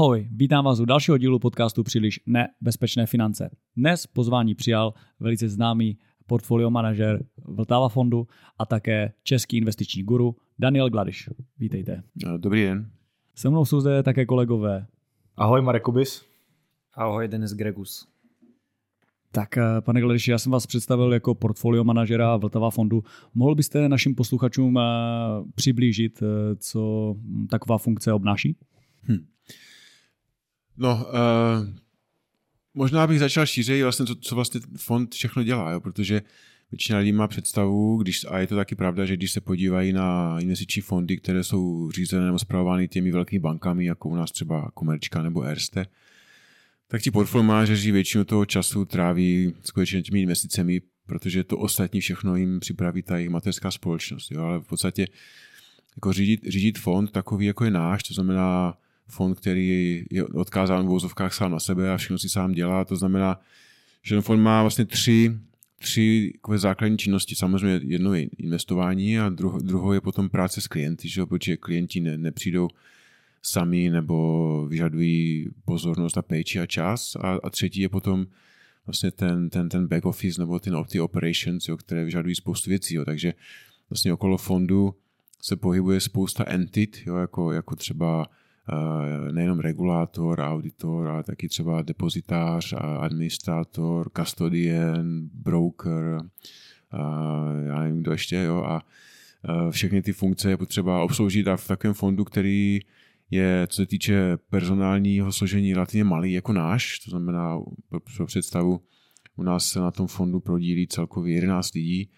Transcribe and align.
Ahoj, 0.00 0.28
vítám 0.32 0.64
vás 0.64 0.80
u 0.80 0.84
dalšího 0.84 1.18
dílu 1.18 1.38
podcastu 1.38 1.82
Příliš 1.82 2.20
nebezpečné 2.26 3.06
finance. 3.06 3.50
Dnes 3.76 4.06
pozvání 4.06 4.54
přijal 4.54 4.94
velice 5.20 5.48
známý 5.48 5.98
portfolio 6.26 6.70
manažer 6.70 7.24
Vltava 7.44 7.88
fondu 7.88 8.26
a 8.58 8.66
také 8.66 9.12
český 9.22 9.56
investiční 9.56 10.02
guru 10.02 10.36
Daniel 10.58 10.90
Gladiš. 10.90 11.28
Vítejte. 11.58 12.02
Dobrý 12.36 12.62
den. 12.62 12.90
Se 13.34 13.50
mnou 13.50 13.64
jsou 13.64 13.80
zde 13.80 14.02
také 14.02 14.26
kolegové. 14.26 14.86
Ahoj 15.36 15.62
Marek 15.62 15.82
Kubis. 15.82 16.24
Ahoj 16.94 17.28
Denis 17.28 17.52
Gregus. 17.52 18.08
Tak, 19.32 19.56
eh, 19.56 19.80
pane 19.80 20.00
Gladiši, 20.00 20.30
já 20.30 20.38
jsem 20.38 20.52
vás 20.52 20.66
představil 20.66 21.12
jako 21.12 21.34
portfolio 21.34 21.84
manažera 21.84 22.36
Vltava 22.36 22.70
fondu. 22.70 23.02
Mohl 23.34 23.54
byste 23.54 23.88
našim 23.88 24.14
posluchačům 24.14 24.78
eh, 24.78 24.82
přiblížit, 25.54 26.22
eh, 26.22 26.56
co 26.56 27.14
taková 27.50 27.78
funkce 27.78 28.12
obnáší? 28.12 28.56
Hm. 29.08 29.26
No, 30.80 31.06
uh, 31.06 31.68
možná 32.74 33.06
bych 33.06 33.18
začal 33.18 33.46
šířeji 33.46 33.82
vlastně, 33.82 34.06
co, 34.06 34.14
co 34.14 34.34
vlastně 34.34 34.60
fond 34.76 35.14
všechno 35.14 35.42
dělá, 35.42 35.70
jo? 35.70 35.80
protože 35.80 36.22
většina 36.70 36.98
lidí 36.98 37.12
má 37.12 37.28
představu, 37.28 37.96
když, 37.96 38.26
a 38.28 38.38
je 38.38 38.46
to 38.46 38.56
taky 38.56 38.74
pravda, 38.74 39.04
že 39.04 39.16
když 39.16 39.32
se 39.32 39.40
podívají 39.40 39.92
na 39.92 40.40
investiční 40.40 40.82
fondy, 40.82 41.16
které 41.16 41.44
jsou 41.44 41.90
řízené 41.90 42.26
nebo 42.26 42.38
zpravovány 42.38 42.88
těmi 42.88 43.12
velkými 43.12 43.40
bankami, 43.40 43.84
jako 43.84 44.08
u 44.08 44.16
nás 44.16 44.32
třeba 44.32 44.70
Komerčka 44.74 45.22
nebo 45.22 45.42
Erste, 45.42 45.86
tak 46.88 47.02
ti 47.02 47.10
portfolio 47.10 47.66
většinu 47.92 48.24
toho 48.24 48.46
času 48.46 48.84
tráví 48.84 49.54
skutečně 49.64 50.02
těmi 50.02 50.22
investicemi, 50.22 50.82
protože 51.06 51.44
to 51.44 51.58
ostatní 51.58 52.00
všechno 52.00 52.36
jim 52.36 52.60
připraví 52.60 53.02
ta 53.02 53.16
jejich 53.16 53.30
mateřská 53.30 53.70
společnost. 53.70 54.30
Jo? 54.30 54.42
Ale 54.42 54.58
v 54.58 54.66
podstatě 54.66 55.06
jako 55.96 56.12
řídit, 56.12 56.40
řídit 56.48 56.78
fond 56.78 57.10
takový, 57.10 57.46
jako 57.46 57.64
je 57.64 57.70
náš, 57.70 58.02
to 58.02 58.14
znamená 58.14 58.74
fond, 59.10 59.34
který 59.34 60.04
je 60.10 60.24
odkázán 60.24 60.86
v 60.86 60.88
vozovkách 60.88 61.34
sám 61.34 61.50
na 61.50 61.60
sebe 61.60 61.92
a 61.92 61.96
všechno 61.96 62.18
si 62.18 62.28
sám 62.28 62.52
dělá. 62.52 62.84
To 62.84 62.96
znamená, 62.96 63.40
že 64.02 64.20
fond 64.20 64.40
má 64.40 64.62
vlastně 64.62 64.84
tři, 64.84 65.36
tři 65.78 66.32
základní 66.56 66.98
činnosti. 66.98 67.34
Samozřejmě 67.34 67.80
jedno 67.84 68.14
je 68.14 68.22
investování 68.22 69.18
a 69.18 69.28
druho, 69.28 69.58
druhou 69.58 69.92
je 69.92 70.00
potom 70.00 70.28
práce 70.28 70.60
s 70.60 70.66
klienty, 70.66 71.08
že? 71.08 71.26
protože 71.26 71.56
klienti 71.56 72.00
ne, 72.00 72.18
nepřijdou 72.18 72.68
sami 73.42 73.90
nebo 73.90 74.66
vyžadují 74.68 75.48
pozornost 75.64 76.18
a 76.18 76.22
péči 76.22 76.60
a 76.60 76.66
čas. 76.66 77.16
A, 77.16 77.38
a 77.42 77.50
třetí 77.50 77.80
je 77.80 77.88
potom 77.88 78.26
vlastně 78.86 79.10
ten, 79.10 79.50
ten, 79.50 79.68
ten 79.68 79.86
back 79.86 80.04
office 80.04 80.40
nebo 80.40 80.58
ten, 80.58 80.74
ty 80.88 81.00
operations, 81.00 81.68
jo, 81.68 81.76
které 81.76 82.04
vyžadují 82.04 82.34
spoustu 82.34 82.70
věcí. 82.70 82.94
Jo. 82.94 83.04
Takže 83.04 83.34
vlastně 83.90 84.12
okolo 84.12 84.36
fondu 84.36 84.94
se 85.42 85.56
pohybuje 85.56 86.00
spousta 86.00 86.44
entit, 86.46 87.02
jo, 87.06 87.16
jako, 87.16 87.52
jako 87.52 87.76
třeba 87.76 88.28
nejenom 89.32 89.60
regulátor, 89.60 90.40
auditor, 90.40 91.08
ale 91.08 91.22
taky 91.22 91.48
třeba 91.48 91.82
depozitář, 91.82 92.74
administrátor, 93.00 94.10
custodian, 94.16 95.28
broker, 95.34 96.20
uh, 96.94 97.66
já 97.66 97.80
nevím, 97.80 98.00
kdo 98.00 98.12
ještě, 98.12 98.36
jo, 98.36 98.56
a 98.56 98.82
všechny 99.70 100.02
ty 100.02 100.12
funkce 100.12 100.50
je 100.50 100.56
potřeba 100.56 101.02
obsloužit 101.02 101.48
a 101.48 101.56
v 101.56 101.66
takovém 101.66 101.94
fondu, 101.94 102.24
který 102.24 102.80
je, 103.30 103.66
co 103.70 103.76
se 103.76 103.86
týče 103.86 104.36
personálního 104.50 105.32
složení, 105.32 105.74
relativně 105.74 106.04
malý 106.04 106.32
jako 106.32 106.52
náš, 106.52 106.98
to 106.98 107.10
znamená 107.10 107.58
pro 108.16 108.26
představu, 108.26 108.80
u 109.36 109.42
nás 109.42 109.66
se 109.66 109.80
na 109.80 109.90
tom 109.90 110.06
fondu 110.06 110.40
prodílí 110.40 110.86
celkově 110.86 111.34
11 111.34 111.74
lidí, 111.74 112.10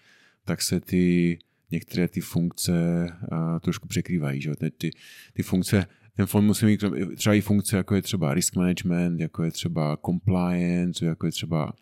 tak 0.45 0.61
se 0.61 0.79
ty 0.79 1.37
některé 1.73 2.07
ty 2.07 2.21
funkce 2.21 3.07
uh, 3.31 3.59
trošku 3.59 3.87
překrývají. 3.87 4.41
Že? 4.41 4.55
Ty, 4.55 4.71
ty, 4.71 4.91
ty 5.33 5.43
funkce, 5.43 5.85
ten 6.15 6.25
fond 6.25 6.45
musí 6.45 6.65
mít 6.65 6.83
třeba 7.15 7.35
i 7.35 7.41
funkce, 7.41 7.77
jako 7.77 7.95
je 7.95 8.01
třeba 8.01 8.33
risk 8.33 8.55
management, 8.55 9.19
jako 9.19 9.43
je 9.43 9.51
třeba 9.51 9.97
compliance, 10.05 11.05
jako 11.05 11.25
je 11.25 11.31
třeba 11.31 11.73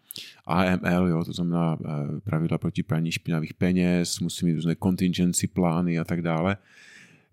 AML, 0.46 1.08
jo, 1.08 1.24
to 1.26 1.34
znamená 1.34 1.80
uh, 1.80 2.20
pravidla 2.24 2.58
proti 2.58 2.84
praní 2.84 3.12
špinavých 3.12 3.54
peněz, 3.54 4.20
musí 4.20 4.46
mít 4.46 4.54
různé 4.54 4.76
contingency 4.84 5.48
plány 5.48 6.00
a 6.00 6.04
tak 6.04 6.22
dále. 6.22 6.58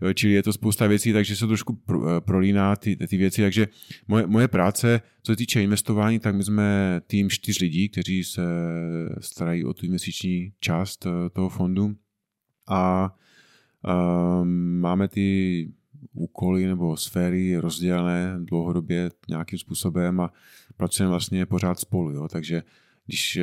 Jo, 0.03 0.13
čili 0.13 0.33
je 0.33 0.43
to 0.43 0.53
spousta 0.53 0.87
věcí, 0.87 1.13
takže 1.13 1.37
se 1.37 1.47
trošku 1.47 1.79
eh, 1.91 2.21
prolíná 2.21 2.77
ty, 2.77 2.97
ty 2.97 3.17
věci. 3.17 3.43
Takže 3.43 3.69
moje, 4.09 4.27
moje 4.27 4.49
práce, 4.49 5.01
co 5.23 5.33
se 5.33 5.37
týče 5.37 5.63
investování, 5.63 6.19
tak 6.19 6.35
my 6.35 6.45
jsme 6.45 7.01
tým 7.07 7.31
čtyř 7.31 7.61
lidí, 7.61 7.89
kteří 7.89 8.25
se 8.25 8.43
starají 9.21 9.65
o 9.65 9.75
tu 9.75 9.87
investiční 9.87 10.53
část 10.61 11.07
toho 11.33 11.49
fondu 11.49 11.97
a 12.69 13.15
um, 14.41 14.81
máme 14.81 15.09
ty 15.09 15.69
úkoly 16.13 16.67
nebo 16.67 16.97
sféry 16.97 17.57
rozdělené 17.57 18.39
dlouhodobě 18.39 19.11
nějakým 19.29 19.59
způsobem 19.59 20.21
a 20.21 20.33
pracujeme 20.77 21.11
vlastně 21.11 21.47
pořád 21.47 21.79
spolu. 21.79 22.11
Jo? 22.11 22.29
Takže 22.29 22.63
když 23.07 23.39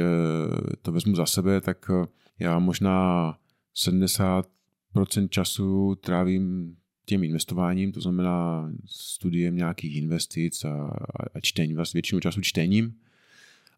to 0.81 0.91
vezmu 0.91 1.15
za 1.15 1.25
sebe, 1.25 1.61
tak 1.61 1.91
já 2.39 2.59
možná 2.59 3.37
70 3.73 4.47
procent 4.93 5.31
času 5.31 5.95
trávím 5.95 6.75
tím 7.05 7.23
investováním, 7.23 7.91
to 7.91 8.01
znamená 8.01 8.69
studiem 8.85 9.55
nějakých 9.55 9.95
investic 9.95 10.65
a, 10.65 10.91
a 11.33 11.39
čtení, 11.39 11.73
vlastně 11.73 11.97
většinu 11.97 12.19
času 12.21 12.41
čtením 12.41 12.93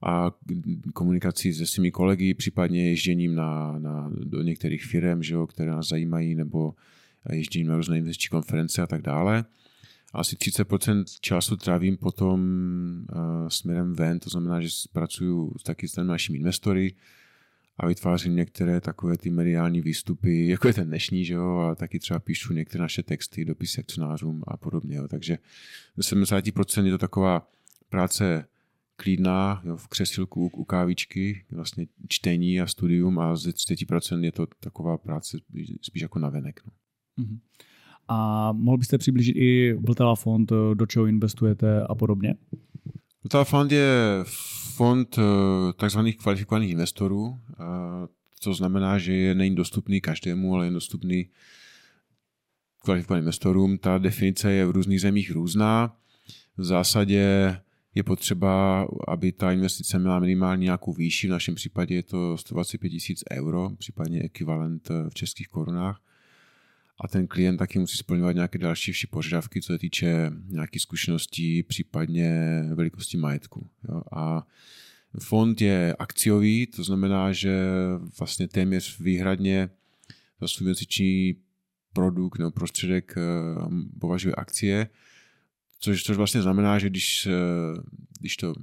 a 0.04 0.32
komunikací 0.94 1.54
se 1.54 1.66
svými 1.66 1.92
kolegy, 1.92 2.34
případně 2.34 2.90
ježděním 2.90 3.36
na, 3.36 3.80
na, 3.80 4.12
do 4.24 4.42
některých 4.42 4.86
firm, 4.86 5.24
že 5.24 5.34
jo, 5.34 5.48
které 5.48 5.72
nás 5.72 5.88
zajímají, 5.88 6.36
nebo 6.36 6.74
ježděním 7.32 7.68
na 7.68 7.76
různé 7.76 7.98
investiční 7.98 8.30
konference 8.30 8.82
a 8.82 8.88
tak 8.88 9.02
dále. 9.02 9.46
Asi 10.14 10.36
30% 10.36 11.04
času 11.22 11.58
trávím 11.58 11.98
potom 11.98 12.42
uh, 13.12 13.48
směrem 13.48 13.94
ven, 13.94 14.20
to 14.20 14.30
znamená, 14.30 14.62
že 14.62 14.70
pracuji 14.94 15.54
taky 15.64 15.88
s 15.88 16.04
našimi 16.04 16.38
investory, 16.38 16.94
a 17.80 17.88
vytvářím 17.88 18.36
některé 18.36 18.82
takové 18.82 19.18
ty 19.18 19.30
mediální 19.30 19.82
výstupy, 19.82 20.48
jako 20.48 20.68
je 20.68 20.74
ten 20.74 20.88
dnešní, 20.88 21.26
že 21.26 21.34
jo, 21.34 21.58
a 21.58 21.76
taky 21.76 22.00
třeba 22.00 22.20
píšu 22.20 22.54
některé 22.54 22.82
naše 22.82 23.04
texty, 23.04 23.46
dopisy 23.46 23.82
akcionářům 23.82 24.44
a 24.48 24.58
podobně. 24.58 24.98
Jo. 24.98 25.08
Takže 25.08 25.38
70% 26.00 26.86
je 26.86 26.92
to 26.92 26.98
taková 26.98 27.52
práce 27.90 28.46
klidná, 28.98 29.62
jo, 29.66 29.78
v 29.78 29.88
křesilku 29.88 30.48
u 30.54 30.64
kávičky, 30.64 31.46
vlastně 31.52 31.88
čtení 32.08 32.62
a 32.62 32.68
studium 32.68 33.20
a 33.20 33.36
z 33.36 33.48
30% 33.48 34.24
je 34.24 34.32
to 34.32 34.48
taková 34.60 34.98
práce 34.98 35.38
spíš 35.82 36.02
jako 36.02 36.20
navenek. 36.20 36.62
No. 36.66 36.72
Uh-huh. 37.24 37.40
A 38.08 38.52
mohl 38.52 38.78
byste 38.78 38.98
přiblížit 38.98 39.36
i 39.38 39.74
Vltava 39.74 40.16
fond, 40.16 40.52
do 40.74 40.86
čeho 40.86 41.06
investujete 41.06 41.84
a 41.84 41.96
podobně? 41.96 42.36
Vltava 43.24 43.44
fond 43.44 43.72
je 43.72 43.90
fond 44.76 45.18
eh, 45.18 45.22
takzvaných 45.74 46.18
kvalifikovaných 46.18 46.72
investorů, 46.72 47.40
to 48.44 48.54
znamená, 48.54 48.98
že 48.98 49.14
je 49.14 49.36
není 49.36 49.56
dostupný 49.56 50.02
každému, 50.02 50.56
ale 50.56 50.66
je 50.66 50.72
dostupný 50.72 51.30
kvalifikovaným 52.84 53.22
investorům. 53.22 53.78
Ta 53.78 53.98
definice 53.98 54.52
je 54.52 54.66
v 54.66 54.72
různých 54.72 55.02
zemích 55.02 55.32
různá. 55.32 55.96
V 56.58 56.64
zásadě 56.64 57.58
je 57.98 58.04
potřeba, 58.04 58.88
aby 59.08 59.32
ta 59.32 59.52
investice 59.52 60.00
měla 60.00 60.20
minimálně 60.20 60.64
nějakou 60.64 60.94
výši, 60.94 61.28
v 61.28 61.32
našem 61.32 61.56
případě 61.56 61.96
je 61.96 62.04
to 62.04 62.38
125 62.38 62.90
tisíc 62.90 63.24
euro, 63.32 63.70
případně 63.78 64.22
ekvivalent 64.22 64.92
eh, 64.92 65.10
v 65.10 65.14
českých 65.14 65.48
korunách. 65.48 66.02
A 67.02 67.08
ten 67.08 67.28
klient 67.28 67.58
taky 67.58 67.80
musí 67.80 67.98
splňovat 67.98 68.36
nějaké 68.36 68.58
další 68.58 69.08
požadavky, 69.10 69.62
co 69.62 69.74
se 69.74 69.80
týče 69.80 70.32
nějakých 70.48 70.82
zkušeností, 70.82 71.64
případně 71.64 72.62
velikosti 72.74 73.18
majetku. 73.18 73.70
Jo. 73.90 74.02
A 74.12 74.48
Fond 75.20 75.62
je 75.62 75.96
akciový, 76.00 76.68
to 76.68 76.84
znamená, 76.84 77.32
že 77.32 77.60
vlastně 78.20 78.48
téměř 78.48 79.00
výhradně 79.00 79.70
za 80.42 80.48
svůj 80.48 80.74
produkt 81.94 82.40
nebo 82.40 82.52
prostředek 82.52 83.16
eh, 83.18 83.22
považuje 84.00 84.36
akcie, 84.36 84.90
což, 85.80 86.04
což 86.04 86.18
vlastně 86.18 86.42
znamená, 86.42 86.80
že 86.80 86.90
když, 86.90 87.28
když 88.20 88.38
to 88.38 88.54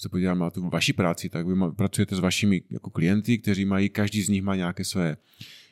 se 0.00 0.08
podíváme 0.08 0.40
na 0.40 0.50
tu 0.50 0.68
vaši 0.68 0.92
práci, 0.92 1.28
tak 1.28 1.46
vy 1.46 1.54
pracujete 1.76 2.16
s 2.16 2.18
vašimi 2.18 2.62
jako 2.70 2.90
klienty, 2.90 3.38
kteří 3.38 3.64
mají, 3.64 3.88
každý 3.88 4.22
z 4.22 4.28
nich 4.28 4.42
má 4.42 4.56
nějaké 4.56 4.84
své 4.84 5.16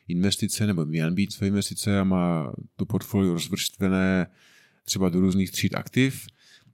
investice 0.08 0.66
nebo 0.66 0.86
měl 0.86 1.10
být 1.10 1.32
své 1.32 1.46
investice 1.46 2.00
a 2.00 2.04
má 2.04 2.52
to 2.76 2.86
portfolio 2.86 3.32
rozvrstvené 3.32 4.26
třeba 4.84 5.08
do 5.08 5.20
různých 5.20 5.50
tříd 5.50 5.74
aktiv 5.74 6.26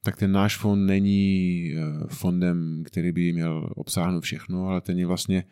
tak 0.03 0.17
ten 0.17 0.33
náš 0.33 0.57
fond 0.57 0.87
není 0.87 1.75
eh, 1.77 2.07
fondem, 2.09 2.83
který 2.87 3.13
by 3.13 3.33
měl 3.33 3.73
obsáhnout 3.77 4.25
všechno, 4.25 4.67
ale 4.67 4.81
ten 4.81 4.99
je 4.99 5.07
vlastně 5.07 5.45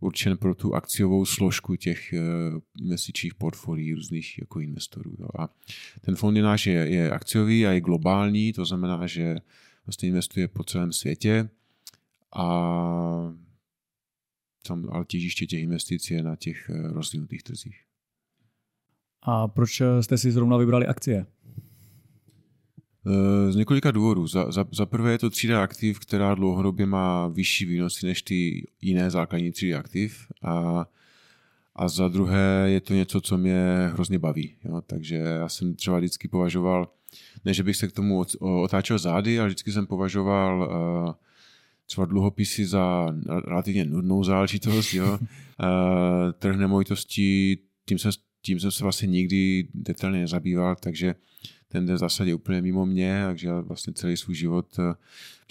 určen 0.00 0.36
pro 0.36 0.54
tu 0.54 0.74
akciovou 0.74 1.24
složku 1.24 1.76
těch 1.76 2.12
eh, 2.12 2.20
investičních 2.80 3.34
portfolií 3.34 3.94
různých 3.94 4.38
jako 4.38 4.60
investorů. 4.60 5.16
Jo. 5.18 5.28
A 5.38 5.48
ten 6.00 6.16
fond 6.16 6.36
je 6.36 6.42
náš 6.42 6.66
je, 6.66 6.72
je 6.72 7.10
akciový 7.10 7.66
a 7.66 7.70
je 7.72 7.80
globální, 7.80 8.52
to 8.52 8.64
znamená, 8.64 9.06
že 9.06 9.36
vlastně 9.86 10.08
investuje 10.08 10.48
po 10.48 10.64
celém 10.64 10.92
světě 10.92 11.48
a 12.36 12.46
tam, 14.66 14.88
ale 14.90 15.04
těžiště 15.04 15.46
těch 15.46 15.62
investic 15.62 16.10
je 16.10 16.22
na 16.22 16.36
těch 16.36 16.70
eh, 16.70 16.88
rozvinutých 16.88 17.42
trzích. 17.42 17.80
A 19.22 19.48
proč 19.48 19.82
jste 20.00 20.18
si 20.18 20.32
zrovna 20.32 20.56
vybrali 20.56 20.86
akcie? 20.86 21.26
Z 23.50 23.56
několika 23.56 23.90
důvodů. 23.90 24.26
Za, 24.26 24.52
za, 24.52 24.64
za 24.72 24.86
prvé 24.86 25.12
je 25.12 25.18
to 25.18 25.30
třída 25.30 25.62
aktiv, 25.62 25.98
která 25.98 26.34
dlouhodobě 26.34 26.86
má 26.86 27.28
vyšší 27.28 27.64
výnosy 27.64 28.06
než 28.06 28.22
ty 28.22 28.66
jiné 28.80 29.10
základní 29.10 29.52
třídy 29.52 29.74
aktiv. 29.74 30.26
A, 30.42 30.86
a 31.76 31.88
za 31.88 32.08
druhé 32.08 32.64
je 32.66 32.80
to 32.80 32.94
něco, 32.94 33.20
co 33.20 33.38
mě 33.38 33.90
hrozně 33.92 34.18
baví. 34.18 34.54
Jo? 34.64 34.80
Takže 34.86 35.16
já 35.16 35.48
jsem 35.48 35.74
třeba 35.74 35.98
vždycky 35.98 36.28
považoval, 36.28 36.88
ne, 37.44 37.54
že 37.54 37.62
bych 37.62 37.76
se 37.76 37.88
k 37.88 37.92
tomu 37.92 38.24
otáčel 38.40 38.98
zády, 38.98 39.40
ale 39.40 39.48
vždycky 39.48 39.72
jsem 39.72 39.86
považoval 39.86 40.60
uh, 40.60 41.12
třeba 41.86 42.04
dluhopisy 42.04 42.66
za 42.66 43.06
relativně 43.44 43.84
nudnou 43.84 44.24
záležitost. 44.24 44.94
Jo? 44.94 45.12
uh, 45.12 45.18
trh 46.38 46.56
nemovitostí, 46.56 47.58
tím 47.86 47.98
jsem, 47.98 48.12
tím 48.42 48.60
jsem 48.60 48.70
se 48.70 48.82
vlastně 48.82 49.08
nikdy 49.08 49.68
detailně 49.74 50.20
nezabýval, 50.20 50.76
takže 50.80 51.14
ten 51.72 51.86
jde 51.86 51.94
v 51.94 51.98
zásadě 51.98 52.34
úplně 52.34 52.62
mimo 52.62 52.86
mě, 52.86 53.22
takže 53.26 53.48
já 53.48 53.60
vlastně 53.60 53.92
celý 53.92 54.16
svůj 54.16 54.34
život, 54.34 54.78
uh, 54.78 54.84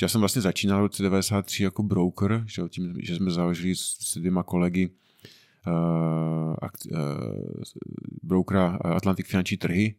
já 0.02 0.08
jsem 0.08 0.20
vlastně 0.20 0.42
začínal 0.42 0.80
v 0.80 0.82
roce 0.82 1.04
93 1.04 1.64
jako 1.64 1.84
broker, 1.84 2.44
že, 2.48 2.62
tím, 2.70 2.96
že 3.02 3.16
jsme 3.16 3.32
založili 3.32 3.76
s 3.76 4.18
dvěma 4.18 4.44
kolegy 4.44 4.90
uh, 5.68 6.56
uh, 6.92 6.98
brokera 8.24 8.80
Atlantic 8.82 9.28
finanční 9.28 9.58
trhy, 9.58 9.96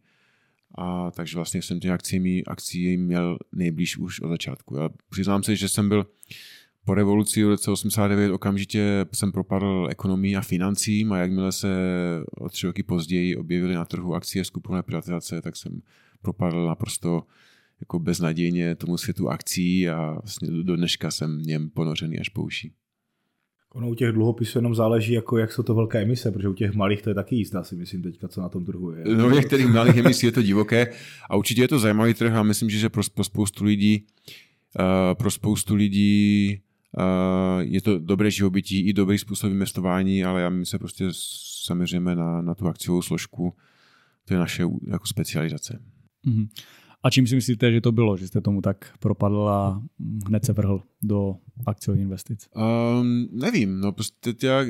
a 0.77 1.11
takže 1.11 1.35
vlastně 1.35 1.61
jsem 1.61 1.79
těch 1.79 1.91
akcí, 1.91 2.45
akcí 2.47 2.97
měl 2.97 3.37
nejblíž 3.51 3.97
už 3.97 4.21
od 4.21 4.29
začátku. 4.29 4.77
Já 4.77 4.89
přiznám 5.09 5.43
se, 5.43 5.55
že 5.55 5.69
jsem 5.69 5.89
byl 5.89 6.05
po 6.85 6.93
revoluci 6.93 7.43
v 7.43 7.47
roce 7.47 7.71
89 7.71 8.31
okamžitě 8.31 9.05
jsem 9.13 9.31
propadl 9.31 9.87
ekonomii 9.89 10.35
a 10.35 10.41
financím 10.41 11.13
a 11.13 11.17
jakmile 11.17 11.51
se 11.51 11.69
o 12.37 12.49
tři 12.49 12.67
roky 12.67 12.83
později 12.83 13.35
objevily 13.35 13.75
na 13.75 13.85
trhu 13.85 14.15
akcie 14.15 14.45
skupové 14.45 14.83
privatizace, 14.83 15.41
tak 15.41 15.55
jsem 15.55 15.81
propadl 16.21 16.67
naprosto 16.67 17.23
jako 17.79 17.99
beznadějně 17.99 18.75
tomu 18.75 18.97
světu 18.97 19.29
akcí 19.29 19.89
a 19.89 20.11
vlastně 20.11 20.47
do 20.63 20.75
dneška 20.75 21.11
jsem 21.11 21.39
v 21.39 21.45
něm 21.45 21.69
ponořený 21.69 22.19
až 22.19 22.29
po 22.29 22.43
uši. 22.43 22.71
Ono 23.73 23.89
u 23.89 23.95
těch 23.95 24.11
dluhopisů 24.11 24.57
jenom 24.57 24.75
záleží, 24.75 25.13
jako 25.13 25.37
jak 25.37 25.51
jsou 25.51 25.63
to 25.63 25.75
velké 25.75 26.01
emise, 26.01 26.31
protože 26.31 26.47
u 26.47 26.53
těch 26.53 26.73
malých 26.73 27.01
to 27.01 27.09
je 27.09 27.13
taky 27.13 27.35
jízda, 27.35 27.63
si 27.63 27.75
myslím 27.75 28.01
teďka, 28.01 28.27
co 28.27 28.41
na 28.41 28.49
tom 28.49 28.65
trhu 28.65 28.91
je. 28.91 29.15
No 29.15 29.27
u 29.27 29.29
některých 29.29 29.67
malých 29.67 29.97
emisí 29.97 30.25
je 30.25 30.31
to 30.31 30.41
divoké 30.41 30.93
a 31.29 31.35
určitě 31.35 31.61
je 31.61 31.67
to 31.67 31.79
zajímavý 31.79 32.13
trh 32.13 32.33
a 32.33 32.43
myslím, 32.43 32.69
že 32.69 32.89
pro, 32.89 33.03
pro 33.13 33.23
spoustu 33.23 33.63
lidí 33.63 34.05
uh, 34.79 34.85
pro 35.13 35.31
spoustu 35.31 35.75
lidí 35.75 36.61
uh, 36.97 37.61
je 37.61 37.81
to 37.81 37.99
dobré 37.99 38.31
živobytí 38.31 38.87
i 38.87 38.93
dobrý 38.93 39.17
způsob 39.17 39.51
investování, 39.51 40.23
ale 40.23 40.41
já 40.41 40.49
my 40.49 40.65
se 40.65 40.79
prostě 40.79 41.05
zaměříme 41.67 42.15
na, 42.15 42.41
na 42.41 42.55
tu 42.55 42.67
akciovou 42.67 43.01
složku, 43.01 43.53
to 44.25 44.33
je 44.33 44.37
naše 44.37 44.63
jako 44.87 45.07
specializace. 45.07 45.79
Mm-hmm. 46.27 46.47
A 47.03 47.09
čím 47.09 47.27
si 47.27 47.35
myslíte, 47.35 47.71
že 47.71 47.81
to 47.81 47.91
bylo, 47.91 48.17
že 48.17 48.27
jste 48.27 48.41
tomu 48.41 48.61
tak 48.61 48.93
propadl 48.99 49.49
a 49.49 49.81
hned 50.27 50.45
se 50.45 50.53
vrhl 50.53 50.81
do 51.03 51.35
akciových 51.65 52.01
investic? 52.01 52.49
Um, 52.55 53.27
nevím, 53.31 53.79
no 53.79 53.91
prostě 53.91 54.33
já, 54.43 54.61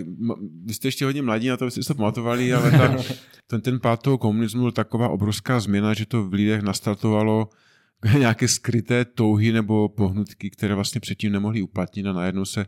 vy 0.65 0.74
jste 0.74 0.88
ještě 0.88 1.06
hodně 1.06 1.21
mladí 1.21 1.48
na 1.48 1.57
to, 1.57 1.71
jste 1.71 1.81
to 1.81 1.95
pamatovali, 1.95 2.53
ale 2.53 2.71
ta, 2.71 2.98
ten, 3.48 3.62
ten 3.62 3.80
pád 3.80 4.01
toho 4.01 4.18
komunismu 4.18 4.62
byl 4.62 4.71
taková 4.71 5.09
obrovská 5.09 5.59
změna, 5.59 5.94
že 5.94 6.06
to 6.06 6.24
v 6.24 6.33
lidech 6.33 6.62
nastartovalo 6.62 7.50
nějaké 8.18 8.48
skryté 8.48 9.06
touhy 9.06 9.51
nebo 9.51 9.89
pohnutky, 9.89 10.50
které 10.50 10.75
vlastně 10.75 11.01
předtím 11.01 11.31
nemohli 11.31 11.62
uplatnit 11.62 12.06
a 12.06 12.13
najednou 12.13 12.45
se 12.45 12.65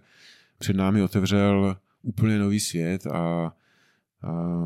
před 0.60 0.76
námi 0.76 1.02
otevřel 1.02 1.78
úplně 2.02 2.40
nový 2.40 2.60
svět 2.60 3.08
a 3.08 3.54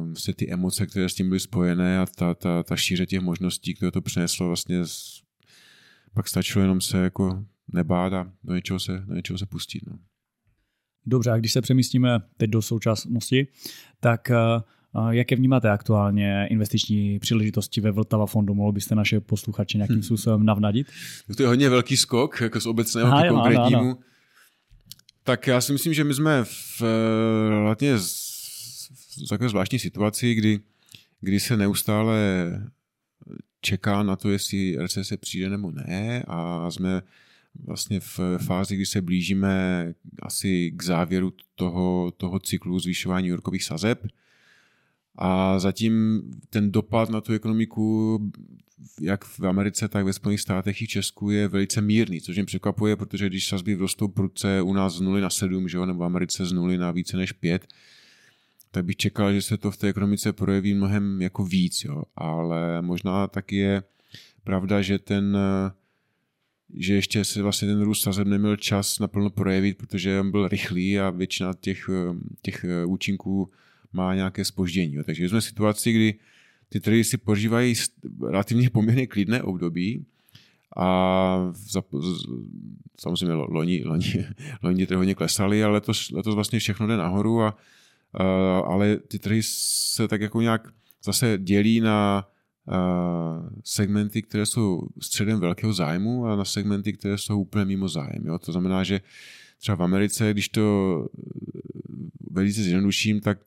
vlastně 0.06 0.33
ty 0.33 0.51
emoce, 0.51 0.86
které 0.86 1.09
s 1.09 1.15
tím 1.15 1.30
byly 1.30 1.39
spojené 1.39 2.00
a 2.00 2.06
ta, 2.06 2.33
ta, 2.33 2.63
ta 2.63 2.75
šíře 2.75 3.06
těch 3.06 3.21
možností, 3.21 3.74
které 3.74 3.92
to 3.92 4.01
přineslo, 4.01 4.48
vlastně 4.48 4.86
z, 4.86 5.21
pak 6.13 6.27
stačilo 6.27 6.62
jenom 6.62 6.81
se 6.81 6.98
jako 6.98 7.45
nebát 7.74 8.13
a 8.13 8.31
do 8.44 8.56
něčeho 8.56 8.80
se, 8.80 9.04
do 9.07 9.13
něčeho 9.13 9.38
se 9.38 9.45
pustit. 9.45 9.81
No. 9.88 10.00
Dobře, 11.06 11.31
a 11.31 11.38
když 11.38 11.51
se 11.51 11.62
přemístíme 11.62 12.19
teď 12.38 12.50
do 12.50 12.62
současnosti, 12.62 13.48
tak 14.00 14.31
jaké 15.09 15.36
vnímáte 15.36 15.69
aktuálně 15.69 16.48
investiční 16.50 17.19
příležitosti 17.19 17.81
ve 17.81 17.92
Vltava 17.92 18.25
fondu? 18.25 18.53
Mohl 18.53 18.71
byste 18.71 18.95
naše 18.95 19.19
posluchače 19.19 19.77
nějakým 19.77 19.95
hmm. 19.95 20.03
způsobem 20.03 20.45
navnadit? 20.45 20.88
To 21.38 21.44
je 21.44 21.48
hodně 21.48 21.69
velký 21.69 21.98
skok, 21.98 22.42
jako 22.42 22.62
z 22.62 22.65
obecného 22.65 23.07
Aha, 23.07 23.21
ke 23.21 23.30
konkrétnímu. 23.30 23.80
Ano, 23.80 23.80
ano. 23.80 23.98
Tak 25.24 25.48
já 25.48 25.62
si 25.62 25.74
myslím, 25.74 25.94
že 25.94 26.03
my 26.03 26.13
jsme 26.13 26.44
v 26.44 26.81
relativně 27.50 27.98
takové 29.29 29.49
zvláštní 29.49 29.79
situaci, 29.79 30.33
kdy, 30.33 30.59
kdy 31.21 31.39
se 31.39 31.57
neustále 31.57 32.17
čeká 33.61 34.03
na 34.03 34.15
to, 34.15 34.29
jestli 34.29 34.75
recese 34.77 35.17
přijde 35.17 35.49
nebo 35.49 35.71
ne 35.71 36.23
a 36.27 36.71
jsme 36.71 37.01
vlastně 37.63 37.99
v 37.99 38.19
fázi, 38.37 38.75
kdy 38.75 38.85
se 38.85 39.01
blížíme 39.01 39.93
asi 40.21 40.71
k 40.71 40.83
závěru 40.83 41.33
toho, 41.55 42.11
toho 42.17 42.39
cyklu 42.39 42.79
zvyšování 42.79 43.31
úrokových 43.31 43.63
sazeb. 43.63 44.07
A 45.15 45.59
zatím 45.59 46.21
ten 46.49 46.71
dopad 46.71 47.09
na 47.09 47.21
tu 47.21 47.33
ekonomiku, 47.33 48.19
jak 49.01 49.25
v 49.25 49.47
Americe, 49.47 49.87
tak 49.87 50.05
ve 50.05 50.13
Spojených 50.13 50.41
státech 50.41 50.81
i 50.81 50.85
v 50.85 50.89
Česku, 50.89 51.29
je 51.29 51.47
velice 51.47 51.81
mírný, 51.81 52.21
což 52.21 52.35
mě 52.35 52.45
překvapuje, 52.45 52.95
protože 52.95 53.29
když 53.29 53.47
sazby 53.47 53.75
rostou 53.75 54.07
prudce 54.07 54.61
u 54.61 54.73
nás 54.73 54.95
z 54.95 55.01
0 55.01 55.19
na 55.19 55.29
7, 55.29 55.69
že 55.69 55.77
jo, 55.77 55.85
nebo 55.85 55.99
v 55.99 56.03
Americe 56.03 56.45
z 56.45 56.51
0 56.51 56.77
na 56.77 56.91
více 56.91 57.17
než 57.17 57.31
5, 57.31 57.67
tak 58.77 58.85
bych 58.85 58.95
čekal, 58.95 59.33
že 59.33 59.41
se 59.41 59.57
to 59.57 59.71
v 59.71 59.77
té 59.77 59.88
ekonomice 59.88 60.33
projeví 60.33 60.74
mnohem 60.74 61.21
jako 61.21 61.45
víc, 61.45 61.83
jo. 61.83 62.03
ale 62.15 62.81
možná 62.81 63.27
taky 63.27 63.56
je 63.56 63.83
pravda, 64.44 64.81
že 64.81 65.00
ten 65.00 65.38
že 66.74 66.94
ještě 66.94 67.25
se 67.25 67.41
vlastně 67.41 67.68
ten 67.68 67.81
růst 67.81 68.01
sazeb 68.01 68.27
neměl 68.27 68.56
čas 68.56 69.00
naplno 69.00 69.29
projevit, 69.29 69.77
protože 69.77 70.19
on 70.19 70.31
byl 70.31 70.47
rychlý 70.47 71.00
a 71.00 71.09
většina 71.09 71.53
těch, 71.53 71.89
těch 72.41 72.65
účinků 72.85 73.50
má 73.94 74.15
nějaké 74.15 74.45
spoždění. 74.45 74.94
Jo. 74.94 75.03
Takže 75.03 75.29
jsme 75.29 75.41
v 75.41 75.44
situaci, 75.44 75.91
kdy 75.91 76.13
ty 76.69 76.79
trhy 76.79 77.03
si 77.03 77.18
požívají 77.18 77.75
relativně 78.21 78.69
poměrně 78.69 79.07
klidné 79.07 79.44
období 79.44 80.06
a 80.77 81.51
za, 81.53 81.81
samozřejmě 83.00 83.33
loni, 83.33 83.83
loni, 83.85 84.27
loni 84.62 84.85
trhy 84.85 84.97
hodně 84.97 85.15
klesaly, 85.15 85.63
ale 85.63 85.74
letos, 85.74 86.12
letos 86.12 86.35
vlastně 86.35 86.59
všechno 86.59 86.88
jde 86.88 86.97
nahoru 86.97 87.44
a 87.44 87.57
ale 88.65 88.98
ty 88.98 89.19
trhy 89.19 89.42
se 89.44 90.08
tak 90.08 90.22
jako 90.22 90.41
nějak 90.41 90.67
zase 91.03 91.38
dělí 91.38 91.79
na 91.79 92.27
eh, 92.72 92.75
segmenty, 93.63 94.22
které 94.22 94.46
jsou 94.46 94.88
středem 95.01 95.39
velkého 95.39 95.74
zájmu 95.74 96.25
a 96.25 96.36
na 96.36 96.46
segmenty, 96.46 96.93
které 96.93 97.17
jsou 97.17 97.41
úplně 97.41 97.65
mimo 97.65 97.88
zájem. 97.89 98.25
Jo? 98.25 98.39
To 98.39 98.51
znamená, 98.51 98.84
že 98.84 99.01
třeba 99.60 99.75
v 99.75 99.84
Americe, 99.84 100.31
když 100.31 100.50
to 100.50 100.63
eh, 101.05 101.60
velice 102.31 102.63
zjednoduším, 102.63 103.22
tak 103.22 103.39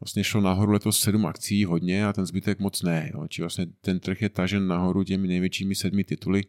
vlastně 0.00 0.24
šlo 0.24 0.40
nahoru 0.40 0.72
letos 0.72 1.00
sedm 1.00 1.26
akcí 1.26 1.64
hodně 1.64 2.06
a 2.06 2.12
ten 2.12 2.26
zbytek 2.26 2.58
moc 2.58 2.82
ne. 2.82 3.10
Jo? 3.14 3.26
Či 3.28 3.42
vlastně 3.42 3.66
ten 3.80 4.00
trh 4.00 4.22
je 4.22 4.28
tažen 4.28 4.66
nahoru 4.66 5.04
těmi 5.04 5.28
největšími 5.28 5.74
sedmi 5.74 6.04
tituly, 6.04 6.44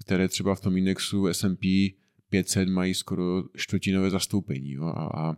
které 0.00 0.28
třeba 0.28 0.54
v 0.54 0.60
tom 0.60 0.76
indexu 0.76 1.26
S&P 1.26 1.94
500 2.28 2.68
mají 2.68 2.94
skoro 2.94 3.42
čtvrtinové 3.56 4.10
zastoupení. 4.10 4.72
Jo? 4.72 4.84
A, 4.84 5.10
a 5.14 5.36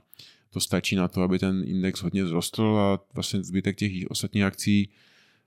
to 0.52 0.60
stačí 0.60 0.96
na 0.96 1.08
to, 1.08 1.22
aby 1.22 1.38
ten 1.38 1.62
index 1.66 2.02
hodně 2.02 2.26
zrostl 2.26 2.62
a 2.62 3.04
vlastně 3.14 3.42
zbytek 3.42 3.76
těch 3.76 3.92
ostatních 4.08 4.44
akcí 4.44 4.90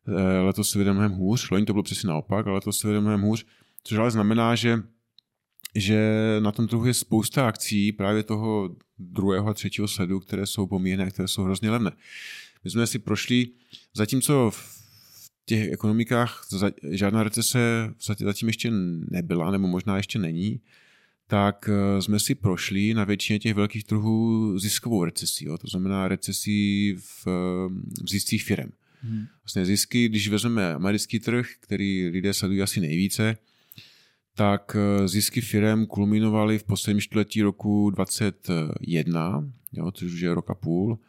eh, 0.08 0.40
letos 0.40 0.70
se 0.70 0.78
vede 0.78 0.94
mnohem 0.94 1.12
hůř. 1.12 1.52
Loni 1.52 1.66
to 1.66 1.74
bylo 1.74 1.84
přesně 1.84 2.08
naopak, 2.08 2.48
ale 2.48 2.56
letos 2.56 2.80
se 2.80 2.88
vede 2.88 3.02
mnohem 3.02 3.22
hůř, 3.22 3.46
což 3.84 3.98
ale 3.98 4.12
znamená, 4.12 4.56
že 4.56 4.80
že 5.76 6.00
na 6.40 6.52
tom 6.52 6.68
trhu 6.68 6.86
je 6.86 6.94
spousta 6.94 7.48
akcí 7.48 7.92
právě 7.92 8.24
toho 8.24 8.76
druhého 9.00 9.48
a 9.48 9.54
třetího 9.54 9.88
sledu, 9.88 10.20
které 10.20 10.46
jsou 10.46 10.68
poměrné, 10.68 11.12
které 11.12 11.28
jsou 11.28 11.44
hrozně 11.44 11.72
levné. 11.72 11.92
My 12.64 12.70
jsme 12.70 12.88
si 12.88 13.00
prošli, 13.00 13.48
zatímco 13.94 14.52
v 14.52 14.84
těch 15.46 15.72
ekonomikách 15.72 16.48
žádná 16.90 17.24
recese 17.24 17.94
zatím 18.20 18.50
ještě 18.50 18.72
nebyla, 19.10 19.52
nebo 19.52 19.68
možná 19.68 19.98
ještě 19.98 20.20
není, 20.20 20.62
tak 21.34 21.70
eh, 21.70 22.02
jsme 22.02 22.20
si 22.20 22.36
prošli 22.36 22.94
na 22.94 23.04
většině 23.04 23.40
těch 23.40 23.54
velkých 23.54 23.84
trhů 23.84 24.60
ziskovou 24.60 25.04
recesí. 25.04 25.46
Jo? 25.46 25.58
To 25.58 25.68
znamená 25.68 26.08
recesí 26.08 26.94
v, 26.94 27.26
v 28.04 28.10
ziscích 28.10 28.44
firm. 28.44 28.72
Hmm. 29.02 29.26
Vlastně 29.44 29.66
zisky, 29.66 30.10
když 30.10 30.28
vezmeme 30.28 30.74
americký 30.74 31.20
trh, 31.20 31.48
který 31.60 32.10
lidé 32.10 32.34
sledují 32.34 32.62
asi 32.62 32.82
nejvíce, 32.82 33.38
tak 34.36 34.78
eh, 34.80 35.08
zisky 35.08 35.42
firm 35.42 35.86
kulminovaly 35.86 36.60
v 36.60 36.64
posledním 36.64 37.02
čtvrtletí 37.02 37.42
roku 37.42 37.90
2021, 37.90 39.50
jo, 39.74 39.92
což 39.92 40.14
už 40.14 40.20
je 40.20 40.34
rok 40.34 40.50
a 40.50 40.56
půl, 40.56 41.00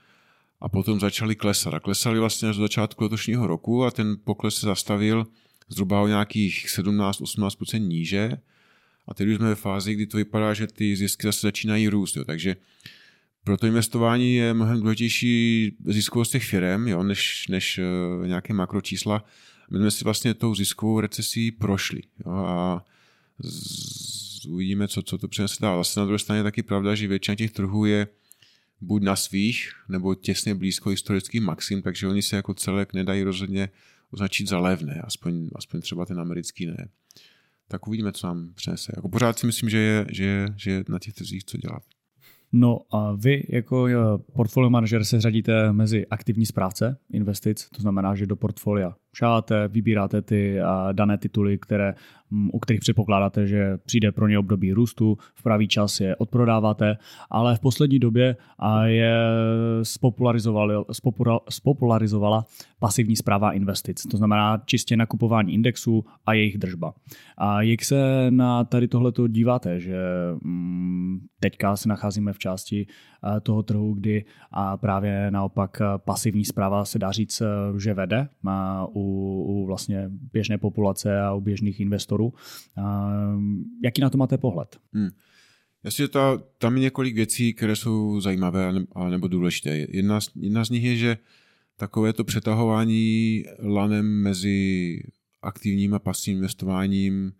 a 0.60 0.68
potom 0.68 1.00
začaly 1.00 1.36
klesat. 1.36 1.74
A 1.74 1.80
klesaly 1.80 2.18
vlastně 2.18 2.48
až 2.48 2.56
do 2.56 2.62
začátku 2.62 3.04
letošního 3.04 3.46
roku 3.46 3.84
a 3.84 3.90
ten 3.90 4.16
pokles 4.24 4.56
se 4.56 4.66
zastavil 4.66 5.26
zhruba 5.68 6.02
o 6.02 6.08
nějakých 6.08 6.66
17-18% 6.78 7.78
níže 7.78 8.38
a 9.08 9.14
teď 9.14 9.28
už 9.28 9.36
jsme 9.36 9.48
ve 9.48 9.54
fázi, 9.54 9.94
kdy 9.94 10.06
to 10.06 10.16
vypadá, 10.16 10.54
že 10.54 10.66
ty 10.66 10.96
zisky 10.96 11.26
zase 11.26 11.46
začínají 11.46 11.88
růst. 11.88 12.16
Jo. 12.16 12.24
Takže 12.24 12.56
pro 13.44 13.56
to 13.56 13.66
investování 13.66 14.34
je 14.34 14.54
mnohem 14.54 14.80
důležitější 14.80 15.76
ziskovost 15.84 16.30
těch 16.30 16.44
firm, 16.44 16.88
jo, 16.88 17.02
než, 17.02 17.48
než 17.48 17.78
uh, 17.78 18.26
nějaké 18.26 18.54
makročísla. 18.54 19.24
My 19.70 19.78
jsme 19.78 19.90
si 19.90 20.04
vlastně 20.04 20.34
tou 20.34 20.54
ziskovou 20.54 21.00
recesí 21.00 21.50
prošli. 21.50 22.00
Jo, 22.26 22.32
a 22.32 22.84
z, 23.40 24.46
uvidíme, 24.46 24.88
co, 24.88 25.02
co 25.02 25.18
to 25.18 25.28
přinese 25.28 25.56
dál. 25.60 25.84
Zase 25.84 26.00
na 26.00 26.06
druhé 26.06 26.18
straně 26.18 26.38
je 26.38 26.44
taky 26.44 26.62
pravda, 26.62 26.94
že 26.94 27.08
většina 27.08 27.34
těch 27.34 27.50
trhů 27.50 27.84
je 27.84 28.06
buď 28.80 29.02
na 29.02 29.16
svých, 29.16 29.72
nebo 29.88 30.14
těsně 30.14 30.54
blízko 30.54 30.90
historických 30.90 31.40
maxim, 31.40 31.82
takže 31.82 32.08
oni 32.08 32.22
se 32.22 32.36
jako 32.36 32.54
celek 32.54 32.92
nedají 32.92 33.22
rozhodně 33.22 33.68
označit 34.10 34.48
za 34.48 34.58
levné, 34.58 35.00
aspoň, 35.04 35.48
aspoň 35.54 35.80
třeba 35.80 36.06
ten 36.06 36.20
americký 36.20 36.66
ne. 36.66 36.88
Tak 37.68 37.88
uvidíme, 37.88 38.12
co 38.12 38.26
nám 38.26 38.50
přinese. 38.54 38.92
Jako 38.96 39.08
pořád 39.08 39.38
si 39.38 39.46
myslím, 39.46 39.70
že 39.70 39.78
je, 39.78 40.06
že 40.10 40.24
je, 40.24 40.48
že 40.56 40.70
je 40.70 40.84
na 40.88 40.98
těch 40.98 41.14
trzích 41.14 41.44
co 41.44 41.56
dělat. 41.56 41.82
No 42.52 42.78
a 42.90 43.12
vy 43.12 43.46
jako 43.48 43.86
eh, 43.86 43.94
portfolio 44.32 44.70
manažer 44.70 45.04
se 45.04 45.20
řadíte 45.20 45.72
mezi 45.72 46.06
aktivní 46.06 46.46
správce 46.46 46.96
investic, 47.12 47.68
to 47.68 47.82
znamená, 47.82 48.14
že 48.14 48.26
do 48.26 48.36
portfolia 48.36 48.96
šáte, 49.14 49.68
vybíráte 49.68 50.22
ty 50.22 50.58
dané 50.92 51.18
tituly, 51.18 51.58
které, 51.58 51.94
mm, 52.30 52.50
u 52.52 52.58
kterých 52.58 52.80
předpokládáte, 52.80 53.46
že 53.46 53.78
přijde 53.86 54.12
pro 54.12 54.28
ně 54.28 54.38
období 54.38 54.72
růstu, 54.72 55.18
v 55.34 55.42
pravý 55.42 55.68
čas 55.68 56.00
je 56.00 56.16
odprodáváte, 56.16 56.96
ale 57.30 57.56
v 57.56 57.60
poslední 57.60 57.98
době 57.98 58.36
je 58.84 59.16
spopularizovala 61.50 62.44
pasivní 62.78 63.16
zpráva 63.16 63.52
investic, 63.52 64.02
to 64.10 64.16
znamená 64.16 64.62
čistě 64.66 64.96
nakupování 64.96 65.54
indexů 65.54 66.04
a 66.26 66.32
jejich 66.32 66.58
držba. 66.58 66.94
A 67.38 67.62
jak 67.62 67.84
se 67.84 68.26
na 68.30 68.64
tady 68.64 68.88
tohleto 68.88 69.28
díváte, 69.28 69.80
že 69.80 69.96
mm, 70.42 71.18
teďka 71.40 71.76
se 71.76 71.88
nacházíme 71.88 72.32
v 72.32 72.38
části 72.38 72.86
toho 73.42 73.62
trhu, 73.62 73.94
kdy 73.94 74.24
právě 74.76 75.30
naopak 75.30 75.82
pasivní 75.96 76.44
zpráva 76.44 76.84
se 76.84 76.98
dá 76.98 77.12
říct, 77.12 77.42
že 77.78 77.94
vede 77.94 78.28
u 78.94 79.24
u, 79.44 79.66
vlastně 79.66 80.04
běžné 80.32 80.58
populace 80.58 81.20
a 81.20 81.34
u 81.34 81.40
běžných 81.40 81.80
investorů. 81.80 82.34
Jaký 83.84 84.00
na 84.00 84.10
to 84.10 84.18
máte 84.18 84.38
pohled? 84.38 84.76
Hmm. 84.92 85.08
Já 85.84 85.90
si 85.90 86.08
to, 86.08 86.42
tam 86.58 86.76
je 86.76 86.80
několik 86.82 87.14
věcí, 87.14 87.54
které 87.54 87.76
jsou 87.76 88.20
zajímavé 88.20 88.72
a 88.92 89.08
nebo 89.08 89.28
důležité. 89.28 89.76
Jedna 89.88 90.20
z, 90.20 90.30
jedna 90.36 90.64
z 90.64 90.70
nich 90.70 90.84
je, 90.84 90.96
že 90.96 91.18
takové 91.76 92.12
to 92.12 92.24
přetahování 92.24 93.44
lanem 93.62 94.22
mezi 94.22 95.00
aktivním 95.42 95.94
a 95.94 95.98
pasivním 95.98 96.38
investováním 96.38 97.32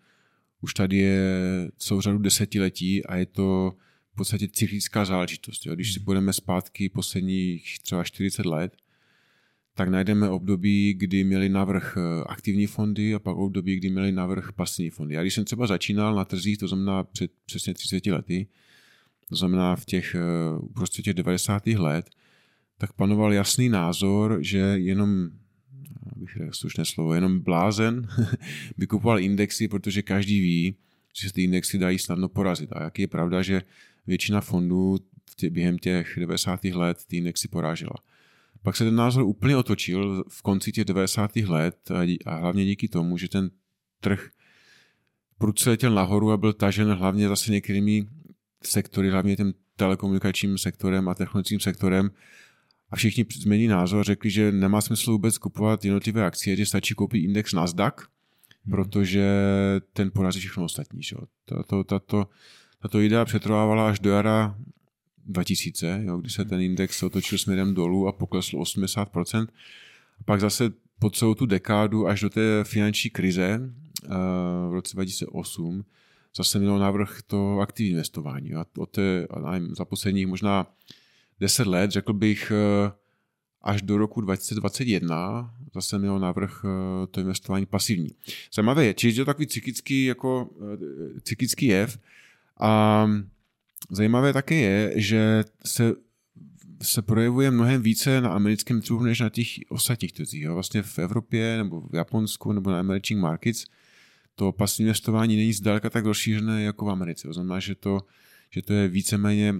už 0.60 0.74
tady 0.74 0.96
je 0.96 1.30
celou 1.76 2.00
řadu 2.00 2.18
desetiletí 2.18 3.06
a 3.06 3.16
je 3.16 3.26
to 3.26 3.72
v 4.14 4.16
podstatě 4.16 4.48
cyklická 4.48 5.04
záležitost. 5.04 5.66
Jo. 5.66 5.74
Když 5.74 5.92
si 5.92 6.00
budeme 6.00 6.32
zpátky 6.32 6.88
posledních 6.88 7.78
třeba 7.82 8.04
40 8.04 8.46
let, 8.46 8.76
tak 9.74 9.88
najdeme 9.88 10.28
období, 10.28 10.94
kdy 10.94 11.24
měli 11.24 11.48
navrh 11.48 11.96
eh, 11.96 12.24
aktivní 12.26 12.66
fondy 12.66 13.14
a 13.14 13.18
pak 13.18 13.36
období, 13.36 13.76
kdy 13.76 13.90
měli 13.90 14.12
navrh 14.12 14.52
pasivní 14.52 14.90
fondy. 14.90 15.14
Já 15.14 15.22
když 15.22 15.34
jsem 15.34 15.44
třeba 15.44 15.66
začínal 15.66 16.14
na 16.14 16.24
trzích, 16.24 16.58
to 16.58 16.68
znamená 16.68 17.04
před 17.04 17.30
přesně 17.46 17.74
30 17.74 18.06
lety, 18.06 18.46
to 19.28 19.36
znamená 19.36 19.76
v 19.76 19.84
těch, 19.84 20.16
prostě 20.74 21.02
těch 21.02 21.14
90. 21.14 21.66
let, 21.66 22.10
tak 22.78 22.92
panoval 22.92 23.32
jasný 23.32 23.68
názor, 23.68 24.38
že 24.40 24.58
jenom 24.58 25.30
abych 26.16 26.36
řekl 26.36 26.52
slušné 26.52 26.84
slovo, 26.84 27.14
jenom 27.14 27.40
blázen 27.40 28.08
by 28.78 28.86
kupoval 28.86 29.20
indexy, 29.20 29.68
protože 29.68 30.02
každý 30.02 30.40
ví, 30.40 30.76
že 31.16 31.32
ty 31.32 31.42
indexy 31.42 31.78
dají 31.78 31.98
snadno 31.98 32.28
porazit. 32.28 32.72
A 32.72 32.82
jak 32.82 32.98
je 32.98 33.06
pravda, 33.06 33.42
že 33.42 33.62
většina 34.06 34.40
fondů 34.40 34.98
během 35.50 35.78
těch 35.78 36.14
90. 36.16 36.64
let 36.64 36.98
ty 37.06 37.16
indexy 37.16 37.48
porážela. 37.48 37.94
Pak 38.62 38.76
se 38.76 38.84
ten 38.84 38.94
názor 38.94 39.22
úplně 39.22 39.56
otočil 39.56 40.24
v 40.28 40.42
konci 40.42 40.72
těch 40.72 40.84
90. 40.84 41.36
let 41.36 41.90
a 42.26 42.34
hlavně 42.34 42.64
díky 42.64 42.88
tomu, 42.88 43.18
že 43.18 43.28
ten 43.28 43.50
trh 44.00 44.28
prudce 45.38 45.70
letěl 45.70 45.94
nahoru 45.94 46.32
a 46.32 46.36
byl 46.36 46.52
tažen 46.52 46.92
hlavně 46.92 47.28
zase 47.28 47.52
některými 47.52 48.06
sektory, 48.62 49.10
hlavně 49.10 49.36
tím 49.36 49.54
telekomunikačním 49.76 50.58
sektorem 50.58 51.08
a 51.08 51.14
technologickým 51.14 51.60
sektorem 51.60 52.10
a 52.90 52.96
všichni 52.96 53.24
změní 53.40 53.66
názor 53.66 54.00
a 54.00 54.02
řekli, 54.02 54.30
že 54.30 54.52
nemá 54.52 54.80
smysl 54.80 55.12
vůbec 55.12 55.38
kupovat 55.38 55.84
jednotlivé 55.84 56.24
akcie, 56.24 56.56
že 56.56 56.66
stačí 56.66 56.94
koupit 56.94 57.18
index 57.18 57.52
Nasdaq, 57.52 57.94
hmm. 57.98 58.70
protože 58.70 59.26
ten 59.92 60.10
porazí 60.10 60.40
všechno 60.40 60.64
ostatní. 60.64 61.02
Že? 61.02 61.16
Tato, 61.44 61.84
tato, 61.84 62.28
tato 62.84 63.00
idea 63.00 63.24
přetrvávala 63.24 63.88
až 63.88 63.98
do 63.98 64.10
jara 64.10 64.56
2000, 65.26 66.02
jo, 66.04 66.16
kdy 66.16 66.30
se 66.30 66.44
ten 66.44 66.60
index 66.60 67.02
otočil 67.02 67.38
směrem 67.38 67.74
dolů 67.74 68.08
a 68.08 68.12
poklesl 68.12 68.56
80%. 68.56 69.46
A 70.20 70.24
pak 70.24 70.40
zase 70.40 70.70
po 70.98 71.10
celou 71.10 71.34
tu 71.34 71.46
dekádu 71.46 72.06
až 72.06 72.20
do 72.20 72.30
té 72.30 72.64
finanční 72.64 73.10
krize 73.10 73.60
uh, 73.60 74.10
v 74.70 74.72
roce 74.72 74.96
2008 74.96 75.84
zase 76.36 76.58
mělo 76.58 76.78
návrh 76.78 77.22
to 77.26 77.60
aktivní 77.60 77.90
investování. 77.90 78.54
A 78.54 78.66
od 78.78 78.90
té, 78.90 79.26
nevím, 79.50 79.74
za 79.74 79.84
posledních 79.84 80.26
možná 80.26 80.66
10 81.40 81.66
let, 81.66 81.90
řekl 81.90 82.12
bych, 82.12 82.52
uh, 82.86 82.92
až 83.62 83.82
do 83.82 83.98
roku 83.98 84.20
2021 84.20 85.54
zase 85.74 85.98
mělo 85.98 86.18
návrh 86.18 86.64
uh, 86.64 86.70
to 87.10 87.20
investování 87.20 87.66
pasivní. 87.66 88.10
Zajímavé 88.54 88.84
je, 88.84 88.94
čiže 88.94 89.20
je 89.20 89.24
to 89.24 89.30
takový 89.30 89.46
cyklický, 89.46 90.04
jako, 90.04 90.50
cyklický 91.22 91.66
jev. 91.66 91.98
A 92.60 93.06
Zajímavé 93.90 94.32
také 94.32 94.54
je, 94.54 94.92
že 94.96 95.44
se, 95.66 95.92
se 96.82 97.02
projevuje 97.02 97.50
mnohem 97.50 97.82
více 97.82 98.20
na 98.20 98.30
americkém 98.30 98.80
trhu 98.80 99.02
než 99.02 99.20
na 99.20 99.28
těch 99.28 99.48
ostatních 99.68 100.12
trzích. 100.12 100.48
Vlastně 100.48 100.82
v 100.82 100.98
Evropě 100.98 101.56
nebo 101.56 101.80
v 101.80 101.94
Japonsku 101.94 102.52
nebo 102.52 102.70
na 102.70 102.78
emerging 102.78 103.20
markets 103.20 103.64
to 104.34 104.52
pasivní 104.52 104.86
investování 104.86 105.36
není 105.36 105.52
zdaleka 105.52 105.90
tak 105.90 106.04
rozšířené 106.04 106.62
jako 106.62 106.84
v 106.84 106.90
Americe. 106.90 107.28
To 107.28 107.34
znamená, 107.34 107.60
že 107.60 107.74
to, 107.74 108.00
že 108.50 108.62
to 108.62 108.72
je 108.72 108.88
víceméně 108.88 109.54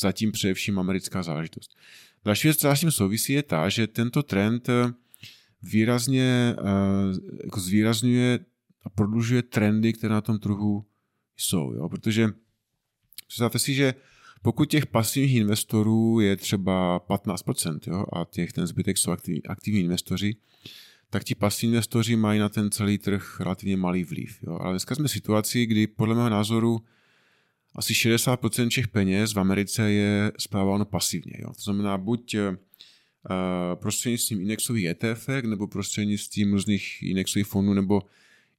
zatím 0.00 0.32
především 0.32 0.78
americká 0.78 1.22
záležitost. 1.22 1.76
Další 2.24 2.48
věc, 2.48 2.56
která 2.56 2.76
s 2.76 2.80
tím 2.80 2.90
souvisí, 2.90 3.32
je 3.32 3.42
ta, 3.42 3.68
že 3.68 3.86
tento 3.86 4.22
trend 4.22 4.70
výrazně 5.62 6.54
eh, 6.58 6.62
jako 7.44 7.60
zvýrazňuje 7.60 8.38
a 8.82 8.88
prodlužuje 8.90 9.42
trendy, 9.42 9.92
které 9.92 10.14
na 10.14 10.20
tom 10.20 10.38
trhu 10.38 10.84
jsou. 11.38 11.72
Jo? 11.74 11.88
Protože 11.88 12.28
Představte 13.28 13.58
si, 13.58 13.74
že 13.74 13.94
pokud 14.42 14.70
těch 14.70 14.86
pasivních 14.86 15.36
investorů 15.36 16.20
je 16.20 16.36
třeba 16.36 17.00
15% 17.00 17.78
jo, 17.86 18.04
a 18.12 18.24
těch 18.30 18.52
ten 18.52 18.66
zbytek 18.66 18.98
jsou 18.98 19.10
aktivní, 19.10 19.42
aktivní 19.42 19.80
investoři, 19.80 20.36
tak 21.10 21.24
ti 21.24 21.34
pasivní 21.34 21.72
investoři 21.72 22.16
mají 22.16 22.40
na 22.40 22.48
ten 22.48 22.70
celý 22.70 22.98
trh 22.98 23.40
relativně 23.40 23.76
malý 23.76 24.04
vliv. 24.04 24.38
Jo. 24.42 24.58
Ale 24.60 24.72
dneska 24.72 24.94
jsme 24.94 25.08
v 25.08 25.10
situaci, 25.10 25.66
kdy 25.66 25.86
podle 25.86 26.14
mého 26.14 26.28
názoru 26.28 26.80
asi 27.74 27.92
60% 27.92 28.68
všech 28.68 28.88
peněz 28.88 29.34
v 29.34 29.40
Americe 29.40 29.90
je 29.90 30.32
zpráváno 30.38 30.84
pasivně. 30.84 31.32
Jo. 31.38 31.48
To 31.48 31.62
znamená 31.62 31.98
buď 31.98 32.34
uh, 32.34 32.40
prostřednictvím 33.74 34.40
indexových 34.40 34.84
ETF, 34.86 35.28
nebo 35.42 35.66
prostřednictvím 35.66 36.52
různých 36.52 37.02
indexových 37.02 37.46
fondů, 37.46 37.74
nebo 37.74 38.02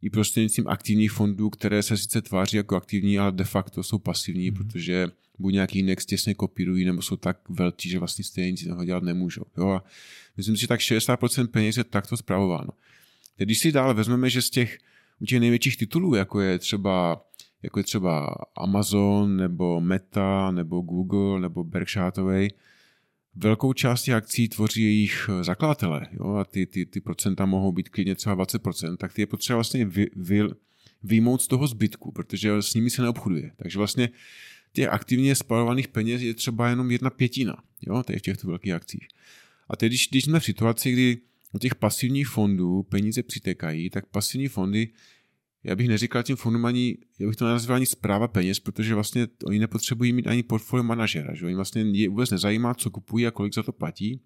i 0.01 0.09
prostřednictvím 0.09 0.67
aktivních 0.67 1.11
fondů, 1.11 1.49
které 1.49 1.83
se 1.83 1.97
sice 1.97 2.21
tváří 2.21 2.57
jako 2.57 2.75
aktivní, 2.75 3.19
ale 3.19 3.31
de 3.31 3.43
facto 3.43 3.83
jsou 3.83 3.99
pasivní, 3.99 4.51
mm. 4.51 4.57
protože 4.57 5.07
buď 5.39 5.53
nějaký 5.53 5.79
index 5.79 6.05
těsně 6.05 6.33
kopírují, 6.33 6.85
nebo 6.85 7.01
jsou 7.01 7.15
tak 7.15 7.49
velký, 7.49 7.89
že 7.89 7.99
vlastně 7.99 8.23
stejně 8.23 8.51
nic 8.51 8.67
toho 8.67 8.85
dělat 8.85 9.03
nemůžou. 9.03 9.43
Jo? 9.57 9.69
A 9.69 9.83
myslím 10.37 10.55
si, 10.55 10.61
že 10.61 10.67
tak 10.67 10.79
60% 10.79 11.47
peněz 11.47 11.77
je 11.77 11.83
takto 11.83 12.17
zpravováno. 12.17 12.69
Teď, 13.35 13.47
když 13.47 13.59
si 13.59 13.71
dále 13.71 13.93
vezmeme, 13.93 14.29
že 14.29 14.41
z 14.41 14.49
těch, 14.49 14.77
u 15.19 15.25
těch 15.25 15.39
největších 15.39 15.77
titulů, 15.77 16.15
jako 16.15 16.41
je 16.41 16.59
třeba 16.59 17.25
jako 17.63 17.79
je 17.79 17.83
třeba 17.83 18.35
Amazon, 18.57 19.37
nebo 19.37 19.81
Meta, 19.81 20.51
nebo 20.51 20.81
Google, 20.81 21.39
nebo 21.39 21.63
Berkshire 21.63 22.03
Hathaway, 22.03 22.49
velkou 23.35 23.73
část 23.73 24.03
těch 24.03 24.13
akcí 24.13 24.49
tvoří 24.49 24.83
jejich 24.83 25.29
eh, 25.29 25.43
zakladatelé 25.43 26.07
jo, 26.11 26.35
a 26.35 26.45
ty, 26.45 26.65
ty, 26.65 26.85
ty 26.85 27.01
procenta 27.01 27.45
mohou 27.45 27.71
být 27.71 27.89
klidně 27.89 28.15
třeba 28.15 28.35
20%, 28.35 28.97
tak 28.97 29.13
ty 29.13 29.21
je 29.21 29.25
potřeba 29.25 29.57
vlastně 29.57 29.85
vy, 29.85 30.07
vy, 30.15 30.41
vyjmout 31.03 31.41
z 31.41 31.47
toho 31.47 31.67
zbytku, 31.67 32.11
protože 32.11 32.61
s 32.61 32.73
nimi 32.73 32.89
se 32.89 33.01
neobchoduje. 33.01 33.51
Takže 33.55 33.77
vlastně 33.77 34.09
těch 34.73 34.87
aktivně 34.87 35.35
spalovaných 35.35 35.87
peněz 35.87 36.21
je 36.21 36.33
třeba 36.33 36.69
jenom 36.69 36.91
jedna 36.91 37.09
pětina 37.09 37.63
jo, 37.81 38.03
tady 38.03 38.19
v 38.19 38.21
těchto 38.21 38.47
velkých 38.47 38.73
akcích. 38.73 39.07
A 39.69 39.75
teď, 39.75 39.89
když, 39.89 40.07
když 40.07 40.23
jsme 40.23 40.39
v 40.39 40.43
situaci, 40.43 40.91
kdy 40.91 41.17
u 41.51 41.59
těch 41.59 41.75
pasivních 41.75 42.27
fondů 42.27 42.83
peníze 42.83 43.23
přitékají, 43.23 43.89
tak 43.89 44.05
pasivní 44.05 44.47
fondy 44.47 44.89
já 45.63 45.75
bych 45.75 45.87
neříkal 45.87 46.23
tím 46.23 46.35
fondům 46.35 46.65
ani, 46.65 46.97
já 47.19 47.27
bych 47.27 47.35
to 47.35 47.45
nenazval 47.45 47.75
ani 47.75 47.85
zpráva 47.85 48.27
peněz, 48.27 48.59
protože 48.59 48.95
vlastně 48.95 49.27
oni 49.43 49.59
nepotřebují 49.59 50.13
mít 50.13 50.27
ani 50.27 50.43
portfolio 50.43 50.83
manažera, 50.83 51.35
že 51.35 51.45
oni 51.45 51.55
vlastně 51.55 51.81
je 51.81 52.09
vůbec 52.09 52.29
nezajímá, 52.29 52.73
co 52.73 52.89
kupují 52.89 53.27
a 53.27 53.31
kolik 53.31 53.53
za 53.53 53.63
to 53.63 53.71
platí. 53.71 54.21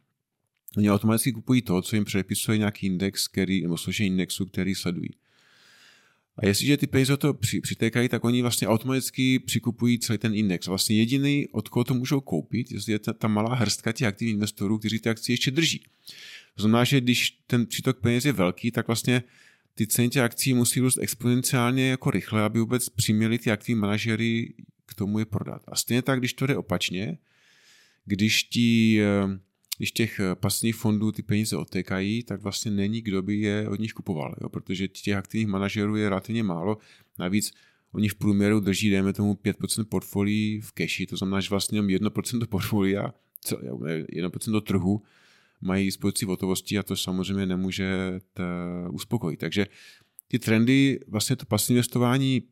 Oni 0.78 0.92
automaticky 0.92 1.32
kupují 1.32 1.62
to, 1.62 1.82
co 1.82 1.96
jim 1.96 2.06
předepisuje 2.06 2.58
nějaký 2.58 2.88
index, 2.88 3.28
který, 3.28 3.62
nebo 3.62 3.78
složení 3.78 4.08
indexu, 4.08 4.46
který 4.46 4.76
sledují. 4.76 5.10
A 6.38 6.46
jestliže 6.46 6.78
ty 6.78 6.88
peníze 6.88 7.18
to 7.18 7.34
při, 7.34 7.62
přitékají, 7.62 8.10
tak 8.10 8.24
oni 8.24 8.42
vlastně 8.42 8.68
automaticky 8.68 9.40
přikupují 9.40 10.00
celý 10.00 10.18
ten 10.18 10.36
index. 10.36 10.68
Vlastně 10.68 10.98
jediný, 10.98 11.48
od 11.52 11.70
koho 11.70 11.84
to 11.84 11.94
můžou 11.94 12.22
koupit, 12.22 12.68
je 12.88 13.00
ta, 13.00 13.14
ta 13.14 13.28
malá 13.28 13.56
hrstka 13.56 13.92
těch 13.92 14.08
aktivních 14.08 14.34
investorů, 14.34 14.80
kteří 14.80 15.00
ty 15.00 15.10
akcie 15.10 15.34
ještě 15.34 15.52
drží. 15.52 15.84
To 16.56 16.62
znamená, 16.62 16.84
že 16.84 17.02
když 17.02 17.32
ten 17.48 17.66
přítok 17.66 18.00
peněz 18.00 18.26
je 18.26 18.32
velký, 18.32 18.72
tak 18.72 18.88
vlastně 18.88 19.24
ty 19.76 19.88
ceny 19.88 20.10
těch 20.10 20.22
akcí 20.22 20.54
musí 20.54 20.80
růst 20.80 20.98
exponenciálně 21.02 21.90
jako 21.90 22.12
rychle, 22.12 22.42
aby 22.42 22.60
vůbec 22.60 22.90
přiměli 22.90 23.40
ty 23.40 23.52
aktivní 23.52 23.80
manažery 23.80 24.54
k 24.86 24.94
tomu 24.94 25.20
je 25.20 25.26
prodat. 25.26 25.62
A 25.68 25.76
stejně 25.76 26.02
tak, 26.02 26.20
když 26.20 26.34
to 26.34 26.48
jde 26.48 26.58
opačně, 26.58 27.18
když, 28.06 28.44
ti, 28.44 29.00
eh, 29.02 29.40
když 29.78 29.92
těch 29.92 30.20
eh, 30.20 30.36
pasivních 30.36 30.76
fondů 30.76 31.12
ty 31.12 31.24
peníze 31.24 31.58
otékají, 31.58 32.24
tak 32.24 32.42
vlastně 32.42 32.72
není, 32.72 33.02
kdo 33.02 33.22
by 33.22 33.36
je 33.36 33.70
od 33.70 33.80
nich 33.80 33.94
kupoval, 33.94 34.36
jo? 34.42 34.50
protože 34.50 34.88
těch 34.88 35.16
aktivních 35.16 35.48
manažerů 35.48 35.96
je 35.96 36.10
relativně 36.10 36.44
málo. 36.44 36.78
Navíc 37.20 37.52
oni 37.92 38.10
v 38.10 38.16
průměru 38.16 38.60
drží, 38.60 38.90
dejme 38.90 39.14
tomu, 39.14 39.34
5% 39.34 39.86
portfolií 39.86 40.62
v 40.62 40.72
cashi, 40.72 41.06
to 41.06 41.18
znamená, 41.18 41.40
že 41.40 41.50
vlastně 41.50 41.78
jenom 41.78 41.90
1% 41.90 42.48
portfolia, 42.48 43.14
1% 43.46 44.52
do 44.52 44.62
trhu 44.62 45.02
mají 45.66 45.86
dispozici 45.86 46.26
hotovosti 46.26 46.78
a 46.78 46.84
to 46.84 46.96
samozřejmě 46.96 47.46
nemůže 47.46 48.20
uspokojit. 48.92 49.38
Takže 49.38 49.68
ty 50.28 50.40
trendy, 50.40 51.00
vlastně 51.08 51.36
to 51.36 51.46
pasivní 51.46 51.76
investování 51.76 52.44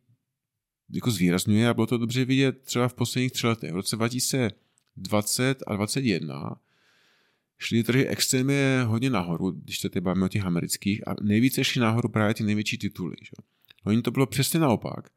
jako 0.94 1.12
zvýrazňuje 1.12 1.70
a 1.70 1.74
bylo 1.74 1.88
to 1.88 1.98
dobře 1.98 2.26
vidět 2.26 2.64
třeba 2.64 2.88
v 2.88 2.94
posledních 2.94 3.32
třech 3.32 3.50
letech. 3.50 3.72
V 3.72 3.76
roce 3.76 3.96
2020 3.96 5.64
a 5.68 5.76
2021 5.76 6.56
šly 7.58 7.84
trhy 7.84 8.08
extrémně 8.08 8.82
hodně 8.86 9.10
nahoru, 9.10 9.52
když 9.52 9.80
se 9.80 9.90
teď 9.90 10.04
bavíme 10.04 10.26
o 10.26 10.30
těch 10.30 10.46
amerických, 10.46 11.08
a 11.08 11.16
nejvíce 11.22 11.64
šly 11.64 11.82
nahoru 11.82 12.10
právě 12.10 12.34
ty 12.34 12.44
největší 12.44 12.78
tituly. 12.78 13.16
Že? 13.22 13.32
Oni 13.84 14.02
to 14.02 14.12
bylo 14.12 14.26
přesně 14.26 14.60
naopak, 14.60 15.10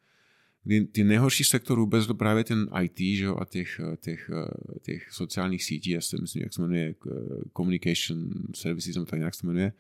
kdy 0.65 0.85
ty 0.85 1.05
nejhorší 1.05 1.45
sektor 1.45 1.79
vůbec 1.79 2.07
byl 2.07 2.15
právě 2.15 2.45
ten 2.45 2.69
IT 2.83 2.99
že? 2.99 3.29
a 3.29 3.45
těch, 3.45 3.81
těch, 4.01 4.31
těch 4.83 5.13
sociálních 5.13 5.65
sítí, 5.65 5.91
já 5.91 6.01
si 6.01 6.17
myslím, 6.21 6.43
jak 6.43 6.53
se 6.53 6.63
jmenuje, 6.63 6.95
communication 7.57 8.31
services, 8.55 8.95
nebo 8.95 9.07
tak 9.07 9.19
nějak 9.19 9.35
se 9.35 9.47
jmenuje, 9.47 9.73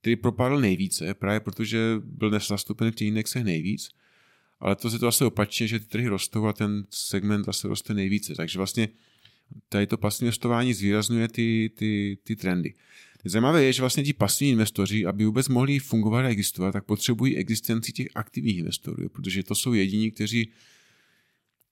který 0.00 0.16
propadl 0.16 0.60
nejvíce, 0.60 1.14
právě 1.14 1.40
protože 1.40 2.00
byl 2.04 2.30
dnes 2.30 2.48
zastoupen 2.48 2.92
v 2.92 2.94
těch 2.94 3.08
indexech 3.08 3.44
nejvíc 3.44 3.90
ale 4.60 4.76
to 4.76 4.90
se 4.90 4.98
to 4.98 5.06
asi 5.06 5.24
opačně, 5.24 5.68
že 5.68 5.80
ty 5.80 5.86
trhy 5.86 6.08
rostou 6.08 6.46
a 6.46 6.52
ten 6.52 6.84
segment 6.90 7.44
zase 7.44 7.68
roste 7.68 7.94
nejvíce. 7.94 8.34
Takže 8.34 8.58
vlastně 8.58 8.88
tady 9.68 9.86
to 9.86 9.96
pasivní 9.96 10.26
investování 10.26 10.74
zvýrazňuje 10.74 11.28
ty, 11.28 11.70
ty, 11.74 12.18
ty 12.22 12.36
trendy. 12.36 12.74
Zajímavé 13.28 13.64
je, 13.64 13.72
že 13.72 13.82
vlastně 13.82 14.02
ti 14.02 14.12
pasivní 14.12 14.52
investoři, 14.52 15.06
aby 15.06 15.24
vůbec 15.24 15.48
mohli 15.48 15.78
fungovat 15.78 16.24
a 16.24 16.28
existovat, 16.28 16.72
tak 16.72 16.84
potřebují 16.84 17.36
existenci 17.36 17.92
těch 17.92 18.08
aktivních 18.14 18.58
investorů, 18.58 19.08
protože 19.08 19.42
to 19.42 19.54
jsou 19.54 19.72
jediní, 19.72 20.10
kteří 20.10 20.52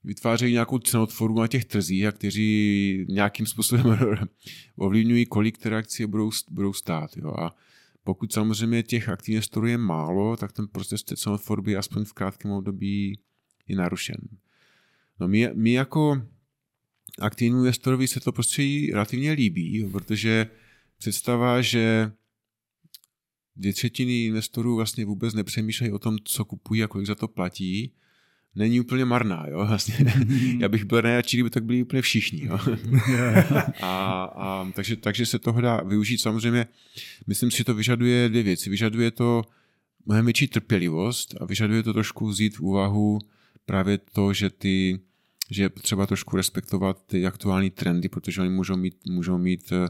vytvářejí 0.04 0.52
nějakou 0.52 0.78
cenotvorbu 0.78 1.40
na 1.40 1.46
těch 1.46 1.64
trzích 1.64 2.06
a 2.06 2.12
kteří 2.12 3.06
nějakým 3.08 3.46
způsobem 3.46 3.98
ovlivňují, 4.76 5.26
kolik 5.26 5.58
které 5.58 5.76
akcie 5.76 6.06
budou, 6.06 6.30
budou 6.50 6.72
stát. 6.72 7.16
Jo. 7.16 7.34
A 7.38 7.56
pokud 8.04 8.32
samozřejmě 8.32 8.82
těch 8.82 9.08
aktivních 9.08 9.34
investorů 9.34 9.66
je 9.66 9.78
málo, 9.78 10.36
tak 10.36 10.52
ten 10.52 10.66
proces 10.68 11.02
té 11.02 11.16
cenotvorby 11.16 11.76
aspoň 11.76 12.04
v 12.04 12.12
krátkém 12.12 12.50
období 12.50 13.18
je 13.68 13.76
narušen. 13.76 14.16
No 15.20 15.28
my, 15.28 15.50
my 15.54 15.72
jako 15.72 16.22
aktivní 17.18 17.58
investorovi 17.58 18.08
se 18.08 18.20
to 18.20 18.32
prostředí 18.32 18.90
relativně 18.92 19.32
líbí, 19.32 19.84
protože 19.92 20.46
představa, 20.98 21.62
že 21.62 22.12
dvě 23.56 23.72
třetiny 23.72 24.24
investorů 24.24 24.76
vlastně 24.76 25.04
vůbec 25.04 25.34
nepřemýšlejí 25.34 25.92
o 25.92 25.98
tom, 25.98 26.16
co 26.24 26.44
kupují 26.44 26.84
a 26.84 26.88
kolik 26.88 27.06
za 27.06 27.14
to 27.14 27.28
platí, 27.28 27.92
není 28.54 28.80
úplně 28.80 29.04
marná. 29.04 29.46
Jo? 29.48 29.66
Vlastně, 29.66 30.14
já 30.60 30.68
bych 30.68 30.84
byl 30.84 31.02
nejradši, 31.02 31.36
kdyby 31.36 31.50
tak 31.50 31.64
byli 31.64 31.82
úplně 31.82 32.02
všichni. 32.02 32.44
Jo? 32.44 32.58
a, 33.80 34.24
a, 34.24 34.70
takže, 34.74 34.96
takže 34.96 35.26
se 35.26 35.38
toho 35.38 35.60
dá 35.60 35.76
využít. 35.76 36.18
Samozřejmě, 36.18 36.66
myslím 37.26 37.50
si, 37.50 37.56
že 37.56 37.64
to 37.64 37.74
vyžaduje 37.74 38.28
dvě 38.28 38.42
věci. 38.42 38.70
Vyžaduje 38.70 39.10
to 39.10 39.42
mnohem 40.06 40.24
větší 40.24 40.48
trpělivost 40.48 41.34
a 41.40 41.44
vyžaduje 41.44 41.82
to 41.82 41.92
trošku 41.92 42.26
vzít 42.26 42.56
v 42.56 42.60
úvahu 42.60 43.18
právě 43.66 43.98
to, 43.98 44.32
že 44.32 44.50
ty 44.50 45.00
že 45.50 45.62
je 45.62 45.68
třeba 45.68 46.06
trošku 46.06 46.36
respektovat 46.36 47.06
ty 47.06 47.26
aktuální 47.26 47.70
trendy, 47.70 48.08
protože 48.08 48.40
oni 48.40 48.50
můžou 48.50 48.76
mít, 48.76 49.06
můžou 49.06 49.38
mít 49.38 49.72
eh, 49.72 49.88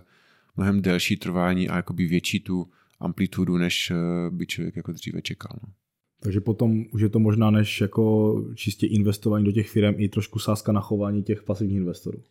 mnohem 0.56 0.82
delší 0.82 1.16
trvání 1.16 1.68
a 1.68 1.76
jakoby 1.76 2.06
větší 2.06 2.40
tu 2.40 2.68
amplitudu, 3.00 3.56
než 3.56 3.90
eh, 3.90 3.96
by 4.30 4.46
člověk 4.46 4.76
jako 4.76 4.92
dříve 4.92 5.22
čekal. 5.22 5.58
No. 5.62 5.72
Takže 6.20 6.40
potom 6.40 6.84
už 6.92 7.02
je 7.02 7.08
to 7.08 7.18
možná 7.18 7.50
než 7.50 7.80
jako 7.80 8.34
čistě 8.54 8.86
investování 8.86 9.44
do 9.44 9.52
těch 9.52 9.70
firm 9.70 9.94
i 9.98 10.08
trošku 10.08 10.38
sázka 10.38 10.72
na 10.72 10.80
chování 10.80 11.22
těch 11.22 11.42
pasivních 11.42 11.76
investorů. 11.76 12.22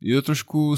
Je 0.00 0.16
to 0.16 0.22
trošku 0.22 0.74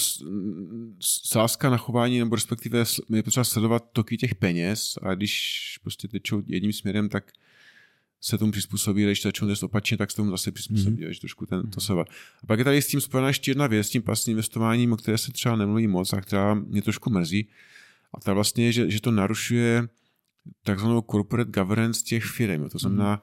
sázka 1.00 1.70
na 1.70 1.76
chování, 1.76 2.18
nebo 2.18 2.34
respektive 2.34 2.84
je 3.14 3.22
potřeba 3.22 3.44
sledovat 3.44 3.84
toky 3.92 4.16
těch 4.16 4.34
peněz 4.34 4.98
a 5.02 5.14
když 5.14 5.78
prostě 5.82 6.08
tečou 6.08 6.42
jedním 6.46 6.72
směrem, 6.72 7.08
tak 7.08 7.32
se 8.20 8.38
tomu 8.38 8.52
přizpůsobí, 8.52 9.04
když 9.04 9.22
začnou 9.22 9.48
test 9.48 9.62
opačně, 9.62 9.96
tak 9.96 10.10
se 10.10 10.16
tomu 10.16 10.30
zase 10.30 10.52
přizpůsobí, 10.52 11.04
mm-hmm. 11.04 11.20
trošku 11.20 11.46
ten, 11.46 11.70
to 11.70 11.80
se 11.80 11.92
A 11.92 12.46
pak 12.46 12.58
je 12.58 12.64
tady 12.64 12.82
s 12.82 12.86
tím 12.86 13.00
spojená 13.00 13.28
ještě 13.28 13.50
jedna 13.50 13.66
věc, 13.66 13.86
s 13.86 13.90
tím 13.90 14.02
pasivním 14.02 14.32
investováním, 14.32 14.92
o 14.92 14.96
které 14.96 15.18
se 15.18 15.32
třeba 15.32 15.56
nemluví 15.56 15.86
moc 15.86 16.12
a 16.12 16.20
která 16.20 16.54
mě 16.54 16.82
trošku 16.82 17.10
mrzí. 17.10 17.48
A 18.14 18.20
ta 18.20 18.32
vlastně 18.32 18.64
je, 18.64 18.72
že, 18.72 18.90
že 18.90 19.00
to 19.00 19.10
narušuje 19.10 19.88
takzvanou 20.64 21.04
corporate 21.10 21.50
governance 21.50 22.04
těch 22.04 22.24
firm. 22.24 22.68
To 22.68 22.78
znamená 22.78 23.12
mm. 23.12 23.20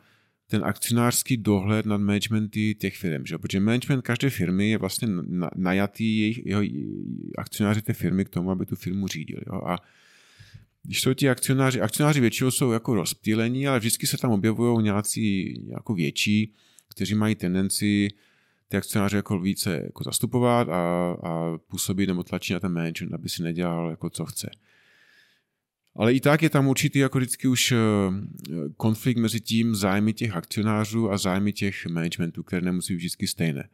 ten 0.47 0.65
akcionářský 0.65 1.37
dohled 1.37 1.85
nad 1.85 1.97
managementy 1.97 2.75
těch 2.75 2.97
firm. 2.97 3.25
Že? 3.25 3.37
Protože 3.37 3.59
management 3.59 4.01
každé 4.01 4.29
firmy 4.29 4.69
je 4.69 4.77
vlastně 4.77 5.07
najatý 5.55 6.19
jejich, 6.19 6.45
jeho 6.45 6.61
akcionáři 7.37 7.81
té 7.81 7.93
firmy 7.93 8.25
k 8.25 8.29
tomu, 8.29 8.51
aby 8.51 8.65
tu 8.65 8.75
firmu 8.75 9.07
řídili. 9.07 9.41
Jo? 9.47 9.61
A 9.67 9.77
když 10.87 11.01
jsou 11.01 11.13
ti 11.13 11.29
akcionáři, 11.29 11.81
akcionáři 11.81 12.19
většinou 12.19 12.51
jsou 12.51 12.71
jako 12.71 12.95
rozptýlení, 12.95 13.67
ale 13.67 13.79
vždycky 13.79 14.07
se 14.07 14.17
tam 14.17 14.31
objevují 14.31 14.83
nějací 14.83 15.53
jako 15.69 15.93
větší, 15.93 16.53
kteří 16.89 17.15
mají 17.15 17.35
tendenci 17.35 18.07
ty 18.67 18.77
akcionáře 18.77 19.17
jako 19.17 19.39
více 19.39 19.81
jako 19.83 20.03
zastupovat 20.03 20.69
a, 20.69 21.11
a 21.23 21.57
působit 21.57 22.07
nebo 22.07 22.23
tlačit 22.23 22.53
na 22.53 22.59
ten 22.59 22.73
management, 22.73 23.13
aby 23.13 23.29
si 23.29 23.43
nedělal 23.43 23.89
jako 23.89 24.09
co 24.09 24.25
chce. 24.25 24.49
Ale 25.95 26.13
i 26.13 26.19
tak 26.19 26.41
je 26.41 26.49
tam 26.49 26.67
určitý 26.67 26.99
jako 26.99 27.17
vždycky 27.17 27.47
už 27.47 27.71
eh, 27.71 27.77
konflikt 28.77 29.17
mezi 29.17 29.41
tím 29.41 29.75
zájmy 29.75 30.13
těch 30.13 30.35
akcionářů 30.35 31.11
a 31.11 31.17
zájmy 31.17 31.53
těch 31.53 31.85
managementů, 31.85 32.43
které 32.43 32.61
nemusí 32.61 32.93
být 32.93 32.97
vždycky 32.97 33.27
stejné. 33.27 33.69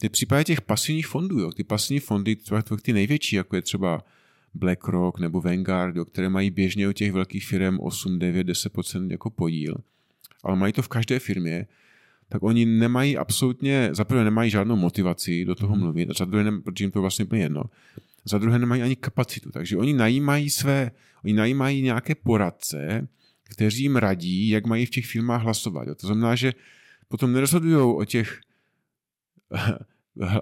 Ty 0.00 0.08
případě 0.08 0.44
těch 0.44 0.60
pasivních 0.60 1.06
fondů, 1.06 1.38
jo, 1.38 1.52
ty 1.52 1.64
pasivní 1.64 2.00
fondy, 2.00 2.36
třeba 2.36 2.62
ty 2.62 2.92
největší, 2.92 3.36
jako 3.36 3.56
je 3.56 3.62
třeba 3.62 4.04
BlackRock 4.54 5.18
nebo 5.18 5.40
Vanguard, 5.40 5.96
jo, 5.96 6.04
které 6.04 6.28
mají 6.28 6.50
běžně 6.50 6.88
u 6.88 6.92
těch 6.92 7.12
velkých 7.12 7.46
firm 7.46 7.80
8, 7.80 8.18
9, 8.18 8.46
10% 8.46 9.10
jako 9.10 9.30
podíl, 9.30 9.74
ale 10.44 10.56
mají 10.56 10.72
to 10.72 10.82
v 10.82 10.88
každé 10.88 11.18
firmě, 11.18 11.66
tak 12.28 12.42
oni 12.42 12.66
nemají 12.66 13.16
absolutně, 13.16 13.88
zaprvé 13.92 14.24
nemají 14.24 14.50
žádnou 14.50 14.76
motivaci 14.76 15.44
do 15.44 15.54
toho 15.54 15.74
mhm. 15.74 15.80
mluvit, 15.84 16.10
a 16.10 16.14
za 16.18 16.24
druhé, 16.24 16.44
protože 16.60 16.84
jim 16.84 16.90
to 16.90 17.00
vlastně 17.00 17.24
úplně 17.24 17.42
jedno, 17.42 17.62
za 18.24 18.38
druhé 18.38 18.58
nemají 18.58 18.82
ani 18.82 18.96
kapacitu. 18.96 19.50
Takže 19.50 19.76
oni 19.76 19.92
najímají 19.92 20.50
své, 20.50 20.90
oni 21.24 21.34
najímají 21.34 21.82
nějaké 21.82 22.14
poradce, 22.14 23.08
kteří 23.44 23.82
jim 23.82 23.96
radí, 23.96 24.48
jak 24.48 24.66
mají 24.66 24.86
v 24.86 24.90
těch 24.90 25.06
firmách 25.06 25.42
hlasovat. 25.42 25.88
To 26.00 26.06
znamená, 26.06 26.34
že 26.34 26.52
potom 27.08 27.32
nerozhodují 27.32 27.76
o 27.76 28.04
těch 28.04 28.40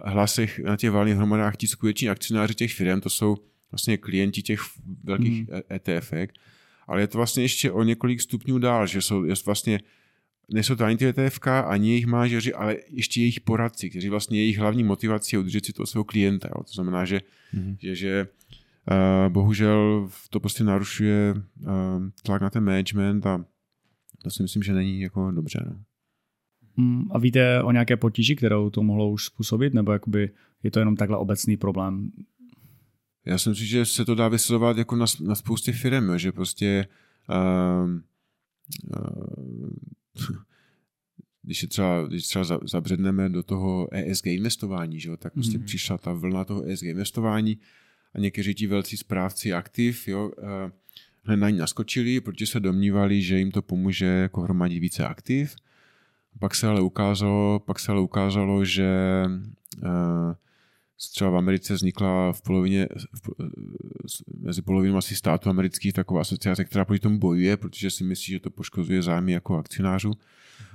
hlasech 0.04 0.58
na 0.58 0.76
těch 0.76 0.90
valných 0.90 1.16
hromadách 1.16 1.56
ti 1.56 1.66
skuteční 1.66 2.08
akcionáři 2.08 2.54
těch 2.54 2.74
firm, 2.74 3.00
to 3.00 3.10
jsou 3.10 3.36
vlastně 3.72 3.96
klienti 3.96 4.42
těch 4.42 4.60
velkých 5.04 5.48
mm. 5.48 5.60
ETF, 5.72 6.12
ale 6.86 7.00
je 7.00 7.06
to 7.06 7.18
vlastně 7.18 7.44
ještě 7.44 7.70
o 7.70 7.82
několik 7.82 8.20
stupňů 8.20 8.58
dál, 8.58 8.86
že 8.86 9.02
jsou 9.02 9.24
je 9.24 9.34
vlastně 9.46 9.80
nejsou 10.52 10.76
to 10.76 10.84
ani 10.84 10.96
ty 10.96 11.06
ETF, 11.06 11.40
ani 11.66 11.88
jejich 11.88 12.06
mážeři, 12.06 12.54
ale 12.54 12.76
ještě 12.88 13.20
jejich 13.20 13.40
poradci, 13.40 13.90
kteří 13.90 14.08
vlastně 14.08 14.38
jejich 14.38 14.58
hlavní 14.58 14.84
motivací 14.84 15.36
je 15.36 15.40
udržet 15.40 15.66
si 15.66 15.72
toho 15.72 15.86
svého 15.86 16.04
klienta. 16.04 16.48
Jo. 16.48 16.62
To 16.62 16.72
znamená, 16.72 17.04
že, 17.04 17.20
mm-hmm. 17.54 17.76
že, 17.80 17.94
že 17.94 18.28
uh, 18.90 19.32
bohužel 19.32 20.08
to 20.30 20.40
prostě 20.40 20.64
narušuje 20.64 21.34
uh, 21.34 21.70
tlak 22.22 22.42
na 22.42 22.50
ten 22.50 22.64
management 22.64 23.26
a 23.26 23.44
to 24.22 24.30
si 24.30 24.42
myslím, 24.42 24.62
že 24.62 24.72
není 24.72 25.00
jako 25.00 25.30
dobře. 25.30 25.64
No. 25.66 25.76
Mm, 26.76 27.02
a 27.12 27.18
víte 27.18 27.62
o 27.62 27.72
nějaké 27.72 27.96
potíži, 27.96 28.36
kterou 28.36 28.70
to 28.70 28.82
mohlo 28.82 29.10
už 29.10 29.24
způsobit, 29.24 29.74
nebo 29.74 29.92
jakoby 29.92 30.30
je 30.62 30.70
to 30.70 30.78
jenom 30.78 30.96
takhle 30.96 31.16
obecný 31.16 31.56
problém? 31.56 32.10
Já 33.24 33.38
si 33.38 33.48
myslím, 33.48 33.66
že 33.66 33.84
se 33.86 34.04
to 34.04 34.14
dá 34.14 34.28
vysledovat 34.28 34.78
jako 34.78 34.96
na, 34.96 35.06
na 35.20 35.34
spoustě 35.34 35.72
firm, 35.72 36.18
že 36.18 36.32
prostě 36.32 36.88
uh, 37.30 37.90
uh, 39.00 40.36
když, 41.42 41.62
je 41.62 41.68
třeba, 41.68 42.06
když 42.06 42.26
třeba 42.26 42.44
zabředneme 42.64 43.28
do 43.28 43.42
toho 43.42 43.88
ESG 43.92 44.26
investování, 44.26 45.00
že 45.00 45.08
jo, 45.08 45.16
tak 45.16 45.32
prostě 45.32 45.58
mm-hmm. 45.58 45.64
přišla 45.64 45.98
ta 45.98 46.12
vlna 46.12 46.44
toho 46.44 46.62
ESG 46.62 46.82
investování 46.82 47.58
a 48.14 48.20
někteří 48.20 48.54
ti 48.54 48.66
velcí 48.66 48.96
správci 48.96 49.52
aktiv 49.52 50.08
jo, 50.08 50.30
hned 51.22 51.36
na 51.36 51.50
ní 51.50 51.58
naskočili, 51.58 52.20
protože 52.20 52.46
se 52.46 52.60
domnívali, 52.60 53.22
že 53.22 53.38
jim 53.38 53.50
to 53.50 53.62
pomůže 53.62 54.06
jako 54.06 54.40
hromadit 54.40 54.80
více 54.80 55.06
aktiv. 55.06 55.56
Pak 56.38 56.54
se 56.54 56.66
ale 56.66 56.80
ukázalo, 56.80 57.60
pak 57.60 57.78
se 57.78 57.92
ale 57.92 58.00
ukázalo 58.00 58.64
že 58.64 59.24
uh, 59.82 60.34
třeba 61.10 61.30
v 61.30 61.36
Americe 61.36 61.74
vznikla 61.74 62.32
v 62.32 62.42
polovině, 62.42 62.88
v, 63.22 63.30
mezi 64.38 64.62
polovinou 64.62 64.96
asi 64.96 65.16
států 65.16 65.50
amerických 65.50 65.92
taková 65.92 66.20
asociace, 66.20 66.64
která 66.64 66.84
proti 66.84 67.00
tomu 67.00 67.18
bojuje, 67.18 67.56
protože 67.56 67.90
si 67.90 68.04
myslí, 68.04 68.32
že 68.32 68.40
to 68.40 68.50
poškozuje 68.50 69.02
zájmy 69.02 69.32
jako 69.32 69.56
akcionářů. 69.56 70.12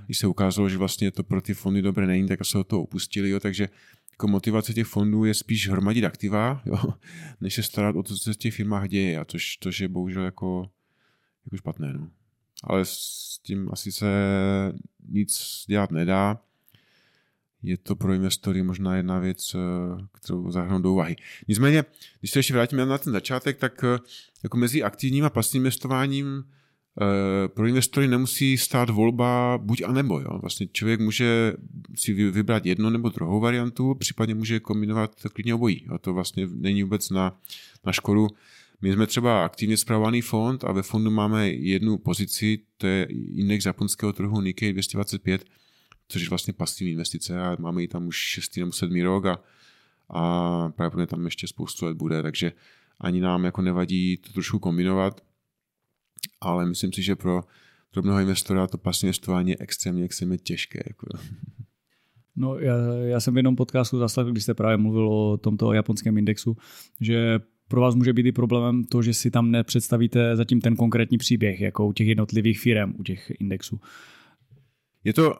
Když 0.05 0.17
se 0.17 0.27
ukázalo, 0.27 0.69
že 0.69 0.77
vlastně 0.77 1.11
to 1.11 1.23
pro 1.23 1.41
ty 1.41 1.53
fondy 1.53 1.81
dobré 1.81 2.07
není, 2.07 2.27
tak 2.27 2.45
se 2.45 2.57
o 2.57 2.63
to 2.63 2.81
opustili, 2.81 3.29
jo, 3.29 3.39
takže 3.39 3.69
jako 4.11 4.27
motivace 4.27 4.73
těch 4.73 4.87
fondů 4.87 5.25
je 5.25 5.33
spíš 5.33 5.69
hromadit 5.69 6.03
aktiva, 6.03 6.61
jo, 6.65 6.77
než 7.41 7.53
se 7.53 7.63
starat 7.63 7.95
o 7.95 8.03
to, 8.03 8.13
co 8.15 8.23
se 8.23 8.33
v 8.33 8.37
těch 8.37 8.53
firmách 8.53 8.89
děje, 8.89 9.19
a 9.19 9.25
což, 9.25 9.57
což 9.59 9.79
je 9.79 9.87
bohužel 9.87 10.23
jako, 10.23 10.69
jako 11.45 11.57
špatné. 11.57 11.93
No. 11.93 12.09
Ale 12.63 12.81
s 12.83 13.39
tím 13.43 13.69
asi 13.71 13.91
se 13.91 14.07
nic 15.09 15.63
dělat 15.67 15.91
nedá 15.91 16.39
je 17.67 17.77
to 17.77 17.95
pro 17.95 18.13
investory 18.13 18.63
možná 18.63 18.95
jedna 18.95 19.19
věc, 19.19 19.55
eh, 19.55 19.59
kterou 20.11 20.51
zahrnou 20.51 20.79
do 20.79 20.91
úvahy. 20.91 21.15
Nicméně, 21.47 21.85
když 22.19 22.31
se 22.31 22.39
ještě 22.39 22.53
vrátíme 22.53 22.85
na 22.85 22.97
ten 22.97 23.13
začátek, 23.13 23.57
tak 23.57 23.83
eh, 23.83 23.99
jako 24.43 24.57
mezi 24.57 24.83
aktivním 24.83 25.25
a 25.25 25.29
pasivním 25.29 25.61
investováním 25.61 26.43
eh, 27.01 27.47
pro 27.47 27.67
investory 27.67 28.07
nemusí 28.07 28.57
stát 28.57 28.89
volba 28.89 29.57
buď 29.57 29.81
a 29.81 29.91
nebo. 29.91 30.19
Jo. 30.19 30.39
Vlastně 30.41 30.67
člověk 30.71 30.99
může 30.99 31.53
si 31.95 32.13
vybrat 32.13 32.65
jednu 32.65 32.89
nebo 32.89 33.09
druhou 33.09 33.39
variantu, 33.39 33.95
případně 33.95 34.35
může 34.35 34.59
kombinovat 34.59 35.11
klidně 35.33 35.53
obojí. 35.53 35.85
A 35.89 35.97
to 35.97 36.13
vlastně 36.13 36.47
není 36.53 36.83
vůbec 36.83 37.09
na, 37.09 37.37
na 37.85 37.91
škodu. 37.91 38.27
My 38.81 38.93
jsme 38.93 39.07
třeba 39.07 39.45
aktivně 39.45 39.77
zpravovaný 39.77 40.21
fond 40.21 40.63
a 40.63 40.71
ve 40.71 40.81
fondu 40.81 41.11
máme 41.11 41.49
jednu 41.49 41.97
pozici, 41.97 42.59
to 42.77 42.87
je 42.87 43.07
index 43.35 43.65
japonského 43.65 44.13
trhu 44.13 44.41
Nikkei 44.41 44.73
225, 44.73 45.45
což 46.07 46.21
je 46.21 46.29
vlastně 46.29 46.53
pasivní 46.53 46.91
investice 46.91 47.41
a 47.41 47.57
máme 47.59 47.81
ji 47.81 47.87
tam 47.87 48.07
už 48.07 48.15
6 48.15 48.57
nebo 48.57 48.71
7 48.71 49.01
rok 49.01 49.25
a, 49.25 49.39
a 50.09 50.69
pravděpodobně 50.69 51.07
tam 51.07 51.25
ještě 51.25 51.47
spoustu 51.47 51.85
let 51.85 51.97
bude, 51.97 52.23
takže 52.23 52.51
ani 52.99 53.21
nám 53.21 53.45
jako 53.45 53.61
nevadí 53.61 54.17
to 54.17 54.33
trošku 54.33 54.59
kombinovat, 54.59 55.21
ale 56.41 56.65
myslím 56.65 56.93
si, 56.93 57.03
že 57.03 57.15
pro 57.15 57.43
drobného 57.93 58.19
investora 58.19 58.67
to 58.67 58.77
pasivní 58.77 59.07
investování 59.07 59.51
je 59.51 59.57
extrémně, 59.59 60.03
extrémně 60.03 60.37
těžké. 60.37 60.83
Jako. 60.87 61.07
No, 62.39 62.59
já, 62.59 62.75
já 63.03 63.19
jsem 63.19 63.33
v 63.33 63.37
jednom 63.37 63.55
podcastu 63.55 63.99
zaslechl, 63.99 64.31
když 64.31 64.43
jste 64.43 64.53
právě 64.53 64.77
mluvil 64.77 65.09
o 65.13 65.37
tomto 65.37 65.73
japonském 65.73 66.17
indexu, 66.17 66.57
že 67.01 67.39
pro 67.67 67.81
vás 67.81 67.95
může 67.95 68.13
být 68.13 68.25
i 68.25 68.31
problémem 68.31 68.83
to, 68.83 69.01
že 69.01 69.13
si 69.13 69.31
tam 69.31 69.51
nepředstavíte 69.51 70.35
zatím 70.35 70.61
ten 70.61 70.75
konkrétní 70.75 71.17
příběh, 71.17 71.61
jako 71.61 71.87
u 71.87 71.93
těch 71.93 72.07
jednotlivých 72.07 72.59
firm, 72.59 72.93
u 72.97 73.03
těch 73.03 73.31
indexů. 73.39 73.79
Je 75.03 75.13
to 75.13 75.33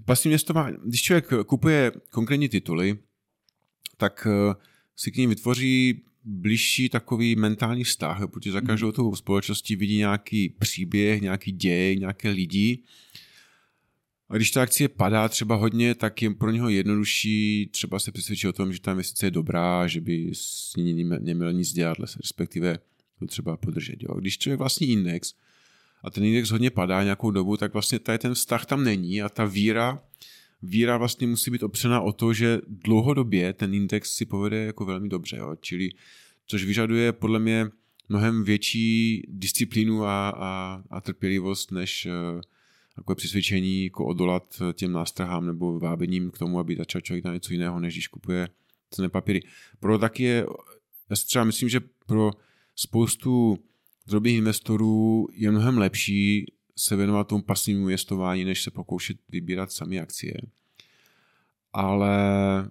pasivní 0.00 0.32
investování, 0.32 0.76
když 0.84 1.02
člověk 1.02 1.28
kupuje 1.46 1.92
konkrétní 2.10 2.48
tituly, 2.48 2.98
tak 3.96 4.26
eh, 4.30 4.54
si 4.96 5.10
k 5.10 5.16
ním 5.16 5.30
vytvoří 5.30 6.02
blížší 6.24 6.88
takový 6.88 7.36
mentální 7.36 7.84
vztah, 7.84 8.20
protože 8.30 8.52
za 8.52 8.58
mhm. 8.58 8.66
každou 8.66 8.92
tou 8.92 9.14
společností 9.14 9.76
vidí 9.76 9.96
nějaký 9.96 10.48
příběh, 10.48 11.20
nějaký 11.20 11.52
děj, 11.52 11.96
nějaké 11.96 12.30
lidi. 12.30 12.82
A 14.28 14.36
když 14.36 14.50
ta 14.50 14.62
akcie 14.62 14.88
padá 14.88 15.28
třeba 15.28 15.54
hodně, 15.54 15.94
tak 15.94 16.22
je 16.22 16.30
pro 16.30 16.50
něho 16.50 16.68
jednodušší 16.68 17.66
třeba 17.72 17.98
se 17.98 18.12
přesvědčit 18.12 18.48
o 18.48 18.52
tom, 18.52 18.72
že 18.72 18.80
ta 18.80 18.90
investice 18.90 19.26
je 19.26 19.30
dobrá, 19.30 19.86
že 19.86 20.00
by 20.00 20.30
s 20.32 20.76
ní 20.76 21.04
neměl 21.04 21.52
nic 21.52 21.72
dělat, 21.72 21.98
respektive 21.98 22.78
to 23.18 23.26
třeba 23.26 23.56
podržet. 23.56 24.02
Jo. 24.02 24.14
Když 24.20 24.38
člověk 24.38 24.58
vlastní 24.58 24.88
index, 24.88 25.34
a 26.04 26.10
ten 26.10 26.24
index 26.24 26.50
hodně 26.50 26.70
padá 26.70 27.02
nějakou 27.02 27.30
dobu, 27.30 27.56
tak 27.56 27.72
vlastně 27.72 27.98
tady 27.98 28.18
ten 28.18 28.34
vztah 28.34 28.66
tam 28.66 28.84
není 28.84 29.22
a 29.22 29.28
ta 29.28 29.44
víra, 29.44 30.02
víra 30.62 30.96
vlastně 30.96 31.26
musí 31.26 31.50
být 31.50 31.62
opřena 31.62 32.00
o 32.00 32.12
to, 32.12 32.32
že 32.32 32.58
dlouhodobě 32.68 33.52
ten 33.52 33.74
index 33.74 34.12
si 34.12 34.24
povede 34.24 34.56
jako 34.56 34.84
velmi 34.84 35.08
dobře, 35.08 35.36
jo? 35.36 35.56
čili 35.60 35.90
což 36.46 36.64
vyžaduje 36.64 37.12
podle 37.12 37.38
mě 37.38 37.66
mnohem 38.08 38.44
větší 38.44 39.22
disciplínu 39.28 40.04
a, 40.04 40.28
a, 40.28 40.82
a 40.90 41.00
trpělivost, 41.00 41.72
než 41.72 42.06
uh, 42.06 42.40
jako 42.96 43.14
přesvědčení 43.14 43.84
jako 43.84 44.06
odolat 44.06 44.62
těm 44.72 44.92
nástrahám 44.92 45.46
nebo 45.46 45.78
vábením 45.78 46.30
k 46.30 46.38
tomu, 46.38 46.58
aby 46.58 46.76
začal 46.76 47.00
člověk 47.00 47.24
na 47.24 47.34
něco 47.34 47.52
jiného, 47.52 47.80
než 47.80 47.94
když 47.94 48.08
kupuje 48.08 48.48
cené 48.90 49.08
papíry. 49.08 49.42
Pro 49.80 49.98
taky 49.98 50.22
je, 50.22 50.46
já 51.10 51.16
si 51.16 51.26
třeba 51.26 51.44
myslím, 51.44 51.68
že 51.68 51.80
pro 52.06 52.30
spoustu 52.76 53.58
drobných 54.06 54.36
investorů 54.36 55.26
je 55.32 55.50
mnohem 55.50 55.78
lepší 55.78 56.46
se 56.78 56.96
věnovat 56.96 57.28
tomu 57.28 57.42
pasivnímu 57.42 57.88
investování, 57.88 58.44
než 58.44 58.62
se 58.62 58.70
pokoušet 58.70 59.16
vybírat 59.28 59.72
sami 59.72 60.00
akcie. 60.00 60.34
Ale 61.72 62.10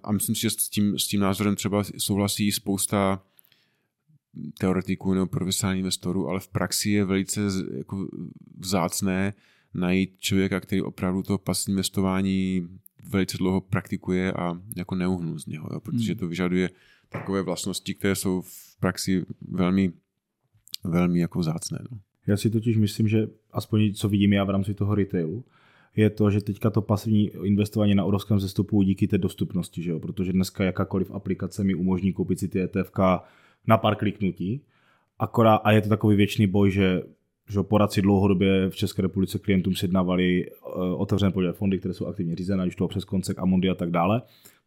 a 0.02 0.12
myslím 0.12 0.34
si, 0.34 0.40
že 0.40 0.50
s 0.50 0.68
tím, 0.68 0.98
s 0.98 1.06
tím 1.06 1.20
názorem 1.20 1.56
třeba 1.56 1.84
souhlasí 1.98 2.52
spousta 2.52 3.22
teoretiků 4.58 5.14
nebo 5.14 5.26
profesionálních 5.26 5.80
investorů, 5.80 6.28
ale 6.28 6.40
v 6.40 6.48
praxi 6.48 6.90
je 6.90 7.04
velice 7.04 7.40
jako 7.76 8.08
vzácné 8.58 9.34
najít 9.74 10.16
člověka, 10.18 10.60
který 10.60 10.82
opravdu 10.82 11.22
to 11.22 11.38
pasivní 11.38 11.72
investování 11.72 12.68
velice 13.04 13.38
dlouho 13.38 13.60
praktikuje 13.60 14.32
a 14.32 14.60
jako 14.76 14.94
neuhnu 14.94 15.38
z 15.38 15.46
něho, 15.46 15.68
jo, 15.72 15.80
protože 15.80 16.12
hmm. 16.12 16.18
to 16.18 16.28
vyžaduje 16.28 16.70
takové 17.08 17.42
vlastnosti, 17.42 17.94
které 17.94 18.14
jsou 18.14 18.40
v 18.42 18.76
praxi 18.80 19.24
velmi 19.48 19.92
velmi 20.88 21.18
jako 21.18 21.42
zácné. 21.42 21.78
No. 21.90 21.98
Já 22.26 22.36
si 22.36 22.50
totiž 22.50 22.76
myslím, 22.76 23.08
že 23.08 23.28
aspoň 23.52 23.92
co 23.92 24.08
vidím 24.08 24.32
já 24.32 24.44
v 24.44 24.50
rámci 24.50 24.74
toho 24.74 24.94
retailu, 24.94 25.44
je 25.96 26.10
to, 26.10 26.30
že 26.30 26.40
teďka 26.40 26.70
to 26.70 26.82
pasivní 26.82 27.30
investování 27.44 27.94
na 27.94 28.04
obrovském 28.04 28.40
zestupu 28.40 28.82
díky 28.82 29.08
té 29.08 29.18
dostupnosti, 29.18 29.82
že 29.82 29.90
jo? 29.90 30.00
protože 30.00 30.32
dneska 30.32 30.64
jakákoliv 30.64 31.10
aplikace 31.10 31.64
mi 31.64 31.74
umožní 31.74 32.12
koupit 32.12 32.38
si 32.38 32.48
ty 32.48 32.60
ETF 32.60 32.90
na 33.66 33.78
pár 33.78 33.96
kliknutí, 33.96 34.60
akorát, 35.18 35.56
a 35.56 35.72
je 35.72 35.80
to 35.80 35.88
takový 35.88 36.16
věčný 36.16 36.46
boj, 36.46 36.70
že 36.70 37.02
že 37.48 37.62
poradci 37.62 38.02
dlouhodobě 38.02 38.70
v 38.70 38.76
České 38.76 39.02
republice 39.02 39.38
klientům 39.38 39.74
sjednávali 39.74 40.50
uh, 40.50 41.00
otevřené 41.00 41.32
podíle 41.32 41.52
fondy, 41.52 41.78
které 41.78 41.94
jsou 41.94 42.06
aktivně 42.06 42.36
řízené, 42.36 42.66
už 42.66 42.76
toho 42.76 42.88
přes 42.88 43.04
koncek, 43.04 43.38
Amundi 43.38 43.70
a 43.70 43.74
tak 43.74 43.90
dále, 43.90 44.22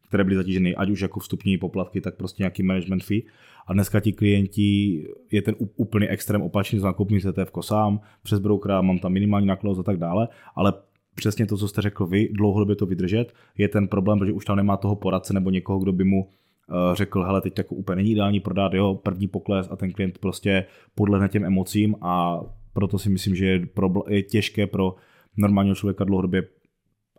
které 0.10 0.24
byly 0.24 0.36
zatíženy 0.36 0.76
ať 0.76 0.90
už 0.90 1.02
jako 1.02 1.20
vstupní 1.20 1.58
poplatky, 1.58 2.02
tak 2.02 2.16
prostě 2.16 2.44
nějaký 2.44 2.64
management 2.64 3.04
fee. 3.04 3.22
A 3.68 3.74
dneska 3.74 4.00
ti 4.00 4.14
klienti 4.14 5.04
je 5.32 5.42
ten 5.42 5.56
úplný 5.76 6.08
extrém 6.08 6.42
opačný, 6.42 6.80
koupím 6.96 7.22
si 7.22 7.28
ETF 7.28 7.52
sám, 7.62 8.00
přes 8.24 8.40
brokera, 8.40 8.82
mám 8.82 9.00
tam 9.00 9.12
minimální 9.12 9.48
náklad 9.48 9.80
a 9.80 9.84
tak 9.84 9.98
dále, 9.98 10.28
ale 10.56 10.74
přesně 11.16 11.46
to, 11.46 11.58
co 11.58 11.68
jste 11.68 11.82
řekl 11.82 12.06
vy, 12.06 12.30
dlouhodobě 12.32 12.76
to 12.76 12.86
vydržet, 12.86 13.34
je 13.58 13.68
ten 13.68 13.88
problém, 13.88 14.20
protože 14.20 14.32
už 14.32 14.46
tam 14.46 14.58
nemá 14.58 14.78
toho 14.78 14.96
poradce 14.96 15.34
nebo 15.34 15.50
někoho, 15.50 15.80
kdo 15.80 15.92
by 15.92 16.04
mu 16.04 16.28
eh, 16.30 16.96
řekl, 16.96 17.24
hele, 17.24 17.42
teď 17.42 17.58
jako 17.58 17.76
úplně 17.76 17.96
není 17.96 18.12
ideální 18.12 18.40
prodat, 18.40 18.74
jo, 18.74 19.00
první 19.04 19.28
pokles 19.28 19.68
a 19.72 19.76
ten 19.76 19.92
klient 19.92 20.18
prostě 20.18 20.66
podlehne 20.96 21.30
těm 21.30 21.46
emocím 21.46 21.96
a 22.02 22.42
proto 22.74 23.00
si 23.00 23.10
myslím, 23.10 23.36
že 23.36 23.46
je, 23.46 23.68
je 24.08 24.24
těžké 24.24 24.68
pro 24.68 24.96
normálního 25.38 25.76
člověka 25.76 26.04
dlouhodobě 26.04 26.44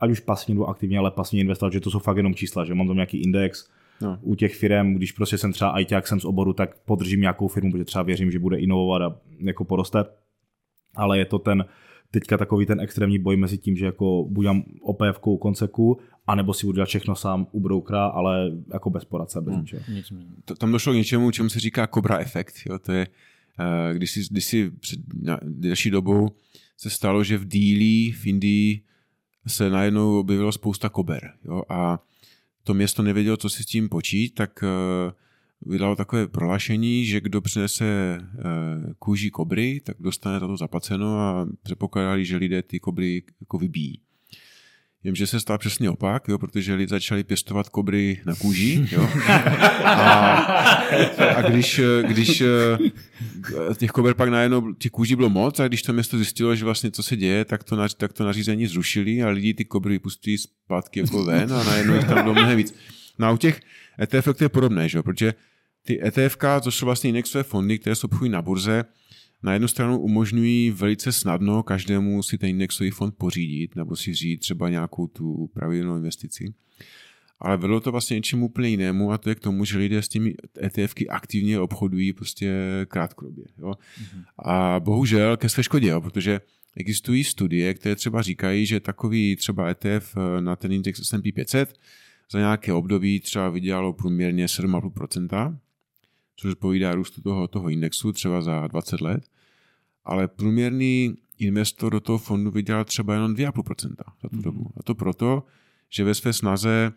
ať 0.01 0.11
už 0.11 0.21
pasivně 0.21 0.55
nebo 0.55 0.69
aktivně, 0.69 0.99
ale 0.99 1.11
pasivně 1.11 1.41
investovat, 1.41 1.73
že 1.73 1.81
to 1.81 1.91
jsou 1.91 1.99
fakt 1.99 2.17
jenom 2.17 2.35
čísla, 2.35 2.65
že 2.65 2.75
mám 2.75 2.87
tam 2.87 2.97
nějaký 2.97 3.23
index, 3.23 3.69
No. 4.01 4.19
U 4.23 4.35
těch 4.35 4.55
firm, 4.57 4.95
když 4.95 5.13
prostě 5.13 5.39
jsem 5.39 5.53
třeba 5.53 5.81
ITák, 5.81 6.07
jsem 6.07 6.21
z 6.21 6.25
oboru, 6.25 6.53
tak 6.53 6.79
podržím 6.85 7.21
nějakou 7.21 7.49
firmu, 7.49 7.73
protože 7.73 7.85
třeba 7.85 8.03
věřím, 8.03 8.31
že 8.31 8.39
bude 8.39 8.59
inovovat 8.59 9.03
a 9.03 9.17
jako 9.39 9.65
poroste. 9.65 10.05
Ale 10.97 11.19
je 11.19 11.25
to 11.25 11.39
ten, 11.39 11.65
teďka 12.11 12.39
takový 12.39 12.67
ten 12.67 12.81
extrémní 12.81 13.19
boj 13.19 13.37
mezi 13.37 13.59
tím, 13.59 13.77
že 13.77 13.87
jako 13.87 14.27
budu 14.29 14.49
OPF 14.83 15.27
u 15.27 15.37
konceku, 15.37 16.01
anebo 16.27 16.55
si 16.55 16.67
budu 16.67 16.77
dělat 16.77 16.89
všechno 16.89 17.17
sám 17.17 17.47
u 17.53 17.61
broukra, 17.61 18.07
ale 18.07 18.51
jako 18.73 18.91
bez 18.91 19.05
poradce, 19.05 19.41
bez 19.41 19.55
ničeho. 19.57 19.83
To, 20.45 20.55
tam 20.55 20.73
došlo 20.73 20.93
k 20.93 20.97
něčemu, 20.97 21.31
čemu 21.31 21.49
se 21.49 21.61
říká 21.61 21.87
Cobra 21.87 22.19
efekt. 22.19 22.55
Jo? 22.67 22.79
To 22.79 22.93
je, 22.93 23.07
uh, 23.61 23.97
když 23.97 24.11
si, 24.11 24.21
když 24.31 24.45
si 24.45 24.71
před 24.71 25.01
další 25.43 25.91
dobou 25.91 26.31
se 26.77 26.91
stalo, 26.91 27.25
že 27.25 27.39
v 27.39 27.49
dílí 27.49 28.13
v 28.13 28.27
Indii 28.27 28.81
se 29.51 29.71
najednou 29.71 30.19
objevilo 30.19 30.53
spousta 30.53 30.89
kober. 30.89 31.33
Jo? 31.45 31.63
A 31.69 31.99
to 32.65 32.75
město 32.75 33.03
nevědělo, 33.03 33.37
co 33.37 33.51
si 33.51 33.63
s 33.63 33.67
tím 33.67 33.89
počít, 33.89 34.35
tak 34.35 34.65
eh, 34.65 35.13
vydalo 35.67 35.97
takové 35.97 36.29
prohlášení, 36.29 37.05
že 37.05 37.21
kdo 37.21 37.41
přinese 37.41 37.85
eh, 37.85 38.21
kůži 38.99 39.31
kobry, 39.31 39.81
tak 39.81 39.97
dostane 40.01 40.41
to 40.41 40.57
zaplaceno 40.57 41.19
a 41.19 41.47
předpokládali, 41.63 42.25
že 42.25 42.37
lidé 42.37 42.63
ty 42.63 42.81
kobry 42.81 43.23
jako 43.41 43.59
vybíjí. 43.59 44.01
Jenže 45.05 45.27
se 45.27 45.41
stal 45.41 45.59
přesně 45.59 45.91
opak, 45.91 46.29
jo, 46.29 46.39
protože 46.39 46.75
lidi 46.75 46.89
začali 46.89 47.25
pěstovat 47.25 47.69
kobry 47.69 48.21
na 48.27 48.35
kůži. 48.35 48.89
Jo. 48.93 49.09
A, 49.85 50.31
a 51.37 51.43
když, 51.43 51.81
když 52.03 52.43
těch 53.77 53.91
kober 53.91 54.15
pak 54.15 54.29
najednou 54.29 54.73
těch 54.75 54.93
kůží 54.93 55.17
bylo 55.17 55.31
moc 55.31 55.61
a 55.61 55.69
když 55.69 55.83
to 55.83 55.93
město 55.93 56.17
zjistilo, 56.17 56.57
že 56.57 56.65
vlastně 56.65 56.91
co 56.91 57.03
se 57.03 57.17
děje, 57.17 57.45
tak 57.45 57.65
to, 57.65 57.89
tak 57.97 58.13
to 58.13 58.25
nařízení 58.25 58.67
zrušili 58.67 59.23
a 59.23 59.29
lidi 59.29 59.55
ty 59.55 59.65
kobry 59.65 59.99
pustí 59.99 60.39
zpátky 60.39 61.01
jako 61.01 61.25
ven 61.25 61.53
a 61.53 61.65
najednou 61.65 61.95
jich 61.95 62.05
tam 62.05 62.23
bylo 62.23 62.35
mnohem 62.35 62.57
víc. 62.57 62.75
No 63.19 63.27
a 63.27 63.31
u 63.31 63.37
těch 63.37 63.61
ETF 64.03 64.29
to 64.37 64.45
je 64.45 64.49
podobné, 64.49 64.89
že? 64.89 65.03
protože 65.03 65.35
ty 65.87 66.07
ETF, 66.07 66.37
to 66.63 66.71
jsou 66.71 66.87
vlastně 66.87 67.09
indexové 67.09 67.45
fondy, 67.45 67.79
které 67.79 67.97
se 67.97 68.07
obchodují 68.07 68.31
na 68.31 68.43
burze, 68.43 68.85
na 69.43 69.53
jednu 69.53 69.69
stranu 69.69 70.01
umožňují 70.01 70.71
velice 70.71 71.13
snadno 71.13 71.63
každému 71.63 72.23
si 72.23 72.39
ten 72.39 72.49
indexový 72.49 72.91
fond 72.91 73.15
pořídit 73.19 73.77
nebo 73.77 73.97
si 73.97 74.15
říct 74.15 74.41
třeba 74.41 74.69
nějakou 74.69 75.07
tu 75.07 75.51
pravidelnou 75.55 75.97
investici. 75.97 76.55
Ale 77.39 77.57
vedlo 77.57 77.81
to 77.81 77.93
vlastně 77.93 78.15
něčemu 78.15 78.47
úplně 78.47 78.69
jinému 78.69 79.13
a 79.13 79.19
to 79.19 79.29
je 79.29 79.35
k 79.35 79.41
tomu, 79.41 79.65
že 79.65 79.79
lidé 79.79 80.03
s 80.03 80.09
těmi 80.09 80.35
ETFky 80.63 81.09
aktivně 81.09 81.61
obchodují 81.61 82.13
prostě 82.13 82.53
krátkodobě. 82.89 83.45
Jo? 83.59 83.71
Mm-hmm. 83.71 84.25
A 84.39 84.81
bohužel 84.81 85.37
ke 85.37 85.49
své 85.49 85.63
škodě, 85.63 85.89
jo? 85.89 86.01
protože 86.01 86.41
existují 86.77 87.25
studie, 87.25 87.75
které 87.75 87.97
třeba 87.97 88.23
říkají, 88.23 88.67
že 88.67 88.81
takový 88.81 89.37
třeba 89.37 89.69
ETF 89.69 90.17
na 90.41 90.57
ten 90.57 90.73
index 90.73 91.01
S&P 91.01 91.33
500 91.33 91.79
za 92.31 92.39
nějaké 92.39 92.73
období 92.73 93.21
třeba 93.21 93.51
vydělalo 93.51 93.93
průměrně 93.93 94.47
7,5%, 94.47 95.59
což 96.41 96.55
povídá 96.55 96.95
růstu 96.95 97.23
toho, 97.23 97.49
toho 97.49 97.69
indexu 97.69 98.13
třeba 98.13 98.43
za 98.43 98.67
20 98.67 99.01
let, 99.01 99.25
ale 100.05 100.29
průměrný 100.29 101.15
investor 101.39 101.93
do 101.93 102.01
toho 102.01 102.19
fondu 102.19 102.51
vydělal 102.51 102.85
třeba 102.85 103.15
jenom 103.15 103.35
2,5% 103.35 103.95
za 104.23 104.29
tu 104.29 104.43
dobu. 104.43 104.71
A 104.77 104.83
to 104.83 104.95
proto, 104.95 105.43
že 105.89 106.05
ve 106.05 106.15
své 106.15 106.33
snaze 106.33 106.93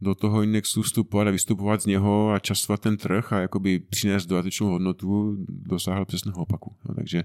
do 0.00 0.14
toho 0.14 0.42
indexu 0.42 0.82
vstupovat 0.82 1.28
a 1.28 1.30
vystupovat 1.30 1.82
z 1.82 1.86
něho 1.86 2.30
a 2.30 2.38
časovat 2.38 2.80
ten 2.80 2.96
trh 2.96 3.32
a 3.32 3.40
jakoby 3.40 3.78
přinést 3.78 4.26
dodatečnou 4.26 4.66
hodnotu, 4.66 5.36
dosáhl 5.48 6.04
přesného 6.04 6.42
opaku. 6.42 6.76
No, 6.88 6.94
takže 6.94 7.24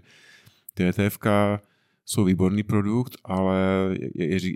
ty 0.74 0.84
ETF 0.84 1.18
jsou 2.06 2.24
výborný 2.24 2.64
produkt, 2.64 3.18
ale 3.24 3.60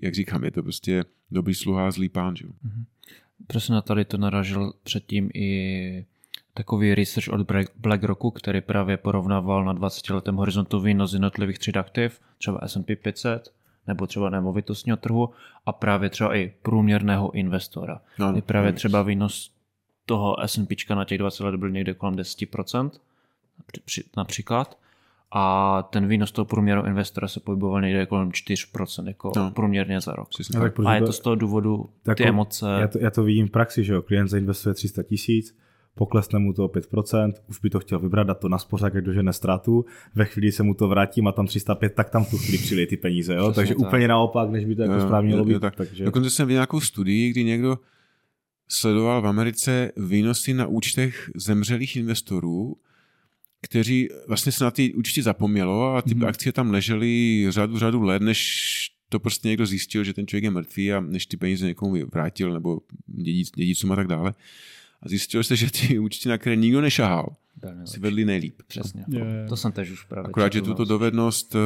jak 0.04 0.14
říkám, 0.14 0.44
je 0.44 0.52
to 0.52 0.64
prostě 0.64 1.04
dobrý 1.32 1.56
sluha, 1.56 1.92
zlý 1.92 2.10
pán. 2.10 2.36
Že? 2.36 2.46
Mm-hmm. 2.46 2.86
Přesně 3.48 3.76
na 3.76 3.82
tady 3.82 4.06
to 4.06 4.18
naražil 4.18 4.74
předtím 4.84 5.30
i 5.34 6.06
takový 6.60 6.96
research 6.96 7.28
od 7.28 7.52
BlackRocku, 7.76 8.32
který 8.32 8.62
právě 8.62 8.98
porovnával 8.98 9.66
na 9.66 9.74
20 9.74 10.10
letém 10.10 10.36
horizontu 10.36 10.80
výnos 10.80 11.14
jednotlivých 11.14 11.60
tříd 11.60 11.78
aktiv, 11.78 12.20
třeba 12.38 12.60
S&P 12.68 12.96
500, 12.96 13.54
nebo 13.88 14.08
třeba 14.08 14.30
nemovitostního 14.30 14.98
trhu 14.98 15.30
a 15.66 15.72
právě 15.72 16.10
třeba 16.10 16.36
i 16.36 16.54
průměrného 16.62 17.32
investora. 17.32 18.02
No, 18.20 18.38
I 18.38 18.42
právě 18.42 18.72
no, 18.72 18.76
třeba 18.76 19.02
výnos 19.04 19.52
toho 20.06 20.36
S&P 20.40 20.76
na 20.96 21.06
těch 21.06 21.18
20 21.18 21.44
let 21.44 21.56
byl 21.56 21.70
někde 21.70 21.94
kolem 21.94 22.16
10%, 22.16 22.92
například. 24.18 24.78
A 25.32 25.84
ten 25.90 26.08
výnos 26.08 26.32
toho 26.32 26.46
průměru 26.46 26.86
investora 26.86 27.28
se 27.28 27.40
pohyboval 27.40 27.82
někde 27.82 28.06
kolem 28.06 28.30
4% 28.30 29.08
jako 29.08 29.32
no. 29.36 29.52
průměrně 29.52 30.02
za 30.02 30.12
rok. 30.12 30.30
A 30.86 30.96
je 30.96 31.02
to 31.02 31.14
z 31.14 31.20
toho 31.20 31.36
důvodu 31.36 31.90
ty 32.16 32.28
emoce. 32.28 32.66
Já 32.82 32.88
to, 32.88 33.00
já 33.00 33.12
to 33.12 33.24
vidím 33.24 33.48
v 33.48 33.52
praxi, 33.52 33.84
že 33.84 33.94
jo, 33.94 34.02
klient 34.02 34.28
zainvestuje 34.28 34.76
300 34.76 35.04
tisíc, 35.04 35.56
poklesne 35.96 36.40
mu 36.40 36.54
to 36.54 36.66
o 36.66 36.68
5%, 36.68 37.34
už 37.50 37.60
by 37.60 37.70
to 37.70 37.80
chtěl 37.80 38.00
vybrat, 38.00 38.28
dát 38.28 38.40
to 38.40 38.50
na 38.50 38.58
spořák, 38.58 38.94
jak 38.94 39.04
dožene 39.04 39.34
ztrátu, 39.34 39.86
ve 40.16 40.26
chvíli 40.26 40.52
se 40.52 40.64
mu 40.64 40.74
to 40.74 40.88
vrátí, 40.88 41.22
má 41.22 41.32
tam 41.32 41.48
305, 41.48 41.94
tak 41.96 42.10
tam 42.10 42.26
v 42.26 42.30
tu 42.30 42.38
chvíli 42.38 42.58
přilije 42.58 42.88
ty 42.88 42.98
peníze, 42.98 43.36
jo? 43.36 43.52
takže 43.52 43.76
tak. 43.76 43.88
úplně 43.88 44.08
naopak, 44.08 44.50
než 44.50 44.66
by 44.66 44.76
to 44.76 44.82
jako 44.82 44.94
jo, 44.94 45.02
správně 45.02 45.28
mělo 45.28 45.46
být. 45.46 45.60
Tak. 45.60 45.76
Takže... 45.76 46.06
Dokonce 46.06 46.30
jsem 46.30 46.48
viděl 46.48 46.60
nějakou 46.60 46.82
studii, 46.82 47.30
kdy 47.32 47.44
někdo 47.44 47.78
sledoval 48.68 49.22
v 49.22 49.28
Americe 49.28 49.92
výnosy 49.98 50.54
na 50.54 50.68
účtech 50.68 51.30
zemřelých 51.36 51.96
investorů, 51.96 52.76
kteří 53.62 54.10
vlastně 54.28 54.52
se 54.52 54.64
na 54.64 54.72
ty 54.72 54.94
účty 54.94 55.22
zapomnělo 55.22 55.96
a 55.96 56.02
ty 56.02 56.16
mm. 56.16 56.26
akcie 56.26 56.54
tam 56.54 56.72
ležely 56.72 57.46
řadu, 57.50 57.80
řadu 57.80 58.02
let, 58.02 58.22
než 58.22 58.92
to 59.10 59.20
prostě 59.20 59.48
někdo 59.48 59.66
zjistil, 59.66 60.04
že 60.04 60.14
ten 60.14 60.28
člověk 60.28 60.44
je 60.44 60.52
mrtvý 60.52 60.94
a 60.94 61.00
než 61.00 61.26
ty 61.26 61.38
peníze 61.38 61.66
někomu 61.66 62.06
vrátil 62.14 62.54
nebo 62.54 62.80
dědic, 63.08 63.52
dědicům 63.56 63.92
a 63.92 63.96
tak 63.96 64.08
dále 64.08 64.34
a 65.02 65.10
zjistil 65.10 65.44
se, 65.44 65.56
že 65.56 65.72
ty 65.72 66.00
účty, 66.00 66.30
na 66.30 66.38
které 66.38 66.56
nikdo 66.56 66.82
nešahal, 66.82 67.36
si 67.86 68.00
vedli 68.00 68.26
nejlíp. 68.26 68.62
Přesně. 68.68 69.06
Je, 69.08 69.20
je. 69.20 69.46
To 69.50 69.58
jsem 69.58 69.72
tež 69.72 69.92
už 69.92 70.04
právě. 70.04 70.30
Akorát, 70.30 70.54
že 70.54 70.62
tuto 70.62 70.86
dovednost 70.86 71.56
uh, 71.56 71.62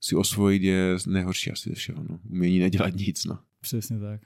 si 0.00 0.16
osvojit 0.16 0.62
je 0.62 0.96
nejhorší 1.06 1.50
asi 1.50 1.68
ze 1.68 1.74
všeho. 1.74 2.04
No. 2.08 2.18
Umění 2.30 2.58
nedělat 2.58 2.94
nic. 2.94 3.24
No. 3.24 3.38
Přesně 3.60 3.98
tak. 3.98 4.20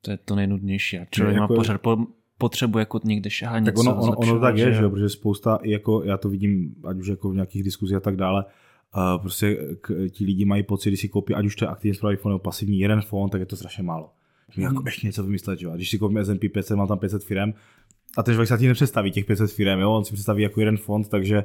To 0.00 0.10
je 0.10 0.16
to 0.16 0.34
nejnudnější. 0.34 0.98
A 0.98 1.04
člověk 1.04 1.36
jako... 1.36 1.52
má 1.52 1.56
pořád 1.56 1.80
po, 1.80 2.06
potřebu 2.38 2.78
jako 2.78 3.00
někde 3.04 3.30
šahat 3.30 3.58
něco 3.58 3.72
Tak 3.72 3.78
ono, 3.78 4.02
ono, 4.02 4.16
ono 4.16 4.40
tak 4.40 4.56
je, 4.56 4.64
že, 4.64 4.72
že 4.72 4.88
protože 4.88 5.08
spousta, 5.08 5.58
jako 5.62 6.02
já 6.04 6.16
to 6.16 6.28
vidím, 6.28 6.74
ať 6.88 6.96
už 6.96 7.06
jako 7.06 7.30
v 7.30 7.34
nějakých 7.34 7.62
diskuzích 7.62 7.96
a 7.96 8.00
tak 8.00 8.16
dále, 8.16 8.44
uh, 8.44 9.20
prostě 9.20 9.58
k, 9.80 10.08
ti 10.10 10.24
lidi 10.24 10.44
mají 10.44 10.62
pocit, 10.62 10.90
když 10.90 11.00
si 11.00 11.08
koupí, 11.08 11.34
ať 11.34 11.46
už 11.46 11.56
to 11.56 11.64
je 11.64 11.68
aktivní 11.68 12.16
fond 12.16 12.30
nebo 12.30 12.38
pasivní 12.38 12.78
jeden 12.78 13.00
fond, 13.00 13.30
tak 13.30 13.40
je 13.40 13.46
to 13.46 13.56
strašně 13.56 13.82
málo 13.82 14.10
jako 14.56 14.82
ještě 14.86 15.06
něco 15.06 15.22
vymyslet, 15.22 15.62
jo. 15.62 15.70
A 15.70 15.76
když 15.76 15.90
si 15.90 15.98
koupím 15.98 16.18
S&P 16.18 16.48
500, 16.48 16.76
mám 16.76 16.88
tam 16.88 16.98
500 16.98 17.24
firm, 17.24 17.52
a 18.16 18.22
ten 18.22 18.34
člověk 18.34 18.48
se 18.48 18.58
ti 18.58 18.68
nepředstaví 18.68 19.10
těch 19.10 19.24
500 19.24 19.52
firm, 19.52 19.80
jo. 19.80 19.92
On 19.92 20.04
si 20.04 20.12
představí 20.12 20.42
jako 20.42 20.60
jeden 20.60 20.76
fond, 20.76 21.08
takže 21.08 21.44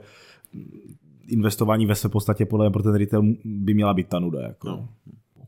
investování 1.28 1.86
ve 1.86 1.96
své 1.96 2.10
podstatě 2.10 2.46
podle 2.46 2.66
mě 2.66 2.72
pro 2.72 2.84
ten 2.84 2.96
retail 2.96 3.24
by 3.46 3.74
měla 3.74 3.94
být 3.94 4.08
ta 4.08 4.20
nuda. 4.20 4.42
Jako. 4.42 4.68
No. 4.68 4.90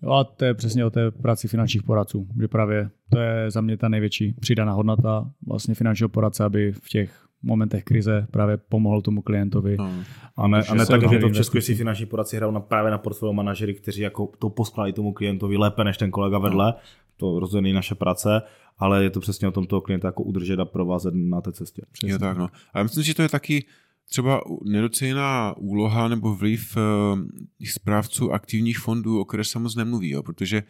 Jo 0.04 0.12
a 0.12 0.24
to 0.24 0.46
je 0.46 0.54
přesně 0.54 0.86
o 0.86 0.90
té 0.90 1.12
práci 1.12 1.48
finančních 1.48 1.84
poradců, 1.84 2.28
že 2.42 2.48
právě 2.48 2.90
to 3.10 3.20
je 3.20 3.52
za 3.52 3.62
mě 3.62 3.78
ta 3.78 3.90
největší 3.90 4.34
přidaná 4.40 4.74
hodnota 4.74 5.32
vlastně 5.48 5.76
finančního 5.76 6.10
poradce, 6.10 6.44
aby 6.44 6.72
v 6.72 6.90
těch 6.90 7.28
momentech 7.44 7.84
krize 7.84 8.28
právě 8.32 8.58
pomohl 8.58 9.02
tomu 9.02 9.22
klientovi. 9.22 9.78
No. 9.78 9.94
A 10.38 10.48
ne, 10.48 10.64
a 10.70 10.76
ne 10.76 10.86
tak, 10.86 11.10
že 11.10 11.20
to 11.20 11.30
v 11.30 11.34
Česku 11.34 11.62
si 11.62 11.76
finanční 11.76 12.06
poradci 12.06 12.36
hrajou 12.36 12.52
na, 12.52 12.60
právě 12.60 12.92
na 12.92 12.98
portfolio 12.98 13.34
manažery, 13.34 13.74
kteří 13.74 14.02
jako 14.02 14.30
to 14.40 14.50
poskládají 14.50 14.94
tomu 14.94 15.14
klientovi 15.14 15.58
lépe 15.58 15.84
než 15.84 15.98
ten 15.98 16.12
kolega 16.12 16.38
vedle. 16.38 16.66
No 16.66 16.74
to 17.18 17.40
rozhodně 17.40 17.74
naše 17.74 17.96
práce, 17.96 18.42
ale 18.78 19.04
je 19.04 19.10
to 19.10 19.20
přesně 19.20 19.48
o 19.48 19.52
tom 19.52 19.66
toho 19.66 19.82
klienta 19.82 20.08
jako 20.08 20.24
udržet 20.24 20.60
a 20.60 20.66
provázet 20.66 21.14
na 21.14 21.42
té 21.42 21.52
cestě. 21.52 21.82
Přesně. 21.92 22.14
Je 22.14 22.20
tak, 22.20 22.38
no. 22.38 22.50
A 22.74 22.78
já 22.78 22.84
myslím, 22.84 23.04
že 23.04 23.14
to 23.14 23.22
je 23.22 23.30
taky 23.30 23.66
třeba 24.10 24.42
nedoceněná 24.66 25.58
úloha 25.58 26.08
nebo 26.08 26.36
vliv 26.36 26.78
uh, 26.78 27.20
správců 27.66 28.32
aktivních 28.32 28.80
fondů, 28.80 29.20
o 29.20 29.26
které 29.26 29.44
se 29.44 29.60
moc 29.60 29.76
nemluví, 29.76 30.10
jo, 30.10 30.24
protože 30.24 30.64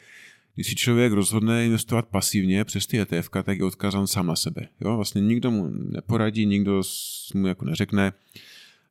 když 0.55 0.67
si 0.67 0.75
člověk 0.75 1.13
rozhodne 1.13 1.65
investovat 1.65 2.07
pasivně 2.07 2.65
přes 2.65 2.87
ty 2.87 2.99
ETF, 2.99 3.29
tak 3.43 3.57
je 3.57 3.63
odkázán 3.63 4.07
sám 4.07 4.27
na 4.27 4.35
sebe. 4.35 4.67
Jo? 4.81 4.95
Vlastně 4.95 5.21
nikdo 5.21 5.51
mu 5.51 5.69
neporadí, 5.69 6.45
nikdo 6.45 6.81
mu 7.33 7.47
jako 7.47 7.65
neřekne, 7.65 8.13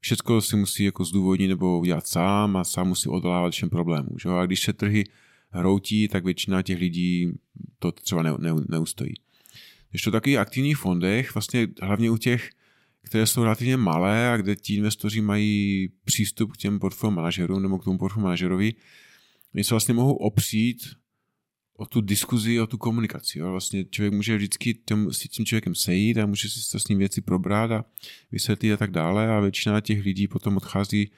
všechno 0.01 0.40
si 0.40 0.57
musí 0.57 0.85
jako 0.85 1.05
zdůvodnit 1.05 1.48
nebo 1.48 1.81
udělat 1.81 2.07
sám 2.07 2.57
a 2.57 2.64
sám 2.64 2.88
musí 2.88 3.09
odolávat 3.09 3.53
všem 3.53 3.70
problémům. 3.70 4.16
Že? 4.22 4.29
A 4.29 4.46
když 4.46 4.62
se 4.62 4.72
trhy 4.72 5.05
hroutí, 5.51 6.09
tak 6.09 6.25
většina 6.25 6.62
těch 6.62 6.79
lidí 6.79 7.33
to 7.79 7.92
třeba 7.92 8.22
ne, 8.22 8.33
ne, 8.38 8.51
neustojí. 8.68 9.14
Když 9.90 10.03
to 10.03 10.11
takových 10.11 10.38
aktivních 10.38 10.77
fondech, 10.77 11.35
vlastně 11.35 11.68
hlavně 11.83 12.11
u 12.11 12.16
těch, 12.16 12.51
které 13.03 13.27
jsou 13.27 13.42
relativně 13.42 13.77
malé 13.77 14.31
a 14.31 14.37
kde 14.37 14.57
ti 14.57 14.75
investoři 14.75 15.20
mají 15.20 15.88
přístup 16.05 16.53
k 16.53 16.57
těm 16.57 16.79
portfolio 16.79 17.16
manažerům 17.16 17.62
nebo 17.62 17.79
k 17.79 17.85
tomu 17.85 17.98
portfolio 17.98 18.25
manažerovi, 18.25 18.75
oni 19.55 19.64
se 19.64 19.75
vlastně 19.75 19.94
mohou 19.94 20.14
opřít 20.14 20.79
o 21.76 21.87
tu 21.87 22.00
diskuzi, 22.00 22.61
o 22.61 22.66
tu 22.66 22.78
komunikaci. 22.78 23.38
Jo. 23.38 23.50
Vlastně 23.50 23.85
člověk 23.85 24.14
může 24.14 24.37
vždycky 24.37 24.74
tím, 24.74 25.12
s 25.12 25.18
tím 25.18 25.46
člověkem 25.46 25.74
sejít 25.74 26.18
a 26.18 26.26
může 26.26 26.48
si 26.48 26.70
to 26.70 26.78
s 26.78 26.88
ním 26.88 26.98
věci 26.98 27.20
probrat 27.20 27.70
a 27.70 27.85
vysvětlit 28.32 28.72
a 28.72 28.76
tak 28.76 28.90
dále 28.90 29.28
a 29.28 29.40
většina 29.40 29.80
těch 29.80 30.04
lidí 30.04 30.28
potom 30.28 30.56
odchází 30.56 31.11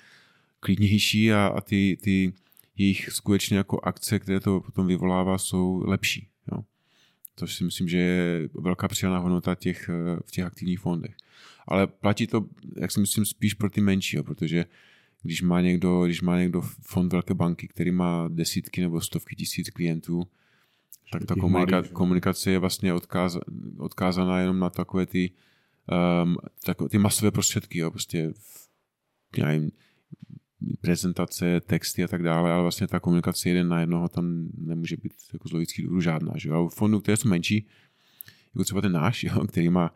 klidnější 0.60 1.32
a, 1.32 1.46
a 1.46 1.60
ty, 1.60 1.98
ty 2.00 2.32
jejich 2.76 3.10
skutečně 3.12 3.56
jako 3.56 3.80
akce, 3.82 4.18
které 4.18 4.40
to 4.40 4.60
potom 4.60 4.86
vyvolává, 4.86 5.38
jsou 5.38 5.82
lepší. 5.86 6.28
Jo. 6.52 6.64
To 7.34 7.46
si 7.46 7.64
myslím, 7.64 7.88
že 7.88 7.98
je 7.98 8.48
velká 8.54 8.88
přidaná 8.88 9.18
hodnota 9.18 9.54
těch, 9.54 9.90
v 10.24 10.30
těch 10.30 10.44
aktivních 10.44 10.80
fondech. 10.80 11.16
Ale 11.66 11.86
platí 11.86 12.26
to, 12.26 12.46
jak 12.76 12.90
si 12.90 13.00
myslím, 13.00 13.24
spíš 13.24 13.54
pro 13.54 13.70
ty 13.70 13.80
menší, 13.80 14.16
jo, 14.16 14.22
protože 14.22 14.64
když 15.22 15.42
má, 15.42 15.60
někdo, 15.60 16.04
když 16.04 16.20
má 16.20 16.38
někdo 16.38 16.62
fond 16.62 17.12
velké 17.12 17.34
banky, 17.34 17.68
který 17.68 17.90
má 17.90 18.28
desítky 18.28 18.80
nebo 18.80 19.00
stovky 19.00 19.36
tisíc 19.36 19.70
klientů, 19.70 20.22
tak 21.12 21.24
ta 21.24 21.34
komunika- 21.34 21.88
komunikace 21.92 22.50
je 22.50 22.58
vlastně 22.58 22.92
odkáza, 22.92 23.40
odkázaná 23.78 24.40
jenom 24.40 24.58
na 24.58 24.70
takové 24.70 25.06
ty, 25.06 25.30
um, 26.24 26.36
takové 26.64 26.88
ty 26.88 26.98
masové 26.98 27.30
prostředky. 27.30 27.78
Jo. 27.78 27.90
Prostě 27.90 28.32
já 29.36 29.46
nevím, 29.46 29.70
prezentace, 30.80 31.60
texty 31.60 32.04
a 32.04 32.08
tak 32.08 32.22
dále, 32.22 32.52
ale 32.52 32.62
vlastně 32.62 32.86
ta 32.86 33.00
komunikace 33.00 33.48
jeden 33.48 33.68
na 33.68 33.80
jednoho 33.80 34.08
tam 34.08 34.48
nemůže 34.58 34.96
být 34.96 35.12
jako 35.32 35.48
z 35.48 35.52
logických 35.52 35.84
důvodů 35.84 36.00
žádná. 36.00 36.32
Že? 36.36 36.50
A 36.50 36.58
u 36.58 36.68
fondů, 36.68 37.00
které 37.00 37.16
jsou 37.16 37.28
menší, 37.28 37.66
jako 38.54 38.64
třeba 38.64 38.80
ten 38.80 38.92
náš, 38.92 39.24
jo, 39.24 39.46
který 39.46 39.68
má, 39.68 39.94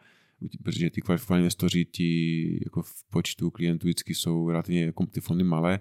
protože 0.63 0.91
ty 0.91 1.01
kvalifikovaní 1.01 1.43
investoři, 1.43 1.85
ti 1.85 2.61
jako 2.65 2.83
v 2.83 3.05
počtu 3.11 3.51
klientů 3.51 3.87
vždycky 3.87 4.15
jsou 4.15 4.51
relativně 4.51 4.85
jako 4.85 5.07
ty 5.07 5.21
fondy 5.21 5.45
malé, 5.45 5.81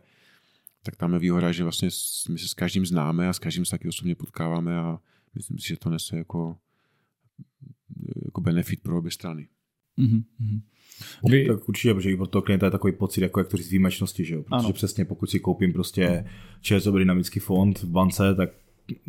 tak 0.84 0.96
tam 0.96 1.14
je 1.14 1.20
výhoda, 1.20 1.52
že 1.52 1.64
vlastně 1.64 1.90
my 2.30 2.40
se 2.40 2.48
s 2.48 2.54
každým 2.54 2.86
známe 2.86 3.28
a 3.28 3.34
s 3.34 3.40
každým 3.40 3.66
se 3.66 3.72
taky 3.72 3.88
osobně 3.88 4.16
potkáváme 4.16 4.78
a 4.78 5.00
myslím 5.38 5.60
si, 5.60 5.68
že 5.68 5.78
to 5.78 5.90
nese 5.90 6.18
jako, 6.18 6.58
jako 8.26 8.42
benefit 8.42 8.82
pro 8.82 8.98
obě 8.98 9.12
strany. 9.12 9.48
Mm-hmm. 10.00 10.62
Vy... 11.30 11.46
Tak 11.46 11.70
určitě, 11.70 11.94
protože 11.94 12.12
i 12.12 12.18
pro 12.18 12.28
toho 12.28 12.42
klienta 12.42 12.66
je 12.66 12.72
takový 12.72 12.94
pocit, 12.94 13.22
jako 13.22 13.40
jak 13.40 13.48
to 13.48 13.58
říct, 13.58 13.70
výjimečnosti, 13.70 14.26
že 14.26 14.36
jo? 14.36 14.44
Protože 14.44 14.56
ano. 14.56 14.74
přesně 14.74 15.06
pokud 15.06 15.30
si 15.30 15.40
koupím 15.40 15.74
prostě 15.74 16.26
ČSOB 16.62 16.96
dynamický 16.96 17.40
fond 17.40 17.80
v 17.80 17.90
bance, 17.90 18.36
tak 18.36 18.50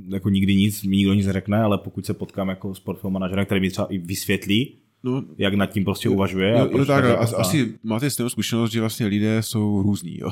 jako 0.09 0.29
nikdy 0.29 0.57
nic, 0.57 0.83
mi 0.83 0.97
nikdo 0.97 1.14
nic 1.14 1.27
neřekne, 1.27 1.59
ale 1.59 1.79
pokud 1.79 2.07
se 2.07 2.14
potkám 2.14 2.49
jako 2.49 2.75
s 2.75 2.81
portfolio 2.81 3.12
manažerem, 3.12 3.47
který 3.47 3.61
mi 3.61 3.71
třeba 3.71 3.87
i 3.87 3.99
vysvětlí, 3.99 4.79
No, 5.03 5.25
jak 5.38 5.55
nad 5.55 5.67
tím 5.67 5.85
prostě 5.85 6.09
uvažuje. 6.09 6.51
Jo, 6.51 6.69
jo, 6.73 6.85
tak, 6.85 7.05
tak 7.05 7.35
asi 7.37 7.75
máte 7.83 8.11
stejnou 8.11 8.29
zkušenost, 8.29 8.73
že 8.73 8.81
vlastně 8.81 9.07
lidé 9.07 9.43
jsou 9.43 9.83
různí. 9.83 10.19
Jo. 10.19 10.31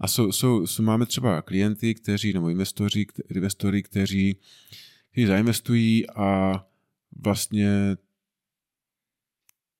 A 0.00 0.08
jsou, 0.08 0.32
jsou, 0.32 0.66
jsou, 0.66 0.82
máme 0.82 1.06
třeba 1.06 1.42
klienty, 1.42 1.94
kteří, 1.94 2.32
nebo 2.32 2.48
investoři, 2.48 3.06
investory, 3.34 3.82
kteří, 3.82 4.36
kteří 5.12 5.26
zainvestují 5.26 6.10
a 6.10 6.52
vlastně 7.24 7.96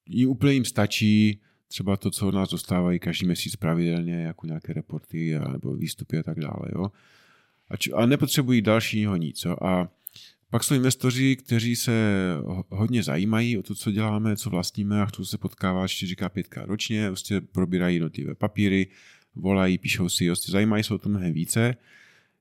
jim 0.06 0.28
úplně 0.28 0.52
jim 0.52 0.64
stačí 0.64 1.40
třeba 1.68 1.96
to, 1.96 2.10
co 2.10 2.28
od 2.28 2.34
nás 2.34 2.50
dostávají 2.50 2.98
každý 2.98 3.26
měsíc 3.26 3.56
pravidelně, 3.56 4.14
jako 4.14 4.46
nějaké 4.46 4.72
reporty 4.72 5.36
a, 5.36 5.52
nebo 5.52 5.74
výstupy 5.74 6.18
a 6.18 6.22
tak 6.22 6.40
dále. 6.40 6.68
Jo. 6.74 6.92
A, 7.68 7.76
č- 7.76 7.92
a 7.92 8.06
nepotřebují 8.06 8.62
dalšího 8.62 9.16
nic. 9.16 9.44
Jo. 9.44 9.56
A 9.62 9.88
pak 10.50 10.64
jsou 10.64 10.74
investoři, 10.74 11.36
kteří 11.36 11.76
se 11.76 11.92
hodně 12.68 13.02
zajímají 13.02 13.58
o 13.58 13.62
to, 13.62 13.74
co 13.74 13.90
děláme, 13.90 14.36
co 14.36 14.50
vlastníme 14.50 15.02
a 15.02 15.06
chcou 15.06 15.24
se 15.24 15.38
potkávat 15.38 15.86
4x, 15.86 16.28
5 16.28 16.46
ročně, 16.56 17.06
prostě 17.06 17.40
probírají 17.40 17.96
jednotlivé 17.96 18.34
papíry, 18.34 18.86
volají, 19.34 19.78
píšou 19.78 20.08
si, 20.08 20.26
prostě 20.26 20.52
zajímají 20.52 20.84
se 20.84 20.94
o 20.94 20.98
tom 20.98 21.12
mnohem 21.12 21.32
více. 21.32 21.76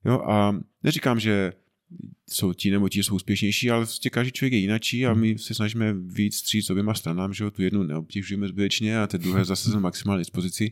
Jo, 0.06 0.19
a 0.19 0.60
neříkám, 0.84 1.19
že 1.19 1.54
jsou 2.30 2.54
ti 2.54 2.71
nebo 2.71 2.89
ti 2.89 3.04
jsou 3.04 3.15
úspěšnější, 3.15 3.71
ale 3.71 3.86
prostě 3.86 4.10
každý 4.10 4.32
člověk 4.32 4.54
je 4.54 4.60
jinačí 4.60 5.06
a 5.06 5.13
my 5.13 5.38
se 5.38 5.54
snažíme 5.54 5.93
víc 5.93 6.36
stříct 6.36 6.69
oběma 6.69 6.93
stranám, 6.93 7.34
že 7.34 7.43
jo, 7.43 7.51
tu 7.51 7.62
jednu 7.62 7.84
neobtěžujeme 7.84 8.47
zbytečně 8.47 8.99
a 8.99 9.08
té 9.08 9.17
druhé 9.17 9.45
zase 9.45 9.71
jsme 9.71 9.80
maximální 9.80 10.21
dispozici. 10.21 10.71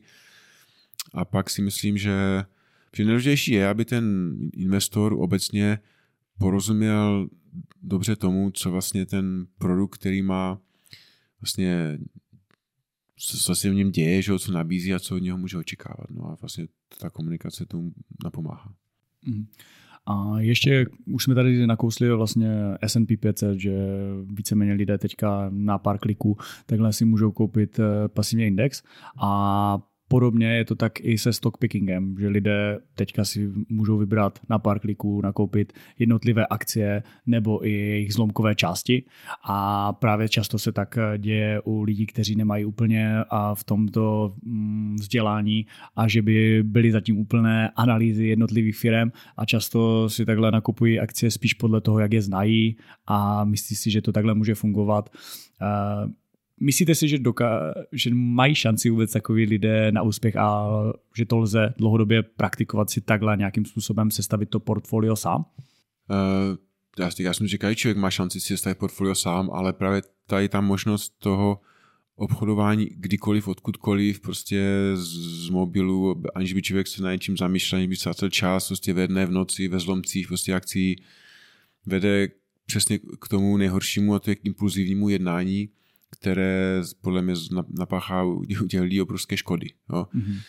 A 1.13 1.25
pak 1.25 1.49
si 1.49 1.61
myslím, 1.61 1.97
že, 1.97 2.43
že 2.95 3.03
nejdůležitější 3.03 3.51
je, 3.51 3.67
aby 3.67 3.85
ten 3.85 4.35
investor 4.53 5.13
obecně 5.13 5.79
porozuměl 6.39 7.29
dobře 7.81 8.15
tomu, 8.15 8.51
co 8.51 8.71
vlastně 8.71 9.05
ten 9.05 9.47
produkt, 9.57 9.97
který 9.97 10.21
má 10.21 10.61
vlastně 11.41 11.99
co 13.19 13.55
se 13.55 13.69
v 13.69 13.73
něm 13.73 13.91
děje, 13.91 14.21
že, 14.21 14.39
co 14.39 14.51
nabízí 14.51 14.93
a 14.93 14.99
co 14.99 15.15
od 15.15 15.19
něho 15.19 15.37
může 15.37 15.57
očekávat. 15.57 16.09
No 16.09 16.25
a 16.25 16.35
vlastně 16.41 16.67
ta 16.97 17.09
komunikace 17.09 17.65
tomu 17.65 17.91
napomáhá. 18.23 18.73
Mm. 19.25 19.47
A 20.09 20.39
ještě 20.39 20.85
už 21.11 21.23
jsme 21.23 21.35
tady 21.35 21.67
nakousli 21.67 22.11
vlastně 22.11 22.49
S&P 22.81 23.17
500, 23.17 23.59
že 23.59 23.71
víceméně 24.25 24.73
lidé 24.73 24.97
teďka 24.97 25.49
na 25.49 25.77
pár 25.77 25.97
kliků 25.97 26.37
takhle 26.65 26.93
si 26.93 27.05
můžou 27.05 27.31
koupit 27.31 27.79
eh, 27.79 28.07
pasivní 28.07 28.45
index. 28.45 28.83
A 29.21 29.79
Podobně 30.11 30.47
je 30.47 30.65
to 30.65 30.75
tak 30.75 30.99
i 30.99 31.17
se 31.17 31.33
stock 31.33 31.57
pickingem, 31.57 32.15
že 32.19 32.27
lidé 32.27 32.79
teďka 32.95 33.25
si 33.25 33.51
můžou 33.69 33.97
vybrat 33.97 34.39
na 34.49 34.59
pár 34.59 34.79
kliků, 34.79 35.21
nakoupit 35.21 35.73
jednotlivé 35.99 36.47
akcie 36.47 37.03
nebo 37.25 37.65
i 37.65 37.71
jejich 37.71 38.13
zlomkové 38.13 38.55
části. 38.55 39.03
A 39.43 39.93
právě 39.93 40.29
často 40.29 40.59
se 40.59 40.71
tak 40.71 40.97
děje 41.17 41.61
u 41.61 41.81
lidí, 41.81 42.05
kteří 42.05 42.35
nemají 42.35 42.65
úplně 42.65 43.15
v 43.53 43.63
tomto 43.63 44.33
mm, 44.43 44.95
vzdělání 44.99 45.65
a 45.95 46.07
že 46.07 46.21
by 46.21 46.63
byly 46.63 46.91
zatím 46.91 47.17
úplné 47.17 47.69
analýzy 47.75 48.25
jednotlivých 48.25 48.77
firm 48.77 49.11
a 49.37 49.45
často 49.45 50.09
si 50.09 50.25
takhle 50.25 50.51
nakupují 50.51 50.99
akcie 50.99 51.31
spíš 51.31 51.53
podle 51.53 51.81
toho, 51.81 51.99
jak 51.99 52.13
je 52.13 52.21
znají 52.21 52.77
a 53.07 53.43
myslí 53.43 53.75
si, 53.75 53.91
že 53.91 54.01
to 54.01 54.11
takhle 54.11 54.33
může 54.33 54.55
fungovat 54.55 55.09
Myslíte 56.61 56.95
si, 56.95 57.07
že, 57.07 57.17
doka- 57.17 57.73
že 57.91 58.09
mají 58.13 58.55
šanci 58.55 58.89
vůbec 58.89 59.11
takový 59.11 59.45
lidé 59.45 59.91
na 59.91 60.01
úspěch 60.01 60.35
a 60.35 60.69
že 61.17 61.25
to 61.25 61.37
lze 61.37 61.73
dlouhodobě 61.77 62.23
praktikovat 62.23 62.89
si 62.89 63.01
takhle 63.01 63.37
nějakým 63.37 63.65
způsobem 63.65 64.11
sestavit 64.11 64.49
to 64.49 64.59
portfolio 64.59 65.15
sám? 65.15 65.45
Uh, 66.09 66.57
já, 66.99 67.09
já 67.19 67.33
jsem 67.33 67.47
říkal, 67.47 67.69
že 67.69 67.75
člověk 67.75 67.97
má 67.97 68.09
šanci 68.09 68.41
si 68.41 68.47
sestavit 68.47 68.77
portfolio 68.77 69.15
sám, 69.15 69.49
ale 69.53 69.73
právě 69.73 70.01
tady 70.27 70.49
ta 70.49 70.61
možnost 70.61 71.13
toho 71.19 71.59
obchodování 72.15 72.89
kdykoliv, 72.95 73.47
odkudkoliv, 73.47 74.19
prostě 74.19 74.91
z, 74.95 75.49
mobilu, 75.49 76.23
aniž 76.35 76.53
by 76.53 76.61
člověk 76.61 76.87
se 76.87 77.03
na 77.03 77.11
něčím 77.11 77.37
zamýšlel, 77.37 77.77
aniž 77.77 77.89
by 77.89 77.95
ztrácel 77.95 78.29
čas, 78.29 78.67
prostě 78.67 78.93
ve 78.93 79.07
dne, 79.07 79.25
v 79.25 79.31
noci, 79.31 79.67
ve 79.67 79.79
zlomcích, 79.79 80.27
prostě 80.27 80.53
akcí, 80.53 81.03
vede 81.85 82.27
přesně 82.65 82.99
k 82.99 83.27
tomu 83.27 83.57
nejhoršímu 83.57 84.13
a 84.13 84.19
to 84.19 84.29
je 84.29 84.35
k 84.35 84.45
impulzivnímu 84.45 85.09
jednání, 85.09 85.69
které 86.11 86.81
podle 87.01 87.21
mě 87.21 87.33
napáchá 87.79 88.23
u 88.23 88.45
těch 88.69 88.81
lidí 88.81 89.01
obrovské 89.01 89.37
škody. 89.37 89.69
Jo. 89.93 90.07
Mm-hmm. 90.15 90.39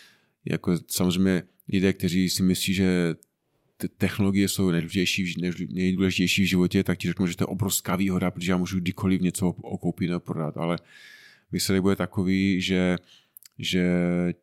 Jako 0.45 0.79
samozřejmě 0.87 1.43
lidé, 1.69 1.93
kteří 1.93 2.31
si 2.31 2.43
myslí, 2.43 2.75
že 2.75 3.15
technologie 3.89 4.49
jsou 4.49 4.71
nejdůležitější, 4.71 5.35
nejdůležitější 5.73 6.43
v 6.43 6.49
životě, 6.49 6.85
tak 6.85 6.99
ti 6.99 7.09
řeknu, 7.09 7.27
že 7.27 7.37
to 7.37 7.43
je 7.43 7.47
obrovská 7.47 7.97
výhoda, 7.97 8.31
protože 8.31 8.53
já 8.53 8.57
můžu 8.57 8.81
kdykoliv 8.81 9.21
něco 9.21 9.49
okoupit 9.49 10.09
nebo 10.09 10.21
prodat, 10.21 10.57
ale 10.57 10.79
výsledek 11.53 11.83
bude 11.83 11.97
takový, 11.97 12.61
že 12.61 12.97
že 13.63 13.85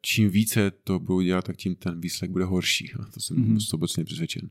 čím 0.02 0.30
více 0.30 0.72
to 0.72 1.00
budou 1.00 1.22
dělat, 1.22 1.46
tak 1.46 1.58
tím 1.58 1.76
ten 1.76 2.02
výsledek 2.02 2.32
bude 2.32 2.46
horší. 2.46 2.92
To 3.14 3.20
jsem 3.20 3.38
mm-hmm. 3.38 3.74
obecně 3.74 4.04
přesvědčen. 4.04 4.50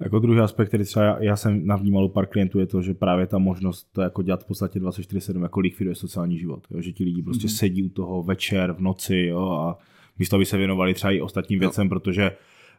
Jako 0.00 0.18
druhý 0.18 0.40
aspekt, 0.40 0.68
který 0.68 0.84
třeba 0.84 1.04
já, 1.04 1.22
já 1.22 1.36
jsem 1.36 1.66
navnímal 1.66 2.04
u 2.04 2.08
pár 2.08 2.26
klientů, 2.26 2.58
je 2.58 2.66
to, 2.66 2.82
že 2.82 2.94
právě 2.94 3.26
ta 3.26 3.38
možnost 3.38 3.88
to 3.92 4.02
jako 4.02 4.22
dělat 4.22 4.42
v 4.42 4.46
podstatě 4.46 4.80
24-7 4.80 5.42
jako 5.42 5.60
likviduje 5.60 5.94
sociální 5.94 6.38
život. 6.38 6.66
Jo? 6.70 6.80
Že 6.80 6.92
ti 6.92 7.04
lidi 7.04 7.22
prostě 7.22 7.46
mm-hmm. 7.46 7.58
sedí 7.58 7.82
u 7.82 7.88
toho 7.88 8.22
večer, 8.22 8.72
v 8.72 8.80
noci 8.80 9.16
jo? 9.16 9.50
a 9.50 9.78
místo 10.18 10.36
aby 10.36 10.46
se 10.46 10.56
věnovali 10.56 10.94
třeba 10.94 11.10
i 11.10 11.20
ostatním 11.20 11.62
jo. 11.62 11.68
věcem, 11.68 11.88
protože 11.88 12.32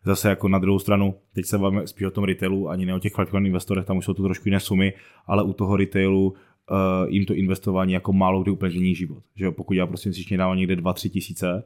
zase 0.06 0.30
jako 0.30 0.48
na 0.48 0.60
druhou 0.60 0.80
stranu, 0.80 1.16
teď 1.34 1.46
se 1.46 1.58
bavíme 1.58 1.88
spíš 1.88 2.08
o 2.08 2.12
tom 2.12 2.24
retailu, 2.24 2.70
ani 2.70 2.86
ne 2.86 2.96
o 2.96 3.00
těch 3.00 3.14
kvalifikovaných 3.14 3.48
investorech, 3.48 3.86
tam 3.86 3.98
už 3.98 4.06
jsou 4.06 4.14
to 4.14 4.24
trošku 4.24 4.48
jiné 4.48 4.60
sumy, 4.60 4.94
ale 5.28 5.44
u 5.44 5.54
toho 5.54 5.78
retailu 5.78 6.28
uh, 6.28 7.10
jim 7.10 7.26
to 7.26 7.34
investování 7.34 7.94
jako 7.94 8.14
málo 8.14 8.42
kdy 8.42 8.52
úplně 8.52 8.96
život. 8.96 9.24
Že 9.36 9.46
jo? 9.46 9.52
Pokud 9.52 9.74
já 9.74 9.88
prostě 9.88 10.10
měsíčně 10.10 10.38
dávám 10.38 10.58
někde 10.58 10.76
2-3 10.76 11.10
tisíce, 11.10 11.64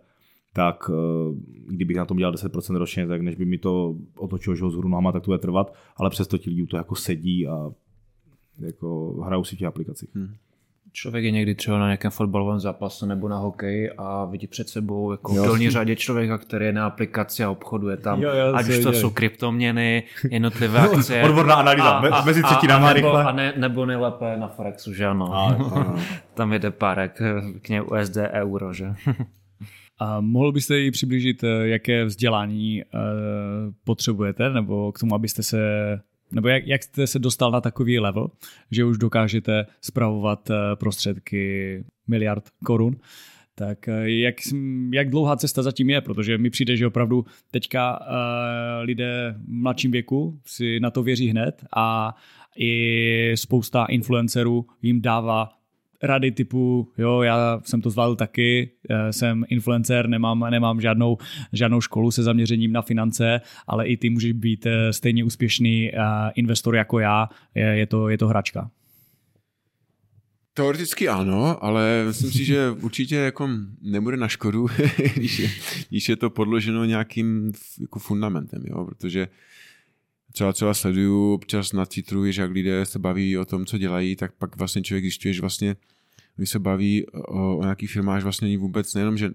tak 0.55 0.89
eh, 0.89 1.35
kdybych 1.67 1.97
na 1.97 2.05
tom 2.05 2.17
dělal 2.17 2.33
10% 2.33 2.75
ročně, 2.75 3.07
tak 3.07 3.21
než 3.21 3.35
by 3.35 3.45
mi 3.45 3.57
to 3.57 3.95
otočilo 4.17 4.55
že 4.55 4.69
z 4.69 4.73
hru 4.73 4.89
nohama, 4.89 5.11
tak 5.11 5.23
to 5.23 5.25
bude 5.25 5.37
trvat, 5.37 5.73
ale 5.97 6.09
přesto 6.09 6.37
ti 6.37 6.49
lidi 6.49 6.65
to 6.65 6.77
jako 6.77 6.95
sedí 6.95 7.47
a 7.47 7.71
jako 8.59 9.13
hrajou 9.25 9.43
si 9.43 9.55
v 9.55 9.59
těch 9.59 9.67
aplikacích. 9.67 10.09
Hmm. 10.15 10.33
Člověk 10.91 11.25
je 11.25 11.31
někdy 11.31 11.55
třeba 11.55 11.79
na 11.79 11.85
nějakém 11.85 12.11
fotbalovém 12.11 12.59
zápase 12.59 13.05
nebo 13.05 13.27
na 13.27 13.37
hokeji 13.37 13.91
a 13.97 14.25
vidí 14.25 14.47
před 14.47 14.69
sebou 14.69 15.11
jako 15.11 15.33
v 15.33 15.35
dolní 15.35 15.69
řadě 15.69 15.95
člověka, 15.95 16.37
který 16.37 16.65
je 16.65 16.73
na 16.73 16.85
aplikaci 16.85 17.43
a 17.43 17.49
obchoduje 17.49 17.97
tam. 17.97 18.21
Jo, 18.21 18.29
jo, 18.33 18.55
ať 18.55 18.69
už 18.69 18.79
to 18.79 18.93
jsou 18.93 19.09
kryptoměny, 19.09 20.03
jednotlivé 20.31 20.79
akcie. 20.79 21.23
Odborná 21.23 21.55
analýza 21.55 21.89
a, 21.89 22.07
a, 22.07 22.25
mezi 22.25 22.43
třetinama 22.43 22.93
rychle. 22.93 23.23
A 23.23 23.31
ne, 23.31 23.53
nebo 23.57 23.85
nejlépe 23.85 24.37
na 24.37 24.47
Forexu, 24.47 24.93
že 24.93 25.05
ano. 25.05 25.33
A, 25.33 25.53
a, 25.53 25.95
tam 26.33 26.53
jede 26.53 26.71
párek 26.71 27.21
k 27.61 27.69
něj 27.69 27.81
USD 27.81 28.17
euro, 28.17 28.73
že? 28.73 28.95
A 29.99 30.21
mohl 30.21 30.51
byste 30.51 30.79
jí 30.79 30.91
přiblížit, 30.91 31.43
eh, 31.43 31.67
jaké 31.67 32.05
vzdělání 32.05 32.83
uh, 32.83 32.99
potřebujete, 33.83 34.49
nebo 34.49 34.91
k 34.91 34.99
tomu, 34.99 35.15
abyste 35.15 35.43
se, 35.43 35.59
nebo 36.31 36.47
jak, 36.47 36.67
jak 36.67 36.83
jste 36.83 37.07
se 37.07 37.19
dostal 37.19 37.51
na 37.51 37.61
takový 37.61 37.99
level, 37.99 38.27
že 38.71 38.85
už 38.85 38.97
dokážete 38.97 39.65
spravovat 39.81 40.49
uh, 40.49 40.55
prostředky 40.75 41.83
miliard 42.07 42.49
korun, 42.65 42.95
tak 43.57 43.89
jak, 44.03 44.35
jak 44.93 45.09
dlouhá 45.09 45.35
cesta 45.35 45.63
zatím 45.63 45.89
je, 45.89 46.01
protože 46.01 46.37
mi 46.37 46.49
přijde, 46.49 46.77
že 46.77 46.87
opravdu 46.87 47.25
teďka 47.51 47.99
lidé 48.81 49.35
v 49.37 49.47
mladším 49.47 49.91
věku 49.91 50.39
si 50.45 50.79
na 50.79 50.91
to 50.91 51.03
věří 51.03 51.27
hned 51.27 51.65
a 51.75 52.15
i 52.57 53.31
spousta 53.35 53.85
influencerů 53.85 54.65
jim 54.81 55.01
dává 55.01 55.49
rady 56.05 56.31
typu, 56.31 56.91
jo, 56.97 57.21
já 57.21 57.61
jsem 57.63 57.81
to 57.81 57.89
zvládl 57.89 58.15
taky, 58.15 58.71
eh, 58.89 59.13
jsem 59.13 59.45
influencer, 59.49 60.09
nemám, 60.09 60.47
nemám 60.49 60.81
žádnou, 60.81 61.17
žádnou 61.53 61.81
školu 61.81 62.11
se 62.11 62.23
zaměřením 62.23 62.71
na 62.71 62.81
finance, 62.81 63.41
ale 63.67 63.87
i 63.87 63.97
ty 63.97 64.09
můžeš 64.09 64.31
být 64.31 64.65
eh, 64.65 64.93
stejně 64.93 65.23
úspěšný 65.23 65.91
eh, 65.93 65.99
investor 66.35 66.75
jako 66.75 66.99
já, 66.99 67.29
je, 67.55 67.65
je, 67.65 67.85
to, 67.85 68.09
je 68.09 68.17
to 68.17 68.27
hračka. 68.27 68.71
Teoreticky 70.53 71.07
ano, 71.07 71.63
ale 71.63 72.03
myslím 72.07 72.31
si, 72.31 72.45
že 72.45 72.69
určitě 72.81 73.15
jako 73.15 73.49
nebude 73.81 74.17
na 74.17 74.27
škodu, 74.27 74.67
když 75.15 75.39
je, 75.39 75.49
když 75.89 76.09
je 76.09 76.15
to 76.15 76.29
podloženo 76.29 76.85
nějakým 76.85 77.51
jako 77.81 77.99
fundamentem, 77.99 78.63
jo? 78.65 78.85
protože 78.85 79.27
třeba 80.35 80.53
třeba 80.53 80.73
sleduju 80.73 81.33
občas 81.33 81.73
na 81.73 81.85
Twitteru, 81.85 82.31
že 82.31 82.41
jak 82.41 82.51
lidé 82.51 82.85
se 82.85 82.99
baví 82.99 83.37
o 83.37 83.45
tom, 83.45 83.65
co 83.65 83.77
dělají, 83.77 84.15
tak 84.15 84.31
pak 84.31 84.57
vlastně 84.57 84.81
člověk 84.81 85.03
zjišťuje, 85.03 85.33
že 85.33 85.41
vlastně 85.41 85.75
když 86.35 86.49
se 86.49 86.59
baví 86.59 87.05
o, 87.07 87.57
o 87.57 87.63
nějakých 87.63 87.91
firmách, 87.91 88.23
vlastně 88.23 88.45
ani 88.45 88.57
vůbec 88.57 88.93
nejenom, 88.93 89.17
že 89.17 89.31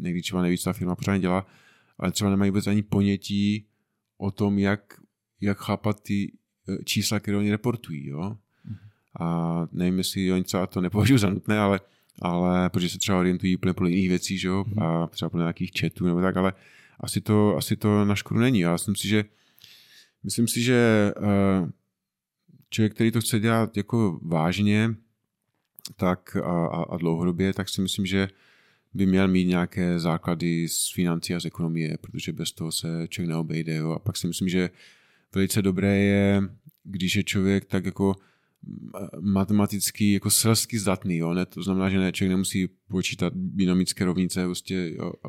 někdy 0.00 0.22
třeba 0.22 0.42
neví, 0.42 0.58
co 0.58 0.64
ta 0.64 0.72
firma 0.72 0.94
pořádně 0.94 1.20
dělá, 1.20 1.46
ale 1.98 2.12
třeba 2.12 2.30
nemají 2.30 2.50
vůbec 2.50 2.66
ani 2.66 2.82
ponětí 2.82 3.66
o 4.18 4.30
tom, 4.30 4.58
jak, 4.58 5.00
jak 5.40 5.58
chápat 5.58 6.02
ty 6.02 6.32
e, 6.68 6.84
čísla, 6.84 7.20
které 7.20 7.36
oni 7.36 7.50
reportují, 7.50 8.06
jo. 8.06 8.36
A 9.20 9.66
nevím, 9.72 9.98
jestli 9.98 10.32
oni 10.32 10.44
třeba 10.44 10.66
to 10.66 10.80
nepovažují 10.80 11.18
za 11.18 11.30
nutné, 11.30 11.58
ale, 11.58 11.80
ale 12.22 12.70
protože 12.70 12.88
se 12.88 12.98
třeba 12.98 13.18
orientují 13.18 13.56
úplně 13.56 13.74
podle 13.74 13.90
jiných 13.90 14.08
věcí, 14.08 14.38
že 14.38 14.48
jo, 14.48 14.64
a 14.82 15.06
třeba 15.06 15.30
podle 15.30 15.44
nějakých 15.44 15.70
chatů 15.80 16.06
nebo 16.06 16.20
tak, 16.20 16.36
ale 16.36 16.52
asi 17.00 17.20
to, 17.20 17.56
asi 17.56 17.76
to 17.76 18.04
na 18.04 18.14
škodu 18.14 18.40
není. 18.40 18.60
Já 18.60 18.72
myslím 18.72 18.96
si, 18.96 19.08
že 19.08 19.24
myslím 20.22 20.48
si, 20.48 20.62
že 20.62 21.12
uh, 21.20 21.70
člověk, 22.70 22.94
který 22.94 23.10
to 23.10 23.20
chce 23.20 23.40
dělat 23.40 23.76
jako 23.76 24.20
vážně, 24.22 24.94
tak 25.96 26.36
a, 26.36 26.66
a, 26.66 26.96
dlouhodobě, 26.96 27.52
tak 27.52 27.68
si 27.68 27.80
myslím, 27.80 28.06
že 28.06 28.28
by 28.94 29.06
měl 29.06 29.28
mít 29.28 29.44
nějaké 29.44 29.98
základy 29.98 30.68
z 30.68 30.92
financí 30.94 31.34
a 31.34 31.40
z 31.40 31.44
ekonomie, 31.44 31.98
protože 32.00 32.32
bez 32.32 32.52
toho 32.52 32.72
se 32.72 33.06
člověk 33.08 33.28
neobejde. 33.28 33.74
Jo. 33.74 33.90
A 33.90 33.98
pak 33.98 34.16
si 34.16 34.26
myslím, 34.26 34.48
že 34.48 34.70
velice 35.34 35.62
dobré 35.62 35.98
je, 35.98 36.42
když 36.84 37.16
je 37.16 37.24
člověk 37.24 37.64
tak 37.64 37.84
jako 37.84 38.14
matematicky 39.20 40.12
jako 40.12 40.30
selsky 40.30 40.78
zdatný, 40.78 41.16
jo? 41.16 41.34
Ne? 41.34 41.46
to 41.46 41.62
znamená, 41.62 41.88
že 41.88 41.98
ne, 41.98 42.12
člověk 42.12 42.30
nemusí 42.30 42.68
počítat 42.88 43.32
binomické 43.36 44.04
rovnice 44.04 44.44
prostě, 44.44 44.92
jo? 44.98 45.12
A, 45.24 45.28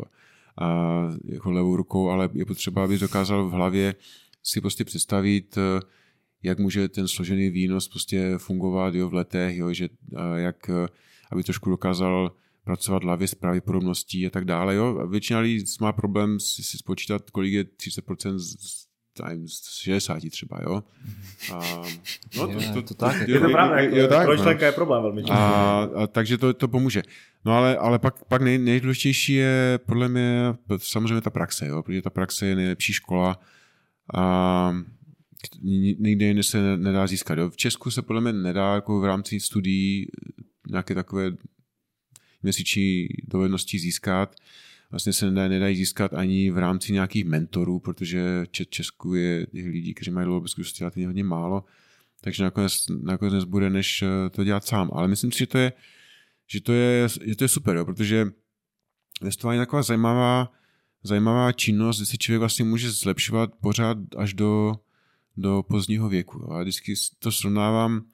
a 0.66 1.01
jako 1.26 1.51
levou 1.51 1.76
rukou, 1.76 2.10
ale 2.10 2.30
je 2.34 2.45
potřeba, 2.45 2.84
aby 2.84 2.97
dokázal 2.97 3.49
v 3.49 3.51
hlavě 3.51 3.95
si 4.43 4.62
prostě 4.62 4.86
představit, 4.86 5.58
eh, 5.58 5.82
jak 6.46 6.60
může 6.60 6.89
ten 6.89 7.08
složený 7.08 7.50
výnos 7.50 7.88
prostě 7.88 8.38
fungovat 8.38 8.96
jo, 8.96 9.10
v 9.10 9.14
letech, 9.14 9.58
jo, 9.58 9.74
že 9.74 9.89
jak, 10.36 10.70
eh, 10.70 10.88
aby 11.32 11.43
trošku 11.43 11.70
dokázal 11.70 12.32
pracovat 12.64 13.04
v 13.04 13.06
hlavě 13.06 13.28
s 13.28 13.36
pravděpodobností 13.36 14.28
a 14.28 14.30
tak 14.30 14.46
dále. 14.46 14.76
Jo. 14.76 15.08
Většina 15.08 15.39
lidí 15.39 15.66
má 15.82 15.91
problém 15.93 16.39
si, 16.39 16.64
si 16.64 16.78
spočítat, 16.78 17.30
kolik 17.30 17.54
je 17.54 17.64
30% 17.64 18.39
z 18.39 18.86
times 19.14 19.62
60 19.82 20.30
třeba, 20.30 20.60
jo. 20.64 20.84
A, 21.54 21.84
no, 22.38 22.48
to, 22.48 22.74
to, 22.74 22.82
to, 22.82 22.93
tak. 22.93 23.28
Je, 23.28 23.34
je 23.34 23.39
to 23.39 23.50
pravda, 23.50 23.80
je, 23.80 23.89
je, 23.89 24.02
je, 24.02 24.08
tak, 24.08 24.28
no. 24.28 24.66
je 24.66 24.72
problém 24.72 25.02
velmi 25.02 25.24
a, 25.30 25.89
a, 25.96 26.08
takže 26.08 26.38
to, 26.38 26.54
to 26.54 26.68
pomůže. 26.68 27.02
No 27.46 27.54
ale, 27.54 27.78
ale 27.78 28.00
pak, 28.00 28.26
pak 28.26 28.41
nej, 28.41 28.58
nejdůležitější 28.58 29.34
je 29.34 29.80
podle 29.86 30.10
mě 30.10 30.54
samozřejmě 30.78 31.22
ta 31.22 31.30
praxe, 31.30 31.68
jo, 31.68 31.84
protože 31.84 32.02
ta 32.02 32.10
praxe 32.10 32.46
je 32.46 32.56
nejlepší 32.56 32.93
škola 32.93 33.39
a 34.14 34.76
nikde 36.00 36.26
jinde 36.26 36.43
se 36.43 36.78
nedá 36.78 37.08
získat. 37.08 37.38
Jo. 37.38 37.50
V 37.50 37.58
Česku 37.58 37.91
se 37.91 38.02
podle 38.02 38.22
mě 38.22 38.34
nedá 38.34 38.76
jako 38.76 39.00
v 39.00 39.06
rámci 39.06 39.39
studií 39.39 40.08
nějaké 40.70 40.96
takové 40.96 41.32
měsíční 42.43 43.08
dovednosti 43.28 43.80
získat 43.80 44.36
vlastně 44.91 45.14
se 45.14 45.26
nedá, 45.26 45.48
nedají 45.48 45.76
získat 45.76 46.14
ani 46.14 46.52
v 46.52 46.58
rámci 46.58 46.93
nějakých 46.93 47.26
mentorů, 47.26 47.80
protože 47.80 48.46
v 48.46 48.70
Česku 48.70 49.14
je 49.14 49.46
těch 49.46 49.66
lidí, 49.66 49.93
kteří 49.93 50.12
mají 50.12 50.26
dlouhé 50.26 50.48
zkušenosti, 50.48 50.84
ale 50.84 51.06
hodně 51.06 51.24
málo, 51.24 51.64
takže 52.22 52.43
nakonec, 52.43 52.86
nakonec 53.02 53.43
bude, 53.43 53.70
než 53.70 54.02
eh, 54.02 54.30
to 54.30 54.43
dělat 54.43 54.66
sám. 54.66 54.89
Ale 54.93 55.08
myslím 55.08 55.32
si, 55.32 55.39
že 55.39 55.48
to 55.48 55.58
je, 55.58 55.74
že 56.48 56.62
to 56.62 56.74
je, 56.74 57.08
že 57.26 57.36
to 57.36 57.43
je 57.43 57.48
super, 57.48 57.76
jo, 57.76 57.86
protože 57.86 58.28
investování 59.22 59.60
je 59.60 59.66
taková 59.66 59.84
zajímavá, 59.84 60.52
zajímavá 61.04 61.52
činnost, 61.52 61.98
kde 61.98 62.06
si 62.06 62.18
člověk 62.18 62.39
vlastně 62.39 62.66
může 62.66 62.91
zlepšovat 62.91 63.50
pořád 63.62 63.98
až 64.18 64.34
do, 64.34 64.76
do 65.38 65.63
pozdního 65.69 66.09
věku. 66.09 66.39
Jo. 66.39 66.49
A 66.51 66.61
vždycky 66.61 66.93
to 67.19 67.31
srovnávám 67.31 68.05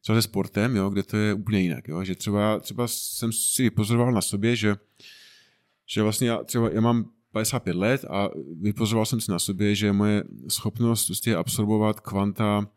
třeba 0.00 0.18
se 0.18 0.22
sportem, 0.22 0.76
jo, 0.76 0.90
kde 0.90 1.02
to 1.02 1.16
je 1.16 1.34
úplně 1.34 1.60
jinak. 1.60 1.88
Jo. 1.88 2.04
Že 2.04 2.14
třeba, 2.14 2.60
třeba 2.60 2.88
jsem 2.88 3.32
si 3.32 3.70
pozoroval 3.70 4.12
na 4.14 4.20
sobě, 4.20 4.56
že 4.56 4.76
že 5.86 6.02
vlastně 6.02 6.28
já, 6.28 6.44
třeba 6.44 6.70
já 6.70 6.80
mám 6.80 7.10
55 7.32 7.76
let 7.76 8.04
a 8.10 8.30
vypozoroval 8.60 9.06
jsem 9.06 9.20
si 9.20 9.30
na 9.30 9.38
sobě, 9.38 9.74
že 9.74 9.92
moje 9.92 10.24
schopnost 10.48 11.06
prostě 11.06 11.36
absorbovat 11.36 12.00
kvanta 12.00 12.70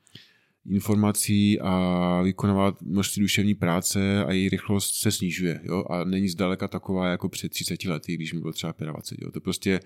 informací 0.69 1.59
a 1.59 2.21
vykonávat 2.21 2.81
množství 2.81 3.21
duševní 3.21 3.55
práce 3.55 4.25
a 4.25 4.31
její 4.31 4.49
rychlost 4.49 4.95
se 4.95 5.11
snižuje. 5.11 5.61
Jo? 5.63 5.83
A 5.89 6.03
není 6.03 6.29
zdaleka 6.29 6.67
taková 6.67 7.07
jako 7.07 7.29
před 7.29 7.49
30 7.49 7.85
lety, 7.85 8.15
když 8.15 8.33
mi 8.33 8.39
bylo 8.39 8.53
třeba 8.53 8.73
25. 8.79 9.25
Jo? 9.25 9.31
To 9.31 9.41
prostě 9.41 9.79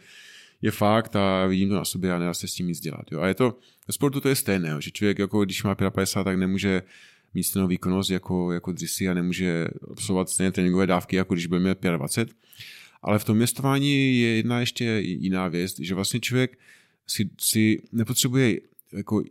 je 0.63 0.71
fakt 0.71 1.15
a 1.15 1.45
vidím 1.45 1.69
to 1.69 1.75
na 1.75 1.85
sobě 1.85 2.13
a 2.13 2.19
nedá 2.19 2.33
se 2.33 2.47
s 2.47 2.53
tím 2.53 2.67
nic 2.67 2.79
dělat. 2.79 3.11
Jo? 3.11 3.21
A 3.21 3.27
je 3.27 3.33
to, 3.33 3.57
ve 3.87 3.93
sportu 3.93 4.21
to 4.21 4.29
je 4.29 4.35
stejné, 4.35 4.75
že 4.79 4.91
člověk, 4.91 5.19
jako 5.19 5.45
když 5.45 5.63
má 5.63 5.75
55, 5.75 6.23
tak 6.23 6.37
nemůže 6.37 6.81
mít 7.33 7.43
stejnou 7.43 7.67
výkonnost 7.67 8.09
jako, 8.09 8.51
jako 8.51 8.71
dřísi 8.71 9.09
a 9.09 9.13
nemůže 9.13 9.67
absolvovat 9.91 10.29
stejné 10.29 10.51
tréninkové 10.51 10.87
dávky, 10.87 11.15
jako 11.15 11.33
když 11.33 11.47
byl 11.47 11.59
měl 11.59 11.75
25. 11.97 12.37
Ale 13.01 13.19
v 13.19 13.23
tom 13.23 13.37
městování 13.37 14.19
je 14.19 14.35
jedna 14.35 14.59
ještě 14.59 14.85
jiná 15.01 15.47
věc, 15.47 15.79
že 15.79 15.95
vlastně 15.95 16.19
člověk 16.19 16.59
si, 17.07 17.29
si 17.39 17.81
nepotřebuje 17.91 18.59
jako, 18.93 19.15
uh, 19.15 19.23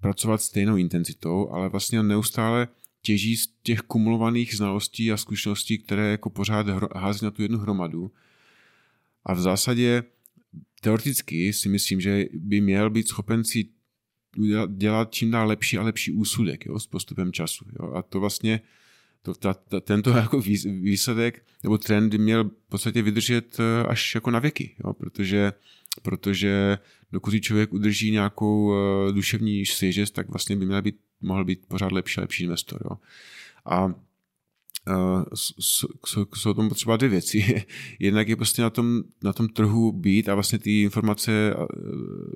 pracovat 0.00 0.42
stejnou 0.42 0.76
intenzitou, 0.76 1.48
ale 1.50 1.68
vlastně 1.68 2.02
neustále 2.02 2.68
těží 3.02 3.36
z 3.36 3.48
těch 3.62 3.80
kumulovaných 3.80 4.56
znalostí 4.56 5.12
a 5.12 5.16
zkušeností, 5.16 5.78
které 5.78 6.10
jako 6.10 6.30
pořád 6.30 6.66
hází 6.96 7.24
na 7.24 7.30
tu 7.30 7.42
jednu 7.42 7.58
hromadu. 7.58 8.10
A 9.26 9.34
v 9.34 9.40
zásadě 9.40 10.02
teoreticky 10.80 11.52
si 11.52 11.68
myslím, 11.68 12.00
že 12.00 12.24
by 12.34 12.60
měl 12.60 12.90
být 12.90 13.08
schopen 13.08 13.44
si 13.44 13.68
dělat 14.68 15.12
čím 15.12 15.30
dál 15.30 15.48
lepší 15.48 15.78
a 15.78 15.82
lepší 15.82 16.12
úsudek 16.12 16.66
jo, 16.66 16.78
s 16.78 16.86
postupem 16.86 17.32
času. 17.32 17.64
Jo. 17.80 17.92
A 17.94 18.02
to 18.02 18.20
vlastně 18.20 18.60
to, 19.22 19.34
ta, 19.34 19.54
ta, 19.54 19.80
tento 19.80 20.10
jako 20.16 20.40
výsledek 20.64 21.46
nebo 21.62 21.78
trend 21.78 22.10
by 22.10 22.18
měl 22.18 22.44
v 22.44 22.68
podstatě 22.68 23.02
vydržet 23.02 23.56
eh, 23.60 23.86
až 23.86 24.14
jako 24.14 24.30
na 24.30 24.38
věky, 24.38 24.76
jo? 24.84 24.92
Protože, 24.92 25.52
protože 26.02 26.78
dokud 27.12 27.30
si 27.30 27.40
člověk 27.40 27.72
udrží 27.72 28.10
nějakou 28.10 28.66
uh, 28.66 29.12
duševní 29.12 29.66
svěžest, 29.66 30.10
tak 30.10 30.28
vlastně 30.28 30.56
by 30.56 30.66
měl 30.66 30.82
být, 30.82 30.96
mohl 31.20 31.44
být 31.44 31.66
pořád 31.68 31.92
lepší 31.92 32.18
a 32.18 32.20
lepší 32.20 32.44
investor. 32.44 32.80
Jo? 32.84 32.98
A 33.64 33.94
jsou 36.34 36.54
tomu 36.54 36.68
potřeba 36.68 36.96
dvě 36.96 37.08
věci. 37.08 37.64
Jednak 37.98 38.28
je 38.28 38.36
prostě 38.36 38.62
na 38.62 38.70
tom, 38.70 39.02
na 39.22 39.32
tom 39.32 39.48
trhu 39.48 39.92
být 39.92 40.28
a 40.28 40.34
vlastně 40.34 40.58
ty 40.58 40.82
informace 40.82 41.54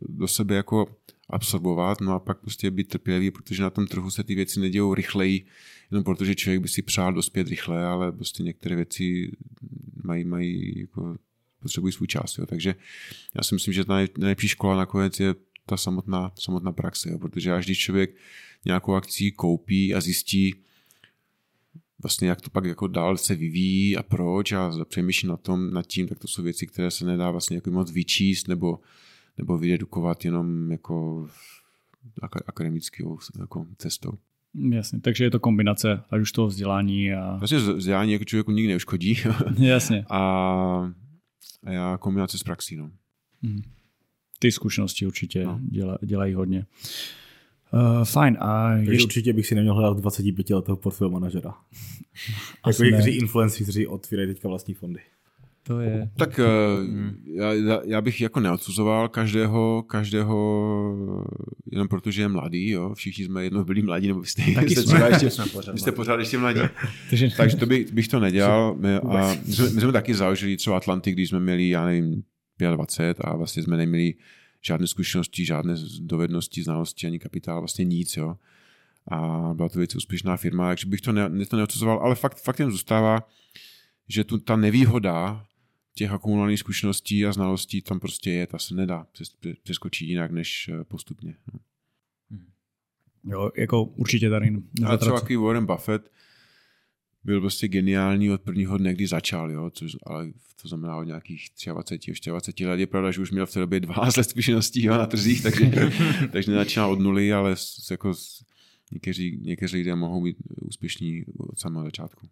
do 0.09 0.29
sebe 0.29 0.55
jako 0.55 0.87
absorbovat, 1.31 2.01
no 2.01 2.15
a 2.15 2.19
pak 2.19 2.41
prostě 2.41 2.71
být 2.71 2.89
trpělivý, 2.89 3.31
protože 3.31 3.63
na 3.63 3.71
tom 3.71 3.87
trhu 3.87 4.11
se 4.11 4.25
ty 4.25 4.35
věci 4.35 4.61
nedějou 4.61 4.95
rychleji, 4.95 5.47
jenom 5.91 6.05
protože 6.05 6.35
člověk 6.35 6.61
by 6.61 6.69
si 6.69 6.83
přál 6.83 7.13
dospět 7.13 7.49
rychle, 7.49 7.85
ale 7.85 8.13
prostě 8.13 8.43
některé 8.43 8.77
věci 8.77 9.33
mají, 10.05 10.25
mají 10.25 10.81
jako, 10.81 11.17
potřebují 11.61 11.93
svůj 11.93 12.07
čas. 12.07 12.39
Jo. 12.39 12.47
Takže 12.47 12.75
já 13.35 13.43
si 13.43 13.55
myslím, 13.55 13.75
že 13.75 13.85
ta 13.85 13.95
nejlepší 14.19 14.49
škola 14.49 14.77
nakonec 14.77 15.21
je 15.21 15.35
ta 15.67 15.77
samotná, 15.77 16.33
samotná 16.35 16.73
praxe, 16.73 17.11
jo. 17.11 17.19
protože 17.19 17.53
až 17.53 17.65
když 17.65 17.79
člověk 17.79 18.17
nějakou 18.65 18.95
akcí 18.95 19.33
koupí 19.33 19.95
a 19.95 20.01
zjistí, 20.01 20.55
vlastně 22.03 22.29
jak 22.29 22.41
to 22.41 22.51
pak 22.51 22.65
jako 22.65 22.87
dál 22.87 23.17
se 23.17 23.35
vyvíjí 23.35 23.97
a 23.97 24.03
proč 24.03 24.53
a 24.53 24.73
přemýšlí 24.85 25.29
na 25.29 25.37
tom, 25.37 25.75
nad 25.75 25.87
tím, 25.87 26.09
tak 26.09 26.19
to 26.19 26.29
jsou 26.29 26.43
věci, 26.43 26.67
které 26.67 26.91
se 26.91 27.05
nedá 27.05 27.31
vlastně 27.31 27.57
jako 27.57 27.71
moc 27.71 27.93
vyčíst 27.93 28.49
nebo, 28.49 28.81
nebo 29.39 29.59
vydedukovat 29.59 30.25
jenom 30.25 30.73
jako 30.73 31.29
akademickou 32.47 33.19
jako 33.41 33.67
cestou. 33.77 34.13
Jasně, 34.71 35.01
takže 35.01 35.25
je 35.25 35.31
to 35.31 35.41
kombinace 35.41 36.03
ať 36.11 36.21
už 36.21 36.33
toho 36.33 36.49
vzdělání 36.49 37.13
a... 37.13 37.37
Vlastně 37.37 37.59
vzdělání 37.59 38.13
jako 38.13 38.25
člověku 38.25 38.51
nikdy 38.51 38.69
neuškodí. 38.69 39.19
Jasně. 39.59 40.05
a, 40.11 40.21
a 41.65 41.71
já 41.71 41.99
kombinace 41.99 42.39
s 42.39 42.43
praxí, 42.43 42.77
no. 42.77 42.91
Hmm. 43.43 43.63
Ty 44.39 44.53
zkušenosti 44.53 45.07
určitě 45.07 45.45
no. 45.45 45.61
děla, 45.63 45.99
dělají 46.03 46.35
hodně. 46.35 46.59
Uh, 46.59 46.65
fajn. 48.05 48.37
A 48.41 48.71
Takže 48.77 48.93
ještě... 48.93 49.05
určitě 49.05 49.33
bych 49.33 49.47
si 49.47 49.55
neměl 49.55 49.75
hledat 49.75 50.01
25 50.01 50.51
letého 50.51 50.77
portfolio 50.77 51.11
manažera. 51.11 51.55
jako 52.67 52.83
někteří 52.83 53.11
influenci, 53.11 53.63
kteří 53.63 53.87
otvírají 53.87 54.29
teďka 54.29 54.49
vlastní 54.49 54.75
fondy. 54.75 55.01
To 55.63 55.81
je... 55.81 56.11
Tak 56.17 56.39
uh, 56.39 56.87
já, 57.35 57.53
já 57.85 58.01
bych 58.01 58.21
jako 58.21 58.41
neodsuzoval 58.41 59.09
každého, 59.09 59.85
každého 59.87 60.37
jenom 61.73 61.89
protože 61.89 62.23
je 62.23 62.29
mladý, 62.29 62.71
jo. 62.71 62.95
Všichni 62.95 63.25
jsme 63.25 63.45
jednou 63.45 63.65
byli 63.65 63.83
mladí, 63.83 64.09
nebo 64.09 64.25
jste, 64.25 64.43
Taky 64.55 64.71
jste, 64.71 64.83
třeba 64.83 65.09
ještě, 65.09 65.29
pořád, 65.53 65.79
jste 65.79 65.93
pořád 65.93 66.21
ještě 66.21 66.39
mladí. 66.39 66.61
Takže 67.37 67.57
to 67.57 67.67
bych, 67.67 67.93
bych 67.93 68.09
to 68.09 68.21
nedělal. 68.21 68.77
My, 68.79 68.95
a 68.97 69.35
my, 69.47 69.53
jsme, 69.53 69.71
my 69.71 69.81
jsme 69.81 69.93
taky 69.93 70.15
založili 70.15 70.57
třeba 70.57 70.77
Atlanty, 70.77 71.13
když 71.13 71.29
jsme 71.29 71.41
měli, 71.41 71.69
já 71.69 71.85
nevím, 71.85 72.23
25 72.75 73.17
a 73.21 73.37
vlastně 73.37 73.63
jsme 73.63 73.77
neměli 73.77 74.15
žádné 74.61 74.87
zkušenosti, 74.87 75.45
žádné 75.45 75.75
dovednosti, 76.01 76.63
znalosti 76.63 77.07
ani 77.07 77.19
kapitál, 77.19 77.61
vlastně 77.61 77.85
nic, 77.85 78.17
jo. 78.17 78.37
A 79.09 79.51
byla 79.55 79.69
to 79.69 79.79
velice 79.79 79.97
úspěšná 79.97 80.37
firma, 80.37 80.69
takže 80.69 80.87
bych 80.87 81.01
to, 81.01 81.13
ne, 81.13 81.47
to 81.47 81.57
neodsuzoval, 81.57 81.99
ale 81.99 82.15
fakt, 82.15 82.43
fakt 82.43 82.59
jen 82.59 82.71
zůstává, 82.71 83.29
že 84.09 84.25
tu, 84.25 84.39
ta 84.39 84.57
nevýhoda 84.57 85.47
těch 85.95 86.11
akumulovaných 86.11 86.59
zkušeností 86.59 87.27
a 87.27 87.33
znalostí 87.33 87.83
tam 87.83 88.01
prostě 88.01 88.31
je, 88.31 88.47
ta 88.47 88.59
se 88.59 88.75
nedá 88.75 89.07
přeskočit 89.63 90.09
jinak 90.09 90.31
než 90.31 90.69
eh, 90.69 90.85
postupně. 90.85 91.35
No. 91.53 91.61
Jo, 93.25 93.51
jako 93.57 93.85
určitě 93.85 94.31
tady. 94.31 94.57
A 94.87 94.97
třeba 94.97 95.21
takový 95.21 95.37
Warren 95.37 95.67
Buffett 95.67 96.11
byl 97.25 97.41
prostě 97.41 97.69
geniální 97.69 98.31
od 98.31 98.43
prvního 98.43 98.79
dne, 98.79 98.95
kdy 98.95 99.07
začal, 99.07 99.51
jo, 99.51 99.71
což, 99.71 99.97
ale 100.07 100.33
to 100.63 100.69
znamená 100.69 100.97
od 100.97 101.05
nějakých 101.05 101.49
23, 101.67 102.31
24 102.31 102.67
let. 102.67 102.81
Je 102.81 102.87
pravda, 102.87 103.11
že 103.11 103.21
už 103.21 103.31
měl 103.31 103.47
v 103.47 103.53
té 103.53 103.61
době 103.61 103.81
12 103.81 104.17
let 104.17 104.25
zkušeností 104.25 104.85
jo, 104.85 104.95
na 104.99 105.07
trzích, 105.07 105.43
takže, 105.43 105.71
takže 106.33 106.51
nezačínal 106.51 106.93
od 106.93 106.99
nuly, 106.99 107.33
ale 107.33 107.55
jako 107.91 108.13
někteří, 108.93 109.39
někteří 109.43 109.77
lidé 109.77 109.95
mohou 109.95 110.23
být 110.25 110.37
úspěšní 110.61 111.25
od 111.39 111.59
samého 111.59 111.85
začátku. 111.85 112.29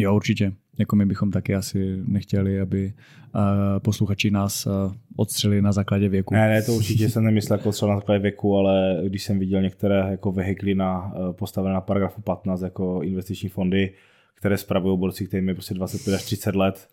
Jo, 0.00 0.16
určitě. 0.16 0.52
jako 0.78 0.96
my 0.96 1.06
bychom 1.06 1.30
taky 1.30 1.54
asi 1.54 1.96
nechtěli, 2.06 2.60
aby 2.60 2.92
uh, 3.34 3.40
posluchači 3.78 4.30
nás 4.30 4.66
uh, 4.66 4.72
odstřeli 5.16 5.62
na 5.62 5.72
základě 5.72 6.08
věku. 6.08 6.34
Ne, 6.34 6.48
ne, 6.48 6.62
to 6.62 6.72
určitě 6.72 7.08
jsem 7.08 7.24
nemyslel 7.24 7.58
jako 7.58 7.68
odstřel 7.68 7.88
na 7.88 7.96
základě 7.96 8.18
věku, 8.18 8.56
ale 8.56 9.02
když 9.06 9.24
jsem 9.24 9.38
viděl 9.38 9.62
některé 9.62 10.06
jako 10.10 10.32
vehikly 10.32 10.74
na, 10.74 11.12
uh, 11.14 11.32
postavené 11.32 11.74
na 11.74 11.80
paragrafu 11.80 12.20
15 12.20 12.62
jako 12.62 13.00
investiční 13.02 13.48
fondy, 13.48 13.92
které 14.34 14.56
spravují 14.56 14.98
borci, 14.98 15.26
kterým 15.26 15.48
je 15.48 15.54
prostě 15.54 15.74
25 15.74 16.14
až 16.14 16.22
30 16.22 16.56
let, 16.56 16.88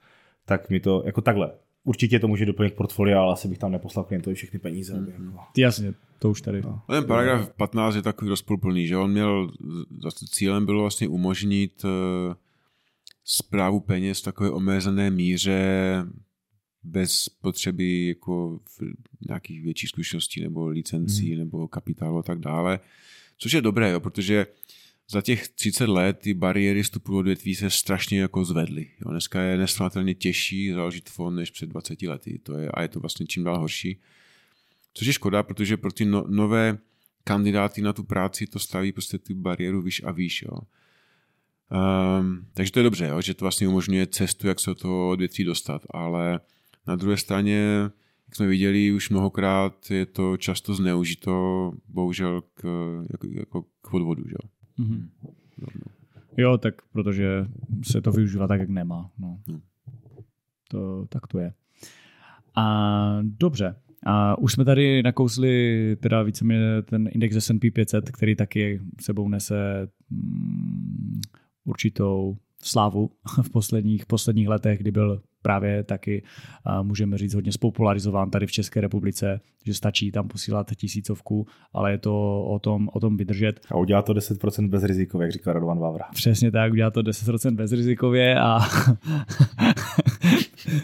tak 0.45 0.69
mi 0.69 0.79
to 0.79 1.03
jako 1.05 1.21
takhle. 1.21 1.51
Určitě 1.83 2.19
to 2.19 2.27
může 2.27 2.45
doplnit 2.45 2.73
portfolio, 2.73 3.19
ale 3.19 3.33
asi 3.33 3.47
bych 3.47 3.57
tam 3.57 3.71
neposlal 3.71 4.05
klientovi 4.05 4.35
všechny 4.35 4.59
peníze. 4.59 4.99
Mm. 4.99 5.07
Jako. 5.07 5.39
Jasně, 5.57 5.93
to 6.19 6.29
už 6.29 6.41
tady. 6.41 6.61
No. 6.61 6.81
Ten 6.87 7.05
paragraf 7.05 7.49
15 7.49 7.95
je 7.95 8.01
takový 8.01 8.29
rozpolplný, 8.29 8.87
že 8.87 8.97
on 8.97 9.11
měl, 9.11 9.51
zase 10.03 10.25
cílem 10.29 10.65
bylo 10.65 10.81
vlastně 10.81 11.07
umožnit 11.07 11.83
uh, 11.83 11.89
zprávu 13.29 13.79
peněz 13.79 14.19
v 14.19 14.23
takové 14.23 14.51
omezené 14.51 15.11
míře 15.11 15.61
bez 16.83 17.29
potřeby 17.29 18.07
jako 18.07 18.59
v 18.65 18.81
nějakých 19.27 19.61
větších 19.61 19.89
zkušeností 19.89 20.41
nebo 20.41 20.67
licencí 20.67 21.29
hmm. 21.29 21.39
nebo 21.39 21.67
kapitálu 21.67 22.17
a 22.17 22.23
tak 22.23 22.39
dále. 22.39 22.79
Což 23.37 23.51
je 23.51 23.61
dobré, 23.61 23.91
jo, 23.91 23.99
protože 23.99 24.47
za 25.09 25.21
těch 25.21 25.47
30 25.47 25.89
let 25.89 26.19
ty 26.19 26.33
bariéry 26.33 26.83
vstupu 26.83 27.11
do 27.11 27.17
odvětví 27.17 27.55
se 27.55 27.69
strašně 27.69 28.19
jako 28.19 28.45
zvedly. 28.45 28.89
Jo. 29.05 29.11
Dneska 29.11 29.41
je 29.41 29.57
nesrovnatelně 29.57 30.13
těžší 30.13 30.71
založit 30.71 31.09
fond 31.09 31.35
než 31.35 31.51
před 31.51 31.69
20 31.69 32.01
lety. 32.01 32.39
To 32.43 32.57
je, 32.57 32.69
a 32.69 32.81
je 32.81 32.87
to 32.87 32.99
vlastně 32.99 33.25
čím 33.25 33.43
dál 33.43 33.59
horší. 33.59 34.01
Což 34.93 35.07
je 35.07 35.13
škoda, 35.13 35.43
protože 35.43 35.77
pro 35.77 35.91
ty 35.91 36.05
no, 36.05 36.25
nové 36.27 36.77
kandidáty 37.23 37.81
na 37.81 37.93
tu 37.93 38.03
práci 38.03 38.47
to 38.47 38.59
staví 38.59 38.91
prostě 38.91 39.17
ty 39.17 39.33
bariéru 39.33 39.81
výš 39.81 40.03
a 40.03 40.11
výš. 40.11 40.41
Jo. 40.41 40.59
Um, 42.19 42.45
takže 42.53 42.71
to 42.71 42.79
je 42.79 42.83
dobře, 42.83 43.07
jo, 43.07 43.21
že 43.21 43.33
to 43.33 43.45
vlastně 43.45 43.67
umožňuje 43.67 44.07
cestu, 44.07 44.47
jak 44.47 44.59
se 44.59 44.69
do 44.69 44.75
toho 44.75 45.09
odvětví 45.09 45.43
dostat, 45.43 45.81
ale 45.91 46.39
na 46.87 46.95
druhé 46.95 47.17
straně, 47.17 47.81
jak 48.27 48.35
jsme 48.35 48.47
viděli 48.47 48.91
už 48.91 49.09
mnohokrát, 49.09 49.91
je 49.91 50.05
to 50.05 50.37
často 50.37 50.73
zneužito, 50.73 51.71
bohužel, 51.89 52.41
k, 52.41 52.63
jako, 53.11 53.27
jako 53.31 53.61
k 53.61 53.89
podvodu. 53.91 54.23
Že? 54.27 54.35
Mm-hmm. 54.79 55.07
No, 55.23 55.67
no. 55.75 55.91
Jo, 56.37 56.57
tak 56.57 56.75
protože 56.91 57.45
se 57.83 58.01
to 58.01 58.11
využívá 58.11 58.47
tak, 58.47 58.59
jak 58.59 58.69
nemá. 58.69 59.09
No. 59.19 59.39
Hmm. 59.47 59.61
To, 60.67 61.05
tak 61.09 61.27
to 61.27 61.39
je. 61.39 61.53
A 62.55 63.19
dobře. 63.21 63.75
A 64.05 64.37
už 64.37 64.53
jsme 64.53 64.65
tady 64.65 65.03
nakousli 65.03 65.95
teda 65.99 66.23
víceméně 66.23 66.81
ten 66.81 67.09
index 67.11 67.35
S&P 67.35 67.71
500, 67.71 68.11
který 68.11 68.35
taky 68.35 68.81
sebou 69.01 69.29
nese 69.29 69.87
mm, 70.09 71.21
určitou 71.67 72.37
slávu 72.63 73.09
v 73.41 73.49
posledních, 73.49 74.05
posledních 74.05 74.47
letech, 74.47 74.79
kdy 74.79 74.91
byl 74.91 75.21
právě 75.41 75.83
taky, 75.83 76.23
můžeme 76.81 77.17
říct, 77.17 77.33
hodně 77.33 77.51
spopularizován 77.51 78.29
tady 78.29 78.47
v 78.47 78.51
České 78.51 78.81
republice, 78.81 79.39
že 79.65 79.73
stačí 79.73 80.11
tam 80.11 80.27
posílat 80.27 80.71
tisícovku, 80.75 81.47
ale 81.73 81.91
je 81.91 81.97
to 81.97 82.43
o 82.43 82.59
tom, 82.59 82.89
o 82.93 82.99
tom 82.99 83.17
vydržet. 83.17 83.59
A 83.71 83.77
udělá 83.77 84.01
to 84.01 84.13
10% 84.13 84.69
bezrizikově, 84.69 85.25
jak 85.25 85.31
říká 85.31 85.53
Radovan 85.53 85.79
Vávra. 85.79 86.05
Přesně 86.13 86.51
tak, 86.51 86.71
udělá 86.71 86.91
to 86.91 87.01
10% 87.01 87.55
bezrizikově 87.55 88.39
a 88.39 88.59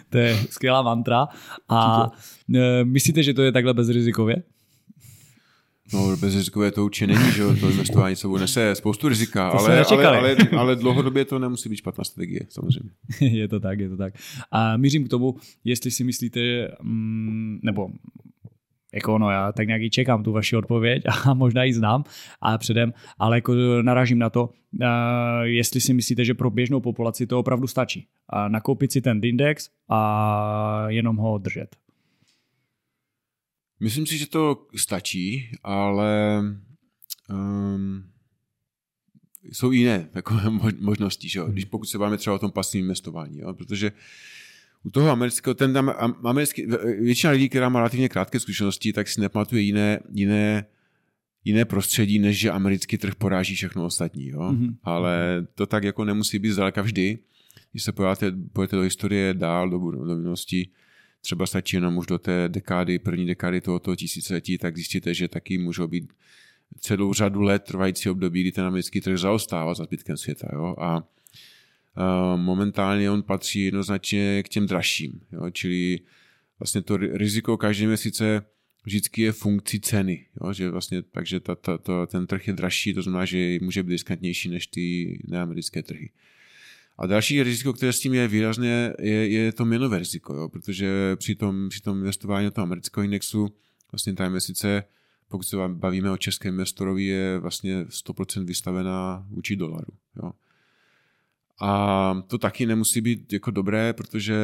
to 0.10 0.18
je 0.18 0.38
skvělá 0.50 0.82
mantra. 0.82 1.28
A 1.70 2.12
e, 2.56 2.86
myslíte, 2.86 3.24
že 3.24 3.34
to 3.34 3.44
je 3.44 3.52
takhle 3.52 3.74
bezrizikově? 3.74 4.44
No, 5.94 6.18
bezrizikové 6.18 6.72
to 6.72 6.86
určitě 6.86 7.08
není, 7.08 7.32
že 7.32 7.44
to 7.60 7.70
investování 7.70 8.16
sebou 8.16 8.38
nese 8.38 8.76
spoustu 8.76 9.10
rizika, 9.10 9.48
ale, 9.48 9.86
ale, 9.86 10.06
ale, 10.08 10.36
ale, 10.58 10.76
dlouhodobě 10.76 11.26
to 11.26 11.40
nemusí 11.40 11.70
být 11.70 11.76
špatná 11.76 12.04
strategie, 12.04 12.40
samozřejmě. 12.50 12.90
je 13.40 13.48
to 13.48 13.60
tak, 13.60 13.80
je 13.80 13.90
to 13.90 13.98
tak. 13.98 14.14
A 14.52 14.78
mířím 14.78 15.06
k 15.06 15.10
tomu, 15.10 15.36
jestli 15.64 15.92
si 15.92 16.04
myslíte, 16.04 16.40
mm, 16.82 17.60
nebo 17.64 17.90
jako 18.94 19.18
no 19.18 19.32
já 19.32 19.52
tak 19.52 19.68
nějaký 19.68 19.90
čekám 19.90 20.24
tu 20.24 20.32
vaši 20.32 20.56
odpověď 20.56 21.04
a 21.26 21.34
možná 21.34 21.64
ji 21.64 21.74
znám 21.74 22.04
a 22.42 22.58
předem, 22.58 22.94
ale 23.18 23.38
jako 23.38 23.54
narážím 23.82 24.20
na 24.20 24.30
to, 24.30 24.50
jestli 25.44 25.82
si 25.82 25.94
myslíte, 25.94 26.26
že 26.26 26.34
pro 26.34 26.50
běžnou 26.50 26.80
populaci 26.80 27.28
to 27.28 27.40
opravdu 27.40 27.68
stačí. 27.68 28.08
A 28.30 28.48
nakoupit 28.48 28.92
si 28.92 29.02
ten 29.02 29.20
index 29.24 29.70
a 29.90 30.86
jenom 30.88 31.16
ho 31.16 31.38
držet. 31.38 31.76
Myslím 33.84 34.06
si, 34.06 34.18
že 34.18 34.30
to 34.30 34.68
stačí, 34.76 35.52
ale 35.64 36.42
um, 37.30 38.04
jsou 39.52 39.72
jiné 39.72 40.10
takové 40.14 40.50
možnosti, 40.80 41.30
že 41.30 41.40
jo? 41.40 41.46
Když 41.46 41.66
pokud 41.66 41.86
se 41.86 41.98
bavíme 41.98 42.18
třeba 42.18 42.36
o 42.36 42.40
tom 42.40 42.52
pasivním 42.52 42.86
investování, 42.86 43.40
jo? 43.40 43.54
protože 43.54 43.92
u 44.84 44.90
toho 44.90 45.10
amerického, 45.10 45.54
ten 45.54 45.74
tam, 45.74 45.94
americký, 46.24 46.66
většina 47.00 47.32
lidí, 47.32 47.50
která 47.50 47.70
má 47.70 47.80
relativně 47.80 48.10
krátké 48.10 48.40
zkušenosti, 48.40 48.94
tak 48.94 49.08
si 49.08 49.22
nepamatuje 49.22 49.62
jiné, 49.62 50.00
jiné, 50.12 50.66
jiné 51.44 51.66
prostředí, 51.66 52.20
než 52.20 52.40
že 52.40 52.52
americký 52.52 52.98
trh 52.98 53.16
poráží 53.16 53.56
všechno 53.56 53.86
ostatní. 53.86 54.28
Jo? 54.28 54.40
Mm-hmm. 54.40 54.76
Ale 54.84 55.46
to 55.56 55.66
tak 55.66 55.84
jako 55.84 56.06
nemusí 56.06 56.40
být 56.40 56.52
zdaleka 56.52 56.82
vždy. 56.82 57.20
Když 57.72 57.84
se 57.84 57.92
pojáte, 57.92 58.34
pojete 58.54 58.76
do 58.76 58.82
historie 58.82 59.34
dál, 59.34 59.70
do, 59.70 59.78
do 59.78 60.16
minulosti, 60.16 60.70
třeba 61.24 61.46
stačí 61.46 61.76
jenom 61.76 61.98
už 61.98 62.06
do 62.06 62.20
té 62.20 62.50
dekády, 62.50 63.00
první 63.00 63.26
dekády 63.26 63.62
tohoto 63.62 63.96
tisíciletí, 63.96 64.58
tak 64.58 64.76
zjistíte, 64.76 65.14
že 65.14 65.28
taky 65.28 65.58
můžou 65.58 65.88
být 65.88 66.14
celou 66.80 67.14
řadu 67.14 67.42
let 67.42 67.64
trvající 67.64 68.10
období, 68.10 68.42
kdy 68.42 68.52
ten 68.52 68.66
americký 68.66 69.02
trh 69.02 69.18
zaostává 69.18 69.74
za 69.74 69.84
zbytkem 69.84 70.18
světa. 70.18 70.48
Jo? 70.54 70.76
A 70.78 70.98
uh, 70.98 71.04
momentálně 72.40 73.12
on 73.12 73.24
patří 73.24 73.64
jednoznačně 73.64 74.44
k 74.44 74.50
těm 74.50 74.68
dražším. 74.68 75.22
Jo? 75.32 75.50
Čili 75.50 76.00
vlastně 76.60 76.82
to 76.82 76.98
riziko 76.98 77.58
každé 77.58 77.88
měsíce 77.88 78.46
vždycky 78.84 79.22
je 79.22 79.32
funkcí 79.32 79.80
ceny. 79.80 80.26
Jo? 80.44 80.54
Že 80.54 80.70
vlastně, 80.70 81.02
takže 81.02 81.40
ta, 81.40 81.56
ta, 81.56 81.78
ta, 81.78 82.06
ten 82.06 82.28
trh 82.28 82.48
je 82.48 82.54
dražší, 82.54 82.94
to 82.94 83.02
znamená, 83.02 83.26
že 83.26 83.58
může 83.62 83.84
být 83.84 83.92
riskantnější 83.92 84.50
než 84.50 84.68
ty 84.68 85.18
neamerické 85.28 85.84
trhy. 85.84 86.10
A 86.98 87.08
další 87.08 87.44
riziko, 87.44 87.74
které 87.74 87.94
s 87.94 88.00
tím 88.00 88.14
je 88.14 88.28
výrazně, 88.28 88.94
je, 89.00 89.28
je 89.28 89.52
to 89.52 89.66
měnové 89.66 90.00
riziko, 90.00 90.36
jo? 90.36 90.50
protože 90.50 91.16
při 91.16 91.36
tom, 91.36 91.70
při 91.70 91.82
tom 91.82 91.98
investování 91.98 92.46
do 92.46 92.52
toho 92.52 92.64
amerického 92.64 93.04
indexu 93.04 93.50
vlastně 93.92 94.14
ta 94.14 94.26
investice, 94.26 94.84
pokud 95.28 95.44
se 95.44 95.58
bavíme 95.68 96.12
o 96.12 96.18
českém 96.18 96.54
investorovi, 96.54 97.04
je 97.04 97.40
vlastně 97.40 97.84
100% 97.84 98.46
vystavená 98.46 99.26
vůči 99.30 99.56
dolaru. 99.56 99.94
Jo? 100.24 100.32
A 101.62 102.24
to 102.28 102.38
taky 102.38 102.66
nemusí 102.66 103.02
být 103.02 103.34
jako 103.34 103.52
dobré, 103.52 103.94
protože 103.94 104.36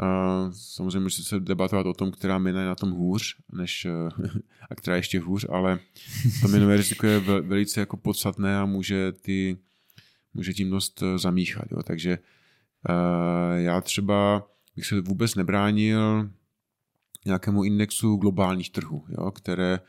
a 0.00 0.50
samozřejmě 0.52 1.00
může 1.00 1.22
se 1.22 1.40
debatovat 1.40 1.86
o 1.86 1.92
tom, 1.92 2.10
která 2.10 2.38
měna 2.38 2.60
je 2.60 2.66
na 2.66 2.74
tom 2.74 2.90
hůř, 2.90 3.36
než, 3.52 3.86
a 4.70 4.74
která 4.74 4.96
je 4.96 4.98
ještě 4.98 5.20
hůř, 5.20 5.46
ale 5.48 5.78
to 6.40 6.48
měnové 6.48 6.76
riziko 6.76 7.06
je 7.06 7.20
velice 7.20 7.80
jako 7.80 7.96
podstatné 7.96 8.58
a 8.58 8.66
může 8.66 9.12
ty 9.12 9.58
může 10.34 10.52
tím 10.52 10.70
dost 10.70 11.02
eh, 11.02 11.18
zamíchat. 11.18 11.64
Jo. 11.70 11.82
Takže 11.82 12.18
uh, 12.88 13.56
já 13.56 13.80
třeba 13.80 14.48
bych 14.76 14.86
se 14.86 15.00
vůbec 15.00 15.34
nebránil 15.34 16.30
nějakému 17.26 17.64
indexu 17.64 18.16
globálních 18.16 18.70
trhů, 18.70 19.04
jo, 19.08 19.30
které 19.30 19.80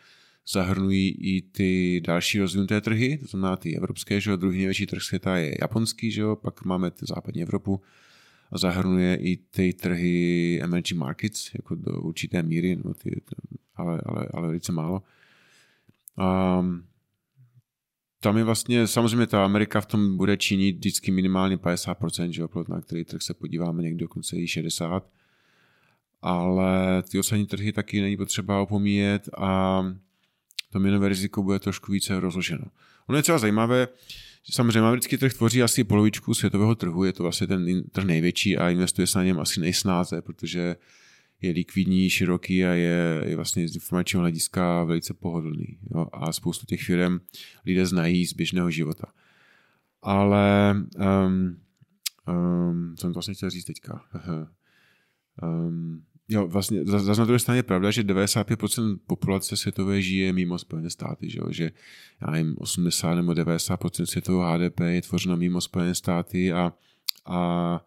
zahrnují 0.48 1.10
i 1.10 1.42
ty 1.42 2.02
další 2.06 2.40
rozvinuté 2.40 2.82
trhy, 2.82 3.18
to 3.18 3.28
znamená 3.28 3.56
ty 3.56 3.78
evropské, 3.78 4.22
že 4.22 4.32
jo, 4.32 4.38
druhý 4.38 4.58
největší 4.58 4.86
trh 4.86 5.02
světa 5.02 5.38
je 5.38 5.56
japonský, 5.62 6.12
že 6.12 6.22
jo, 6.22 6.36
pak 6.36 6.66
máme 6.66 6.92
ty 6.92 7.06
západní 7.10 7.42
Evropu 7.42 7.82
a 8.52 8.58
zahrnuje 8.58 9.16
i 9.16 9.38
ty 9.38 9.74
trhy 9.74 10.60
emerging 10.64 11.00
markets, 11.00 11.54
jako 11.54 11.76
do 11.76 12.02
určité 12.02 12.44
míry, 12.44 12.80
no 12.84 12.94
ty, 12.94 13.22
ale, 13.76 14.02
ale, 14.06 14.28
ale 14.34 14.48
velice 14.48 14.72
málo. 14.72 15.04
Um, 16.60 16.84
tam 18.24 18.38
je 18.38 18.44
vlastně, 18.44 18.88
samozřejmě 18.88 19.28
ta 19.28 19.46
Amerika 19.46 19.82
v 19.82 19.86
tom 19.86 20.18
bude 20.18 20.38
činit 20.38 20.76
vždycky 20.76 21.12
minimálně 21.12 21.58
50%, 21.58 22.30
že 22.30 22.42
jo, 22.42 22.50
na 22.68 22.82
který 22.82 23.04
trh 23.06 23.22
se 23.22 23.34
podíváme 23.34 23.84
někdo 23.84 24.06
dokonce 24.06 24.36
i 24.36 24.46
60%, 24.46 25.02
ale 26.22 27.04
ty 27.04 27.20
ostatní 27.20 27.46
trhy 27.46 27.72
taky 27.72 28.02
není 28.02 28.18
potřeba 28.18 28.62
opomíjet 28.62 29.30
a 29.38 29.84
to 30.72 30.80
měnové 30.80 31.10
riziko 31.10 31.44
bude 31.44 31.60
trošku 31.60 31.92
více 31.92 32.20
rozloženo. 32.20 32.66
Ono 33.08 33.18
je 33.18 33.22
třeba 33.22 33.38
zajímavé, 33.38 33.88
že 34.44 34.54
samozřejmě 34.54 34.80
americký 34.80 35.18
trh 35.18 35.34
tvoří 35.34 35.64
asi 35.64 35.84
polovičku 35.84 36.34
světového 36.34 36.76
trhu, 36.76 37.04
je 37.04 37.14
to 37.14 37.24
vlastně 37.24 37.48
ten 37.48 37.84
trh 37.84 38.06
největší 38.06 38.58
a 38.58 38.70
investuje 38.70 39.08
se 39.08 39.18
na 39.18 39.24
něm 39.24 39.40
asi 39.40 39.60
nejsnáze, 39.60 40.22
protože 40.22 40.76
je 41.44 41.52
likvidní, 41.52 42.10
široký 42.10 42.66
a 42.66 42.74
je, 42.74 43.22
je 43.26 43.36
vlastně 43.36 43.68
z 43.68 43.76
informačního 43.76 44.22
hlediska 44.22 44.84
velice 44.84 45.14
pohodlný. 45.14 45.78
Jo? 45.96 46.08
A 46.14 46.34
spoustu 46.34 46.66
těch 46.66 46.84
firm 46.84 47.20
lidé 47.66 47.86
znají 47.86 48.26
z 48.26 48.34
běžného 48.34 48.72
života. 48.72 49.06
Ale 50.02 50.76
um, 51.26 51.58
um, 52.28 52.96
jsem 52.98 53.10
to 53.10 53.14
vlastně 53.14 53.34
chtěl 53.34 53.50
říct 53.50 53.66
teďka. 53.66 54.06
um, 55.44 56.04
jo, 56.30 56.48
vlastně 56.48 56.86
zase 56.86 57.22
na 57.22 57.26
druhé 57.26 57.40
straně 57.40 57.60
je 57.60 57.64
pravda, 57.64 57.92
že 57.92 58.04
95% 58.04 58.98
populace 59.08 59.58
světové 59.58 60.02
žije 60.02 60.34
mimo 60.34 60.58
Spojené 60.58 60.90
státy, 60.90 61.30
že, 61.30 61.40
jo? 61.40 61.46
že 61.50 61.72
já 62.22 62.32
nevím, 62.32 62.56
80 62.58 63.16
nebo 63.16 63.32
90% 63.32 64.06
světového 64.06 64.54
HDP 64.54 64.80
je 64.80 65.02
tvořeno 65.02 65.38
mimo 65.38 65.62
Spojené 65.62 65.96
státy 65.96 66.54
a 66.54 66.74
a 67.26 67.82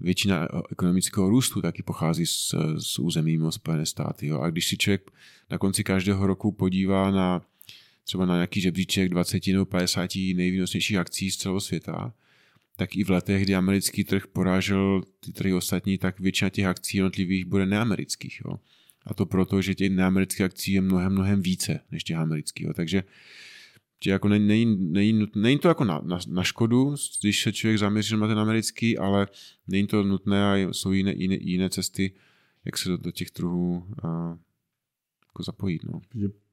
většina 0.00 0.48
ekonomického 0.72 1.28
růstu 1.28 1.62
taky 1.62 1.82
pochází 1.82 2.26
z, 2.26 2.54
z 2.78 2.98
území 2.98 3.32
mimo 3.32 3.52
Spojené 3.52 3.86
státy. 3.86 4.26
Jo. 4.26 4.40
A 4.40 4.50
když 4.50 4.66
si 4.66 4.76
člověk 4.76 5.10
na 5.50 5.58
konci 5.58 5.84
každého 5.84 6.26
roku 6.26 6.52
podívá 6.52 7.10
na 7.10 7.42
třeba 8.04 8.26
na 8.26 8.34
nějaký 8.34 8.60
žebříček 8.60 9.08
20 9.08 9.46
nebo 9.46 9.66
50 9.66 10.10
nejvýnosnějších 10.34 10.96
akcí 10.96 11.30
z 11.30 11.36
celého 11.36 11.60
světa, 11.60 12.14
tak 12.76 12.96
i 12.96 13.04
v 13.04 13.10
letech, 13.10 13.42
kdy 13.42 13.54
americký 13.54 14.04
trh 14.04 14.26
porážel 14.26 15.02
ty 15.20 15.32
trhy 15.32 15.54
ostatní, 15.54 15.98
tak 15.98 16.20
většina 16.20 16.50
těch 16.50 16.64
akcí 16.64 16.96
jednotlivých 16.96 17.44
bude 17.44 17.66
neamerických. 17.66 18.40
Jo. 18.44 18.58
A 19.06 19.14
to 19.14 19.26
proto, 19.26 19.62
že 19.62 19.74
těch 19.74 19.90
neamerických 19.90 20.40
akcí 20.40 20.72
je 20.72 20.80
mnohem, 20.80 21.12
mnohem 21.12 21.42
více 21.42 21.80
než 21.90 22.04
těch 22.04 22.16
amerických. 22.16 22.66
Jo. 22.66 22.72
Takže 22.72 23.02
že 24.04 24.10
jako 24.10 24.28
není, 24.28 24.46
není, 24.46 24.76
není, 24.92 25.26
není 25.34 25.58
to 25.58 25.68
jako 25.68 25.84
na, 25.84 26.00
na, 26.04 26.18
na 26.28 26.42
škodu, 26.42 26.94
když 27.20 27.42
se 27.42 27.52
člověk 27.52 27.78
zaměří 27.78 28.16
na 28.16 28.28
ten 28.28 28.38
americký, 28.38 28.98
ale 28.98 29.26
není 29.68 29.86
to 29.86 30.02
nutné 30.02 30.52
a 30.52 30.56
jsou 30.72 30.92
jiné, 30.92 31.14
jiné, 31.16 31.36
jiné 31.40 31.70
cesty, 31.70 32.12
jak 32.64 32.78
se 32.78 32.88
do, 32.88 32.96
do 32.96 33.10
těch 33.10 33.30
trhů 33.30 33.86
a, 34.02 34.38
jako 35.28 35.42
zapojit. 35.42 35.84
No. 35.84 36.00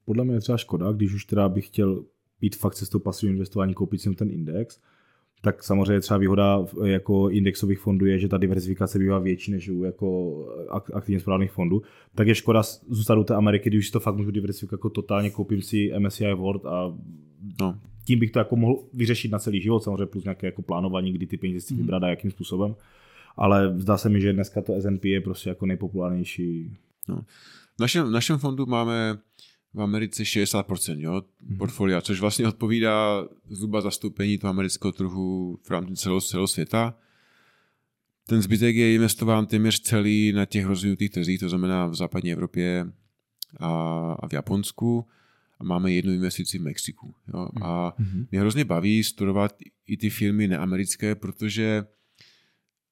Podle 0.06 0.24
mě 0.24 0.34
je 0.34 0.40
třeba 0.40 0.58
škoda, 0.58 0.92
když 0.92 1.14
už 1.14 1.26
teda 1.26 1.50
bych 1.50 1.68
chtěl 1.68 2.06
být 2.40 2.56
fakt 2.56 2.76
cestou 2.76 3.00
pasivního 3.00 3.34
investování, 3.34 3.74
koupit 3.74 4.02
si 4.02 4.16
ten 4.16 4.32
index, 4.32 4.80
tak 5.46 5.64
samozřejmě 5.64 6.00
třeba 6.00 6.18
výhoda 6.18 6.66
jako 6.84 7.30
indexových 7.30 7.80
fondů 7.80 8.06
je, 8.06 8.20
že 8.20 8.28
ta 8.28 8.38
diversifikace 8.38 9.00
bývá 9.00 9.20
větší 9.20 9.52
než 9.52 9.70
u 9.70 9.84
jako 9.84 10.36
aktivně 10.94 11.20
správných 11.20 11.52
fondů. 11.52 11.82
Tak 12.16 12.28
je 12.28 12.36
škoda 12.36 12.64
zůstat 12.90 13.18
u 13.18 13.24
té 13.24 13.36
Ameriky, 13.36 13.70
když 13.70 13.92
to 13.92 14.00
fakt 14.00 14.16
můžu 14.16 14.32
diversifikovat 14.32 14.80
jako 14.80 14.90
totálně, 14.90 15.30
koupím 15.30 15.62
si 15.62 15.92
MSCI 16.00 16.34
World 16.34 16.66
a 16.66 16.98
no. 17.62 17.80
tím 18.06 18.20
bych 18.20 18.32
to 18.32 18.40
jako 18.40 18.56
mohl 18.56 18.84
vyřešit 18.94 19.32
na 19.32 19.40
celý 19.40 19.62
život, 19.62 19.84
samozřejmě 19.84 20.06
plus 20.06 20.24
nějaké 20.24 20.48
jako 20.48 20.62
plánování, 20.62 21.14
kdy 21.14 21.28
ty 21.28 21.38
peníze 21.38 21.62
si 21.62 21.74
mm. 21.74 21.80
vybrat 21.80 22.04
a 22.04 22.10
jakým 22.10 22.32
způsobem. 22.32 22.76
Ale 23.38 23.74
zdá 23.78 23.98
se 23.98 24.10
mi, 24.10 24.22
že 24.22 24.34
dneska 24.34 24.62
to 24.62 24.74
S&P 24.74 25.10
je 25.10 25.22
prostě 25.22 25.50
jako 25.50 25.66
nejpopulárnější. 25.66 26.78
No. 27.08 27.22
V 27.78 27.80
našem, 27.80 28.08
v 28.08 28.12
našem 28.12 28.38
fondu 28.38 28.66
máme 28.66 29.18
v 29.76 29.82
Americe 29.82 30.24
60% 30.24 31.00
jo, 31.00 31.22
mm-hmm. 31.22 31.58
portfolia, 31.58 32.02
což 32.02 32.20
vlastně 32.20 32.48
odpovídá 32.48 33.28
zhruba 33.50 33.82
zastoupení 33.82 34.38
toho 34.38 34.50
amerického 34.50 34.92
trhu 34.92 35.60
v 35.64 35.70
rámci 35.70 35.96
celého, 35.96 36.22
celého 36.22 36.48
světa. 36.48 36.98
Ten 38.28 38.42
zbytek 38.42 38.76
je 38.76 38.96
investován 38.96 39.46
téměř 39.46 39.82
celý 39.82 40.32
na 40.32 40.46
těch 40.46 40.66
rozvinutých 40.66 41.10
trzích, 41.10 41.40
to 41.40 41.50
znamená 41.50 41.88
v 41.88 41.96
západní 41.96 42.32
Evropě 42.32 42.88
a, 43.60 43.70
a 44.20 44.28
v 44.28 44.34
Japonsku. 44.34 45.06
A 45.60 45.64
máme 45.64 45.92
jednu 45.92 46.14
investici 46.14 46.60
v 46.60 46.62
Mexiku. 46.62 47.16
Jo. 47.34 47.50
A 47.62 47.94
mm-hmm. 48.00 48.28
mě 48.32 48.40
hrozně 48.40 48.66
baví 48.66 49.04
studovat 49.04 49.56
i 49.88 49.98
ty 49.98 50.10
firmy 50.10 50.48
neamerické, 50.48 51.16
protože 51.16 51.86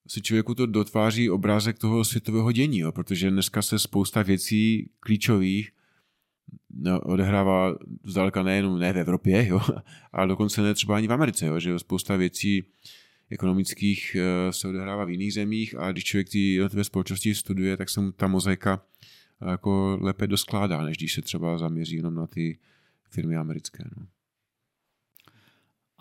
si 0.08 0.22
člověku 0.22 0.56
to 0.56 0.66
dotváří 0.66 1.30
obrázek 1.30 1.80
toho 1.80 2.06
světového 2.06 2.52
dění, 2.52 2.80
jo, 2.80 2.92
protože 2.92 3.32
dneska 3.32 3.62
se 3.62 3.80
spousta 3.80 4.22
věcí 4.22 4.90
klíčových 5.00 5.72
odehrává 7.04 7.76
zdaleka 8.04 8.44
nejenom 8.44 8.80
ne 8.80 8.94
v 8.94 8.98
Evropě, 8.98 9.48
jo, 9.48 9.62
ale 10.12 10.28
dokonce 10.28 10.62
ne 10.62 10.74
třeba 10.74 10.98
ani 10.98 11.08
v 11.08 11.14
Americe, 11.14 11.46
jo, 11.46 11.60
že 11.60 11.80
spousta 11.80 12.16
věcí 12.16 12.64
ekonomických 13.30 14.16
eh, 14.16 14.54
se 14.54 14.68
odehrává 14.68 15.06
v 15.06 15.10
jiných 15.10 15.34
zemích 15.34 15.76
a 15.80 15.92
když 15.92 16.04
člověk 16.04 16.30
ty 16.30 16.54
jednotlivé 16.54 16.84
společnosti 16.84 17.36
studuje, 17.36 17.78
tak 17.78 17.90
se 17.90 18.02
mu 18.02 18.12
ta 18.12 18.28
mozaika 18.28 18.82
eh, 19.42 19.52
jako 19.52 19.98
lépe 20.02 20.28
doskládá, 20.28 20.82
než 20.82 20.98
když 20.98 21.14
se 21.14 21.22
třeba 21.22 21.58
zaměří 21.58 21.96
jenom 21.96 22.16
na 22.16 22.28
ty 22.28 22.60
firmy 23.10 23.38
americké. 23.38 23.84
No. 23.98 24.08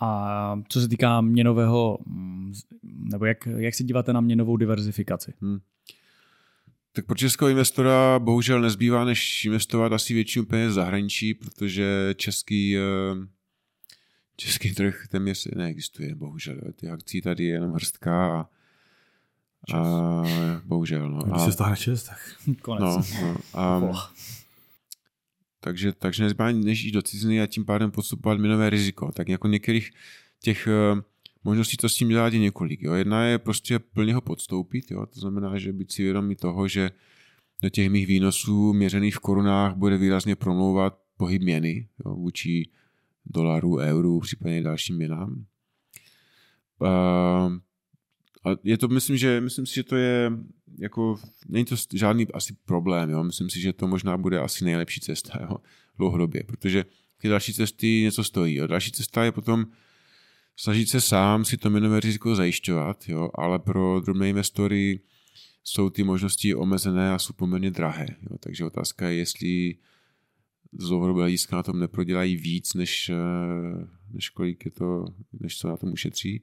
A 0.00 0.62
co 0.68 0.80
se 0.80 0.88
týká 0.88 1.20
měnového, 1.20 1.98
mm, 2.06 2.52
nebo 2.82 3.24
jak, 3.24 3.46
jak 3.46 3.74
se 3.74 3.84
díváte 3.84 4.12
na 4.12 4.20
měnovou 4.20 4.56
diverzifikaci? 4.56 5.34
Hmm. 5.40 5.58
Tak 6.92 7.06
pro 7.06 7.16
českého 7.16 7.48
investora 7.48 8.18
bohužel 8.18 8.60
nezbývá, 8.60 9.04
než 9.04 9.44
investovat 9.44 9.92
asi 9.92 10.14
většinu 10.14 10.44
peněz 10.44 10.70
v 10.70 10.74
zahraničí, 10.74 11.34
protože 11.34 12.14
český, 12.16 12.76
eh, 12.76 12.80
český 14.36 14.74
trh 14.74 15.06
téměř 15.08 15.48
neexistuje, 15.56 16.14
bohužel. 16.14 16.60
Ty 16.76 16.88
akcí 16.88 17.22
tady 17.22 17.44
je 17.44 17.52
jenom 17.52 17.72
hrstka 17.72 18.40
a, 18.40 18.48
a 19.78 20.22
bohužel. 20.64 21.10
No. 21.10 21.22
Když 21.22 21.42
se 21.42 21.52
stane 21.52 21.76
čest, 21.76 22.04
tak 22.04 22.18
konec. 22.62 23.12
No, 23.22 23.36
no, 23.54 23.94
a, 23.94 24.12
takže, 25.60 25.92
takže 25.92 26.22
nezbývá, 26.22 26.52
než 26.52 26.82
jít 26.82 26.92
do 26.92 27.02
ciziny 27.02 27.40
a 27.40 27.46
tím 27.46 27.64
pádem 27.64 27.90
podstupovat 27.90 28.38
minové 28.38 28.70
riziko. 28.70 29.12
Tak 29.12 29.28
jako 29.28 29.48
některých 29.48 29.90
těch 30.40 30.68
eh, 30.68 31.02
možností 31.44 31.76
to 31.76 31.88
s 31.88 31.94
tím 31.94 32.08
dělat 32.08 32.32
je 32.32 32.38
několik. 32.38 32.82
Jo. 32.82 32.94
Jedna 32.94 33.24
je 33.24 33.38
prostě 33.38 33.78
plně 33.78 34.14
ho 34.14 34.20
podstoupit, 34.20 34.90
jo. 34.90 35.06
to 35.06 35.20
znamená, 35.20 35.58
že 35.58 35.72
být 35.72 35.92
si 35.92 36.02
vědomý 36.02 36.36
toho, 36.36 36.68
že 36.68 36.90
do 37.62 37.68
těch 37.68 37.90
mých 37.90 38.06
výnosů 38.06 38.72
měřených 38.72 39.16
v 39.16 39.18
korunách 39.18 39.74
bude 39.74 39.98
výrazně 39.98 40.36
promlouvat 40.36 40.98
pohyb 41.16 41.42
měny 41.42 41.88
jo, 42.06 42.14
vůči 42.14 42.70
dolaru, 43.26 43.76
euru, 43.76 44.20
případně 44.20 44.62
dalším 44.62 44.96
měnám. 44.96 45.44
A, 46.84 46.88
a 48.44 48.56
je 48.64 48.78
to, 48.78 48.88
myslím, 48.88 49.16
že, 49.16 49.40
myslím 49.40 49.66
si, 49.66 49.74
že 49.74 49.82
to 49.82 49.96
je 49.96 50.32
jako, 50.78 51.18
není 51.48 51.64
to 51.64 51.76
žádný 51.94 52.26
asi 52.34 52.56
problém, 52.64 53.10
jo. 53.10 53.24
myslím 53.24 53.50
si, 53.50 53.60
že 53.60 53.72
to 53.72 53.88
možná 53.88 54.16
bude 54.16 54.38
asi 54.38 54.64
nejlepší 54.64 55.00
cesta 55.00 55.38
jo, 55.40 55.56
dlouhodobě, 55.98 56.42
protože 56.44 56.84
ty 57.18 57.28
další 57.28 57.54
cesty 57.54 58.00
něco 58.02 58.24
stojí. 58.24 58.54
Jo. 58.54 58.66
Další 58.66 58.92
cesta 58.92 59.24
je 59.24 59.32
potom 59.32 59.66
snažit 60.62 60.88
se 60.88 61.00
sám 61.00 61.44
si 61.44 61.56
to 61.56 61.70
minové 61.70 62.00
riziko 62.00 62.34
zajišťovat, 62.34 63.08
jo, 63.08 63.30
ale 63.34 63.58
pro 63.58 64.00
drobné 64.00 64.28
investory 64.28 65.00
jsou 65.64 65.90
ty 65.90 66.04
možnosti 66.04 66.54
omezené 66.54 67.12
a 67.12 67.18
jsou 67.18 67.32
poměrně 67.32 67.70
drahé. 67.70 68.06
Jo. 68.30 68.38
Takže 68.40 68.64
otázka 68.64 69.08
je, 69.08 69.16
jestli 69.16 69.74
z 70.78 70.88
dlouhodobého 70.88 71.22
hlediska 71.22 71.56
na 71.56 71.62
tom 71.62 71.80
neprodělají 71.80 72.36
víc, 72.36 72.74
než, 72.74 73.08
eh, 73.08 73.86
než 74.12 74.28
kolik 74.28 74.64
je 74.64 74.70
to, 74.70 75.04
než 75.40 75.58
co 75.58 75.68
na 75.68 75.76
tom 75.76 75.92
ušetří. 75.92 76.42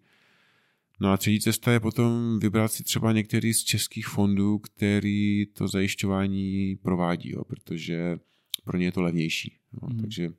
No 0.99 1.11
a 1.11 1.17
třetí 1.17 1.39
cesta 1.39 1.72
je 1.72 1.80
potom 1.80 2.39
vybrat 2.39 2.72
si 2.72 2.84
třeba 2.84 3.11
některý 3.11 3.53
z 3.53 3.63
českých 3.63 4.07
fondů, 4.07 4.59
který 4.59 5.45
to 5.45 5.67
zajišťování 5.67 6.76
provádí, 6.76 7.32
jo, 7.32 7.43
protože 7.43 8.20
pro 8.63 8.78
ně 8.78 8.86
je 8.86 8.91
to 8.91 9.01
levnější. 9.01 9.57
Jo. 9.74 9.89
Mm. 9.89 9.99
Takže 9.99 10.30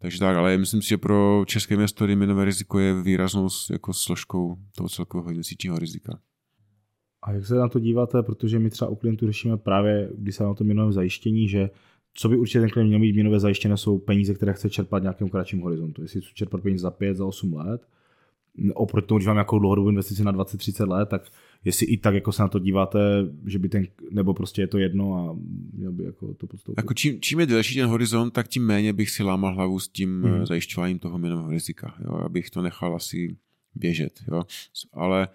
takže 0.00 0.18
tak, 0.18 0.36
ale 0.36 0.58
myslím 0.58 0.82
si, 0.82 0.88
že 0.88 0.98
pro 0.98 1.44
české 1.46 1.74
investory 1.74 2.16
minové 2.16 2.44
riziko 2.44 2.78
je 2.78 3.02
výraznou 3.02 3.48
jako 3.72 3.92
složkou 3.92 4.56
toho 4.76 4.88
celkového 4.88 5.30
investičního 5.30 5.78
rizika. 5.78 6.18
A 7.22 7.32
jak 7.32 7.46
se 7.46 7.54
na 7.54 7.68
to 7.68 7.80
díváte, 7.80 8.22
protože 8.22 8.58
my 8.58 8.70
třeba 8.70 8.90
u 8.90 8.94
klientů 8.94 9.26
řešíme 9.26 9.56
právě, 9.56 10.10
když 10.18 10.36
se 10.36 10.44
na 10.44 10.54
to 10.54 10.64
minulém 10.64 10.92
zajištění, 10.92 11.48
že 11.48 11.70
co 12.14 12.28
by 12.28 12.36
určitě 12.36 12.60
ten 12.60 12.70
klient 12.70 12.88
měl 12.88 12.98
mít 12.98 13.16
minové 13.16 13.40
zajištěné, 13.40 13.76
jsou 13.76 13.98
peníze, 13.98 14.34
které 14.34 14.52
chce 14.52 14.70
čerpat 14.70 15.02
v 15.02 15.02
nějakém 15.02 15.28
kratším 15.28 15.60
horizontu. 15.60 16.02
Jestli 16.02 16.20
chce 16.20 16.30
čerpat 16.34 16.62
peníze 16.62 16.82
za 16.82 16.90
5, 16.90 17.16
za 17.16 17.26
8 17.26 17.52
let, 17.52 17.88
oproti 18.74 19.06
tomu, 19.06 19.18
když 19.18 19.26
mám 19.26 19.36
nějakou 19.36 19.58
dlouhodobou 19.58 19.88
investici 19.88 20.24
na 20.24 20.32
20-30 20.32 20.88
let, 20.88 21.08
tak 21.08 21.22
jestli 21.64 21.86
i 21.86 21.96
tak 21.96 22.14
jako 22.14 22.32
se 22.32 22.42
na 22.42 22.48
to 22.48 22.58
díváte, 22.58 22.98
že 23.46 23.58
by 23.58 23.68
ten, 23.68 23.86
nebo 24.10 24.34
prostě 24.34 24.62
je 24.62 24.66
to 24.66 24.78
jedno 24.78 25.14
a 25.14 25.36
měl 25.72 25.92
by 25.92 26.04
jako 26.04 26.34
to 26.34 26.46
podstoupit. 26.46 26.78
Jako 26.78 26.94
čím, 26.94 27.20
čím 27.20 27.40
je 27.40 27.46
delší 27.46 27.74
ten 27.74 27.86
horizont, 27.86 28.30
tak 28.30 28.48
tím 28.48 28.66
méně 28.66 28.92
bych 28.92 29.10
si 29.10 29.22
lámal 29.22 29.54
hlavu 29.54 29.80
s 29.80 29.88
tím 29.88 30.22
hmm. 30.22 30.46
zajišťováním 30.46 30.98
toho 30.98 31.18
měnového 31.18 31.50
rizika. 31.50 31.94
Jo? 32.04 32.14
Abych 32.14 32.50
to 32.50 32.62
nechal 32.62 32.96
asi 32.96 33.36
běžet. 33.74 34.20
Jo? 34.28 34.42
Ale 34.92 35.28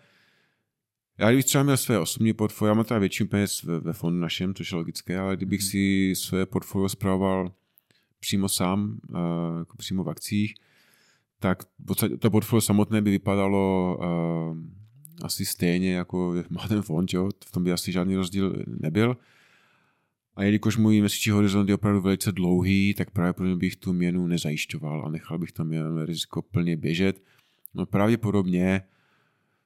já 1.18 1.30
kdybych 1.30 1.46
třeba 1.46 1.64
měl 1.64 1.78
své 1.78 2.00
osobní 2.00 2.34
portfolio, 2.34 2.70
já 2.70 2.74
mám 2.74 2.86
teda 2.86 3.00
většinu 3.00 3.30
peněz 3.30 3.64
ve, 3.64 3.80
ve 3.80 3.94
fondu 3.94 4.20
našem, 4.20 4.54
což 4.54 4.72
je 4.72 4.78
logické, 4.78 5.20
ale 5.20 5.36
kdybych 5.36 5.62
hmm. 5.62 5.70
si 5.70 6.14
své 6.16 6.46
portfolio 6.46 6.90
zpravoval 6.90 7.52
přímo 8.20 8.50
sám, 8.50 9.00
uh, 9.10 9.60
jako 9.60 9.78
přímo 9.78 10.04
v 10.04 10.10
akcích, 10.10 10.56
tak 11.42 11.64
to 12.20 12.32
portfolio 12.32 12.62
samotné 12.62 13.02
by 13.02 13.12
vypadalo 13.12 13.98
uh, 13.98 14.58
asi 15.22 15.46
stejně, 15.46 15.94
jako 15.94 16.34
má 16.50 16.68
ten 16.68 16.82
fond, 16.82 17.14
jo? 17.14 17.30
v 17.46 17.52
tom 17.52 17.64
by 17.64 17.72
asi 17.72 17.92
žádný 17.92 18.16
rozdíl 18.16 18.64
nebyl. 18.68 19.18
A 20.36 20.44
jelikož 20.44 20.78
můj 20.78 21.00
měsíční 21.00 21.32
horizont 21.32 21.70
je 21.70 21.76
opravdu 21.76 22.02
velice 22.02 22.32
dlouhý, 22.32 22.94
tak 22.94 23.12
pravděpodobně 23.12 23.56
bych 23.56 23.76
tu 23.76 23.94
měnu 23.94 24.28
nezajišťoval 24.28 25.06
a 25.06 25.10
nechal 25.10 25.38
bych 25.38 25.52
tam 25.52 25.74
jen 25.74 26.06
riziko 26.06 26.42
plně 26.42 26.78
běžet. 26.78 27.24
No 27.74 27.86
pravděpodobně 27.86 28.82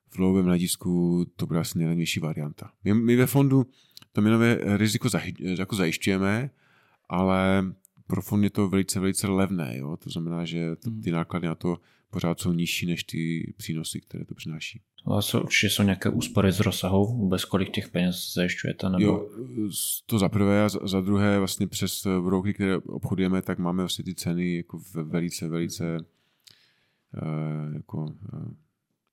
v 0.10 0.18
dlouhém 0.18 0.46
hledisku 0.46 1.26
to 1.36 1.46
bude 1.46 1.60
asi 1.60 1.78
nejlevnější 1.78 2.20
varianta. 2.20 2.72
My, 2.84 2.94
my 2.94 3.16
ve 3.16 3.26
fondu 3.26 3.66
to 4.12 4.22
měnové 4.22 4.78
riziko 4.78 5.10
jako 5.40 5.76
zajišťujeme, 5.76 6.50
ale 7.10 7.66
pro 8.08 8.22
fond 8.22 8.44
je 8.44 8.50
to 8.50 8.70
velice, 8.70 9.00
velice 9.00 9.28
levné. 9.28 9.78
Jo? 9.78 9.98
To 9.98 10.10
znamená, 10.10 10.46
že 10.46 10.76
hmm. 10.86 11.02
ty 11.02 11.12
náklady 11.12 11.48
na 11.48 11.56
to 11.56 11.78
pořád 12.10 12.40
jsou 12.40 12.54
nižší 12.54 12.86
než 12.86 13.04
ty 13.04 13.54
přínosy, 13.58 14.02
které 14.02 14.26
to 14.26 14.36
přináší. 14.36 14.82
A 15.06 15.22
jsou, 15.22 15.42
určitě 15.42 15.70
jsou 15.70 15.84
nějaké 15.84 16.10
úspory 16.10 16.52
z 16.52 16.60
rozsahu, 16.60 17.06
vůbec 17.06 17.46
kolik 17.46 17.70
těch 17.70 17.90
peněz 17.90 18.34
zajišťujete? 18.34 18.90
Nebo... 18.90 19.04
Jo, 19.04 19.30
to 20.06 20.20
za 20.20 20.30
prvé 20.30 20.64
a 20.64 20.70
za 20.70 21.02
druhé 21.02 21.40
vlastně 21.40 21.68
přes 21.68 22.08
broky, 22.24 22.54
které 22.54 22.78
obchodujeme, 22.78 23.42
tak 23.42 23.60
máme 23.60 23.84
vlastně 23.84 24.04
ty 24.04 24.16
ceny 24.16 24.56
jako 24.56 24.82
velice, 24.94 25.48
velice 25.48 25.98
uh, 25.98 27.74
jako, 27.74 28.04
uh, 28.04 28.54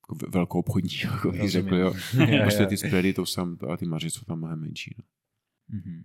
jako 0.02 0.16
velkou 0.28 0.58
obchodní, 0.58 0.90
jako 1.04 1.32
bych 1.32 1.50
řekl, 1.50 1.74
jo. 1.76 1.94
Prostě 2.42 2.66
ty 2.66 2.76
spready, 2.76 3.12
to 3.12 3.26
sam, 3.26 3.58
a 3.72 3.76
ty 3.76 3.86
marže 3.86 4.10
jsou 4.10 4.24
tam 4.24 4.38
mnohem 4.38 4.60
menší. 4.60 4.94
No. 4.98 5.04
Mm-hmm. 5.78 6.02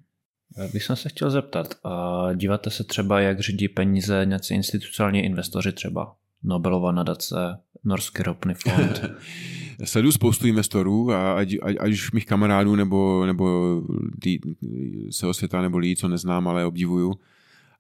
Bych 0.74 0.84
se 0.84 1.10
chtěl 1.10 1.30
zeptat, 1.30 1.76
díváte 2.36 2.70
se 2.70 2.84
třeba, 2.84 3.20
jak 3.20 3.39
řídí 3.39 3.68
peníze 3.68 4.26
nějací 4.26 4.54
institucionální 4.54 5.20
investoři 5.20 5.72
třeba? 5.72 6.16
Nobelova 6.43 6.91
nadace, 6.91 7.36
Norský 7.84 8.24
ropný 8.24 8.54
fond. 8.54 9.02
Sleduju 9.84 10.12
spoustu 10.12 10.48
investorů, 10.48 11.12
a 11.12 11.34
ať, 11.34 11.56
ať, 11.62 11.76
ať 11.80 11.91
už 11.91 12.12
mých 12.12 12.26
kamarádů 12.26 12.76
nebo, 12.76 13.26
nebo 13.26 13.78
lidi, 14.14 14.39
celého 15.12 15.34
světa 15.34 15.62
nebo 15.62 15.78
lidí, 15.78 15.95
co 15.95 16.08
neznám, 16.08 16.48
ale 16.48 16.66
obdivuju. 16.66 17.14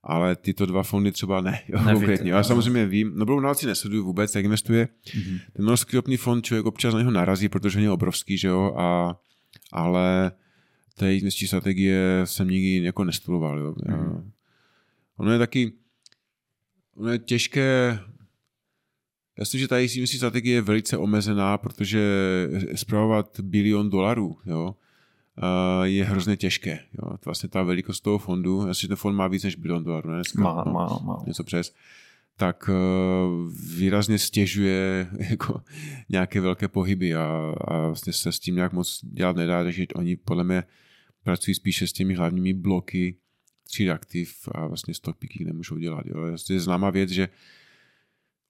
Ale 0.03 0.35
tyto 0.35 0.65
dva 0.65 0.83
fondy 0.83 1.11
třeba 1.11 1.41
ne, 1.41 1.61
jo, 1.67 1.79
konkrétně. 1.83 2.31
Já 2.31 2.43
samozřejmě 2.43 2.85
vím, 2.85 3.11
Nobelovu 3.15 3.41
nadaci 3.41 3.65
nesleduju 3.67 4.03
vůbec, 4.03 4.35
jak 4.35 4.45
investuje. 4.45 4.87
Mm-hmm. 5.05 5.39
Ten 5.53 5.65
Norský 5.65 5.95
ropný 5.95 6.17
fond 6.17 6.45
člověk 6.45 6.65
občas 6.65 6.93
na 6.93 6.99
něho 6.99 7.11
narazí, 7.11 7.49
protože 7.49 7.81
je 7.81 7.91
obrovský, 7.91 8.37
že 8.37 8.47
jo, 8.47 8.73
a, 8.77 9.15
ale 9.71 10.31
té 10.97 11.15
investiční 11.15 11.47
strategie 11.47 12.21
jsem 12.25 12.49
nikdy 12.49 12.85
jako 12.85 13.03
nestudoval. 13.03 13.59
Jo. 13.59 13.75
Mm. 13.87 14.31
Ono 15.17 15.31
je 15.31 15.39
taky, 15.39 15.73
ono 16.95 17.11
je 17.11 17.17
těžké, 17.17 17.99
já 19.39 19.45
si, 19.45 19.59
že 19.59 19.67
ta 19.67 19.79
investiční 19.79 20.17
strategie 20.17 20.55
je 20.55 20.61
velice 20.61 20.97
omezená, 20.97 21.57
protože 21.57 22.01
zpravovat 22.75 23.39
bilion 23.39 23.89
dolarů, 23.89 24.37
jo, 24.45 24.75
je 25.83 26.05
hrozně 26.05 26.37
těžké. 26.37 26.79
Jo. 26.93 27.17
Vlastně 27.25 27.49
ta 27.49 27.63
velikost 27.63 28.01
toho 28.01 28.17
fondu, 28.17 28.67
já 28.67 28.73
si, 28.73 28.81
že 28.81 28.87
ten 28.87 28.97
fond 28.97 29.15
má 29.15 29.27
víc 29.27 29.43
než 29.43 29.55
bilion 29.55 29.83
dolarů, 29.83 30.09
ne? 30.09 30.15
Dneska, 30.15 30.41
má, 30.41 30.63
no, 30.65 30.73
má, 30.73 30.99
má. 31.03 31.23
Něco 31.27 31.43
přes 31.43 31.73
tak 32.37 32.69
výrazně 33.75 34.19
stěžuje 34.19 35.07
jako 35.29 35.61
nějaké 36.09 36.41
velké 36.41 36.67
pohyby 36.67 37.15
a, 37.15 37.53
a 37.61 37.87
vlastně 37.87 38.13
se 38.13 38.31
s 38.31 38.39
tím 38.39 38.55
nějak 38.55 38.73
moc 38.73 38.99
dělat 39.03 39.35
nedá, 39.35 39.63
takže 39.63 39.85
oni 39.95 40.15
podle 40.15 40.43
mě 40.43 40.63
pracují 41.27 41.55
spíše 41.55 41.87
s 41.87 41.93
těmi 41.93 42.13
hlavními 42.13 42.53
bloky 42.53 43.15
tří 43.63 43.89
aktiv 43.89 44.49
a 44.51 44.67
vlastně 44.67 44.93
stock 44.93 45.17
picking 45.17 45.47
nemůžou 45.47 45.77
dělat. 45.77 46.05
Jo. 46.05 46.37
Je 46.49 46.59
známá 46.59 46.89
věc, 46.89 47.09
že 47.09 47.29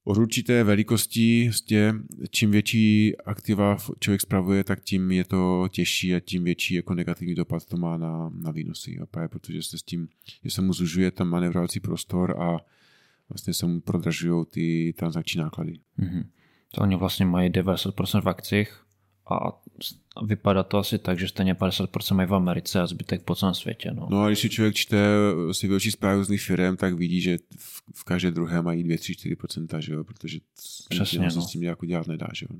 od 0.03 0.17
určité 0.17 0.63
velikosti, 0.63 1.43
vlastně, 1.45 1.93
čím 2.29 2.51
větší 2.51 3.17
aktiva 3.17 3.77
člověk 3.99 4.21
spravuje, 4.21 4.63
tak 4.63 4.79
tím 4.79 5.11
je 5.11 5.23
to 5.23 5.67
těžší 5.71 6.15
a 6.15 6.19
tím 6.19 6.43
větší 6.43 6.73
jako 6.73 6.93
negativní 6.93 7.35
dopad 7.35 7.65
to 7.65 7.77
má 7.77 7.97
na, 7.97 8.29
na 8.29 8.51
výnosy. 8.51 8.95
Jo. 8.95 9.05
Protože 9.27 9.63
se 9.63 9.77
s 9.77 9.83
tím, 9.83 10.07
že 10.43 10.51
se 10.51 10.61
mu 10.61 10.73
zužuje 10.73 11.11
tam 11.11 11.27
manevrovací 11.27 11.79
prostor 11.79 12.41
a 12.41 12.57
vlastně 13.29 13.53
se 13.53 13.65
mu 13.65 13.81
prodražují 13.81 14.45
ty 14.45 14.93
transakční 14.97 15.41
náklady. 15.41 15.79
Mm-hmm. 15.99 16.25
To 16.73 16.81
oni 16.81 16.95
vlastně 16.95 17.25
mají 17.25 17.49
90% 17.49 18.21
v 18.21 18.29
akcích 18.29 18.83
a 19.31 19.61
vypadá 20.25 20.63
to 20.63 20.77
asi 20.77 20.97
tak, 20.97 21.19
že 21.19 21.27
stejně 21.27 21.53
50% 21.53 22.15
mají 22.15 22.27
v 22.27 22.35
Americe 22.35 22.81
a 22.81 22.87
zbytek 22.87 23.21
po 23.23 23.35
celém 23.35 23.55
světě. 23.55 23.91
No, 23.93 24.07
no 24.09 24.23
a 24.23 24.27
když 24.27 24.39
si 24.39 24.49
člověk 24.49 24.75
čte 24.75 24.97
si 25.51 25.67
větší 25.67 25.91
zprávy 25.91 26.17
různých 26.17 26.41
firm, 26.41 26.77
tak 26.77 26.93
vidí, 26.93 27.21
že 27.21 27.37
v, 27.57 27.81
v 27.95 28.03
každé 28.03 28.31
druhé 28.31 28.61
mají 28.61 28.83
2-3-4%, 28.83 29.77
že 29.79 29.93
jo, 29.93 30.03
protože 30.03 30.39
Přesně, 30.89 31.19
no. 31.35 31.41
s 31.41 31.51
tím 31.51 31.63
jako 31.63 31.85
dělat 31.85 32.07
nedá, 32.07 32.27
že 32.33 32.45
jo. 32.49 32.57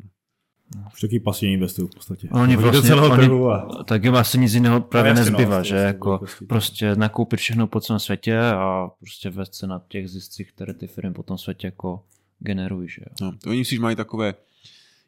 No. 0.76 0.84
Už 0.94 1.02
taky 1.02 1.20
pasivně 1.20 1.54
investují 1.54 1.88
v 1.88 1.92
podstatě. 1.92 2.30
Oni 2.32 2.56
vlastně, 2.56 2.82
celého 2.82 3.08
oni, 3.10 3.16
trhu 3.16 3.52
a... 3.52 3.84
taky 3.84 4.10
vlastně 4.10 4.40
nic 4.40 4.54
jiného 4.54 4.82
právě 4.82 5.14
no, 5.14 5.20
nezbývá, 5.20 5.58
no, 5.58 5.64
že 5.64 5.76
jako 5.76 6.22
prostě 6.48 6.96
nakoupit 6.96 7.40
všechno 7.40 7.68
po 7.68 7.82
celém 7.82 8.00
světě 8.00 8.40
a 8.40 8.88
prostě 9.00 9.30
vést 9.30 9.56
se 9.56 9.68
na 9.68 9.82
těch 9.88 10.10
ziscích, 10.10 10.52
které 10.52 10.74
ty 10.74 10.88
firmy 10.88 11.14
po 11.14 11.24
tom 11.24 11.38
světě 11.38 11.68
jako 11.68 12.04
generují, 12.40 12.90
že 12.90 13.02
jo. 13.02 13.16
No, 13.22 13.38
to 13.38 13.50
oni 13.50 13.66
si 13.66 13.80
mají 13.80 13.96
takové 13.96 14.34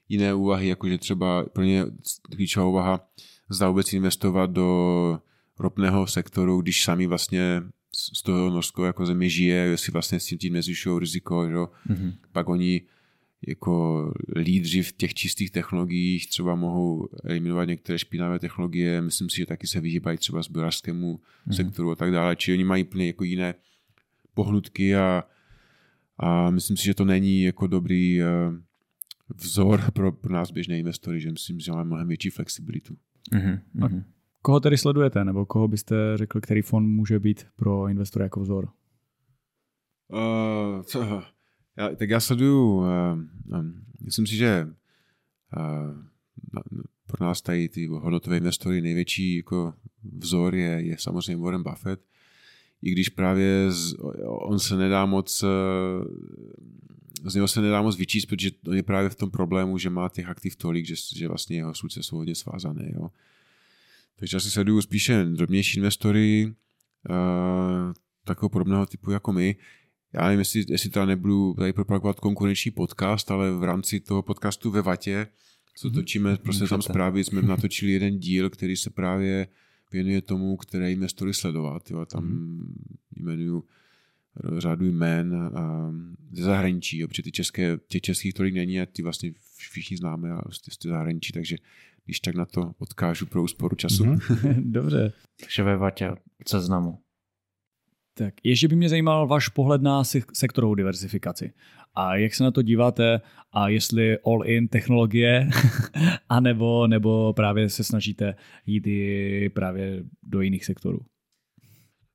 jiné 0.09 0.33
úvahy, 0.33 0.67
jakože 0.67 0.97
třeba 0.97 1.45
pro 1.45 1.63
ně 1.63 1.85
klíčová 2.35 2.65
úvaha, 2.65 3.07
zda 3.49 3.69
vůbec 3.69 3.93
investovat 3.93 4.51
do 4.51 5.19
ropného 5.59 6.07
sektoru, 6.07 6.61
když 6.61 6.83
sami 6.83 7.07
vlastně 7.07 7.61
z 8.13 8.21
toho 8.21 8.49
Norsko 8.49 8.85
jako 8.85 9.05
země 9.05 9.29
žije, 9.29 9.55
jestli 9.55 9.91
vlastně 9.91 10.19
s 10.19 10.25
tím 10.25 10.37
tím 10.37 10.53
nezvyšují 10.53 10.99
riziko, 10.99 11.47
že? 11.47 11.55
Mm-hmm. 11.55 12.13
pak 12.31 12.49
oni 12.49 12.81
jako 13.47 14.05
lídři 14.35 14.83
v 14.83 14.91
těch 14.91 15.13
čistých 15.13 15.51
technologiích 15.51 16.29
třeba 16.29 16.55
mohou 16.55 17.09
eliminovat 17.23 17.67
některé 17.67 17.99
špinavé 17.99 18.39
technologie, 18.39 19.01
myslím 19.01 19.29
si, 19.29 19.37
že 19.37 19.45
taky 19.45 19.67
se 19.67 19.79
vyhýbají 19.79 20.17
třeba 20.17 20.41
zbrojařskému 20.41 21.15
mm-hmm. 21.15 21.55
sektoru 21.55 21.91
a 21.91 21.95
tak 21.95 22.11
dále, 22.11 22.35
či 22.35 22.53
oni 22.53 22.63
mají 22.63 22.83
plně 22.83 23.07
jako 23.07 23.23
jiné 23.23 23.53
pohnutky 24.33 24.95
a, 24.95 25.23
a 26.17 26.49
myslím 26.49 26.77
si, 26.77 26.85
že 26.85 26.93
to 26.93 27.05
není 27.05 27.43
jako 27.43 27.67
dobrý 27.67 28.21
uh, 28.21 28.27
vzor 29.35 29.91
pro, 29.91 30.11
pro 30.11 30.33
nás 30.33 30.51
běžné 30.51 30.79
investory, 30.79 31.21
že 31.21 31.31
myslím, 31.31 31.59
že 31.59 31.71
máme 31.71 31.83
mnohem 31.83 32.07
větší 32.07 32.29
flexibilitu. 32.29 32.95
Mm-hmm. 33.33 33.59
A 33.85 34.03
koho 34.41 34.59
tedy 34.59 34.77
sledujete, 34.77 35.25
nebo 35.25 35.45
koho 35.45 35.67
byste 35.67 35.95
řekl, 36.15 36.41
který 36.41 36.61
fond 36.61 36.87
může 36.87 37.19
být 37.19 37.47
pro 37.55 37.87
investory 37.87 38.23
jako 38.23 38.39
vzor? 38.39 38.69
Uh, 40.07 40.81
co, 40.83 41.23
já, 41.77 41.95
tak 41.95 42.09
já 42.09 42.19
sleduju, 42.19 42.77
uh, 42.77 42.85
um, 43.59 43.83
myslím 44.01 44.27
si, 44.27 44.35
že 44.35 44.67
uh, 45.57 46.03
pro 47.07 47.25
nás 47.25 47.41
tady 47.41 47.69
ty 47.69 47.87
hodnotové 47.87 48.37
investory 48.37 48.81
největší 48.81 49.35
jako 49.35 49.73
vzor 50.17 50.55
je, 50.55 50.81
je 50.81 50.95
samozřejmě 50.99 51.43
Warren 51.43 51.63
Buffett, 51.63 52.05
i 52.81 52.91
když 52.91 53.09
právě 53.09 53.71
z, 53.71 53.95
on 54.25 54.59
se 54.59 54.75
nedá 54.75 55.05
moc 55.05 55.43
z 57.23 57.35
něho 57.35 57.47
se 57.47 57.61
nedá 57.61 57.81
moc 57.81 57.97
vyčíst, 57.97 58.29
protože 58.29 58.51
on 58.67 58.75
je 58.75 58.83
právě 58.83 59.09
v 59.09 59.15
tom 59.15 59.31
problému, 59.31 59.77
že 59.77 59.89
má 59.89 60.09
těch 60.09 60.27
aktiv 60.27 60.55
tolik, 60.55 60.85
že, 60.85 60.95
že 61.15 61.27
vlastně 61.27 61.57
jeho 61.57 61.73
sůdce 61.73 62.03
jsou 62.03 62.15
hodně 62.15 62.35
svázané. 62.35 62.91
Jo. 62.95 63.09
Takže 64.15 64.35
já 64.35 64.39
si 64.39 64.51
sleduju 64.51 64.81
spíše 64.81 65.25
drobnější 65.25 65.77
investory, 65.77 66.53
uh, 67.09 67.93
takového 68.25 68.49
podobného 68.49 68.85
typu 68.85 69.11
jako 69.11 69.33
my. 69.33 69.55
Já 70.13 70.23
nevím, 70.23 70.39
jestli, 70.39 70.65
jestli 70.67 70.89
teda 70.89 71.05
nebudu 71.05 71.53
tady 71.53 71.73
propagovat 71.73 72.19
konkurenční 72.19 72.71
podcast, 72.71 73.31
ale 73.31 73.51
v 73.51 73.63
rámci 73.63 73.99
toho 73.99 74.23
podcastu 74.23 74.71
ve 74.71 74.81
Vatě, 74.81 75.27
co 75.75 75.87
mhm. 75.87 75.95
točíme, 75.95 76.37
prostě 76.37 76.67
tam 76.67 76.81
zprávy, 76.81 77.23
jsme 77.23 77.41
natočili 77.55 77.91
jeden 77.91 78.19
díl, 78.19 78.49
který 78.49 78.75
se 78.75 78.89
právě 78.89 79.47
věnuje 79.91 80.21
tomu, 80.21 80.57
které 80.57 80.91
investory 80.91 81.33
sledovat. 81.33 81.91
Jo. 81.91 82.05
Tam 82.05 82.23
mm. 82.23 82.73
jmenuju 83.15 83.63
řádu 84.57 84.85
jmén 84.85 85.51
ze 86.31 86.43
zahraničí, 86.43 86.99
jo, 86.99 87.07
protože 87.07 87.23
ty 87.23 87.31
české, 87.31 87.77
těch 87.87 88.01
českých 88.01 88.33
tolik 88.33 88.53
není 88.53 88.81
a 88.81 88.85
ty 88.85 89.01
vlastně 89.01 89.31
všichni 89.55 89.97
známe 89.97 90.31
a 90.31 90.41
prostě 90.41 90.71
z 90.71 90.89
zahraničí, 90.89 91.33
takže 91.33 91.55
když 92.05 92.19
tak 92.19 92.35
na 92.35 92.45
to 92.45 92.73
odkážu 92.79 93.25
pro 93.25 93.43
úsporu 93.43 93.75
času. 93.75 94.03
Mm-hmm. 94.03 94.71
Dobře. 94.71 95.13
Takže 95.39 95.63
ve 95.63 95.77
vatě 95.77 96.11
seznamu. 96.47 96.99
Tak 98.13 98.33
ještě 98.43 98.67
by 98.67 98.75
mě 98.75 98.89
zajímal 98.89 99.27
váš 99.27 99.49
pohled 99.49 99.81
na 99.81 100.03
sektorovou 100.33 100.75
diversifikaci. 100.75 101.53
A 101.95 102.15
jak 102.15 102.33
se 102.33 102.43
na 102.43 102.51
to 102.51 102.61
díváte 102.61 103.21
a 103.51 103.69
jestli 103.69 104.17
all-in 104.25 104.67
technologie, 104.67 105.49
anebo, 106.29 106.87
nebo 106.87 107.33
právě 107.33 107.69
se 107.69 107.83
snažíte 107.83 108.35
jít 108.65 108.87
i 108.87 109.49
právě 109.53 110.03
do 110.23 110.41
jiných 110.41 110.65
sektorů? 110.65 110.99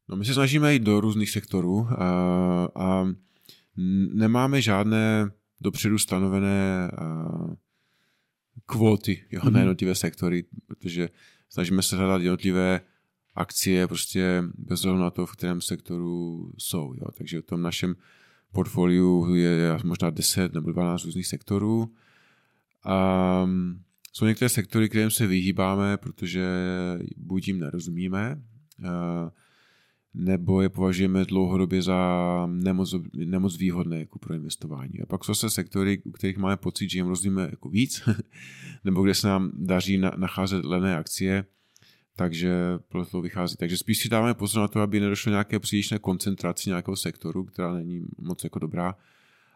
No 0.08 0.16
my 0.16 0.24
se 0.24 0.34
snažíme 0.34 0.72
jít 0.72 0.82
do 0.82 1.00
různých 1.00 1.30
sektorů 1.30 1.86
a, 1.90 2.04
a 2.74 3.06
nemáme 4.14 4.62
žádné 4.62 5.30
dopředu 5.60 5.98
stanovené 5.98 6.90
a, 6.90 7.28
kvóty 8.66 9.24
jo, 9.30 9.40
mm-hmm. 9.40 9.52
na 9.52 9.58
jednotlivé 9.58 9.94
sektory, 9.94 10.44
protože 10.66 11.08
snažíme 11.48 11.82
se 11.82 11.96
hledat 11.96 12.22
jednotlivé 12.22 12.80
akcie 13.34 13.86
prostě 13.86 14.42
bez 14.58 14.84
ohledu 14.84 15.02
na 15.02 15.10
to, 15.10 15.26
v 15.26 15.32
kterém 15.32 15.60
sektoru 15.60 16.50
jsou. 16.58 16.94
Jo. 16.94 17.06
Takže 17.18 17.40
v 17.40 17.44
tom 17.44 17.62
našem 17.62 17.96
portfoliu 18.52 19.34
je 19.34 19.78
možná 19.84 20.10
10 20.10 20.54
nebo 20.54 20.72
12 20.72 21.04
různých 21.04 21.26
sektorů. 21.26 21.94
A 22.84 23.48
jsou 24.12 24.24
některé 24.24 24.48
sektory, 24.48 24.88
kterým 24.88 25.10
se 25.10 25.26
vyhýbáme, 25.26 25.96
protože 25.96 26.46
buď 27.16 27.48
jim 27.48 27.60
nerozumíme, 27.60 28.42
a, 28.88 29.30
nebo 30.14 30.62
je 30.62 30.68
považujeme 30.68 31.24
dlouhodobě 31.24 31.82
za 31.82 31.98
nemoc, 32.46 32.94
nemoc 33.14 33.58
výhodné 33.58 33.98
jako 33.98 34.18
pro 34.18 34.34
investování. 34.34 35.00
A 35.02 35.06
pak 35.06 35.24
jsou 35.24 35.34
se 35.34 35.50
sektory, 35.50 36.02
u 36.04 36.10
kterých 36.10 36.36
máme 36.36 36.56
pocit, 36.56 36.90
že 36.90 36.98
jim 36.98 37.06
rozumíme 37.06 37.42
jako 37.42 37.68
víc, 37.68 38.08
nebo 38.84 39.02
kde 39.02 39.14
se 39.14 39.28
nám 39.28 39.52
daří 39.54 39.98
na, 39.98 40.12
nacházet 40.16 40.64
levné 40.64 40.96
akcie, 40.96 41.44
takže 42.16 42.54
pro 42.88 43.06
to 43.06 43.20
vychází. 43.20 43.56
Takže 43.56 43.76
spíš 43.76 43.98
si 43.98 44.08
dáváme 44.08 44.34
pozor 44.34 44.60
na 44.60 44.68
to, 44.68 44.80
aby 44.80 45.00
nedošlo 45.00 45.30
nějaké 45.30 45.58
přílišné 45.58 45.98
koncentraci 45.98 46.70
nějakého 46.70 46.96
sektoru, 46.96 47.44
která 47.44 47.72
není 47.72 48.06
moc 48.18 48.44
jako 48.44 48.58
dobrá, 48.58 48.94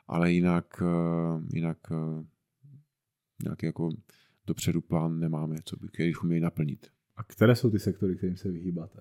ale 0.07 0.33
jinak, 0.33 0.83
eh, 0.83 1.57
jinak 1.57 1.79
eh, 1.91 2.25
nějaký 3.45 3.67
jako 3.67 3.91
dopředu 4.47 4.81
plán 4.81 5.19
nemáme, 5.19 5.57
co 5.65 5.77
by, 5.77 5.89
který 5.89 6.09
bychom 6.09 6.29
měli 6.29 6.41
naplnit. 6.41 6.87
A 7.17 7.25
které 7.25 7.57
jsou 7.57 7.71
ty 7.71 7.79
sektory, 7.79 8.17
kterým 8.17 8.37
se 8.37 8.51
vyhýbáte? 8.51 9.01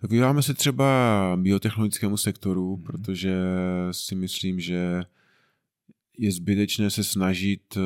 Tak 0.00 0.10
vyváme 0.10 0.42
se 0.42 0.54
třeba 0.54 1.36
biotechnologickému 1.40 2.16
sektoru, 2.16 2.76
mm. 2.76 2.82
protože 2.82 3.34
si 3.90 4.14
myslím, 4.14 4.60
že 4.60 5.02
je 6.18 6.32
zbytečné 6.32 6.90
se 6.90 7.04
snažit 7.04 7.76
uh, 7.76 7.82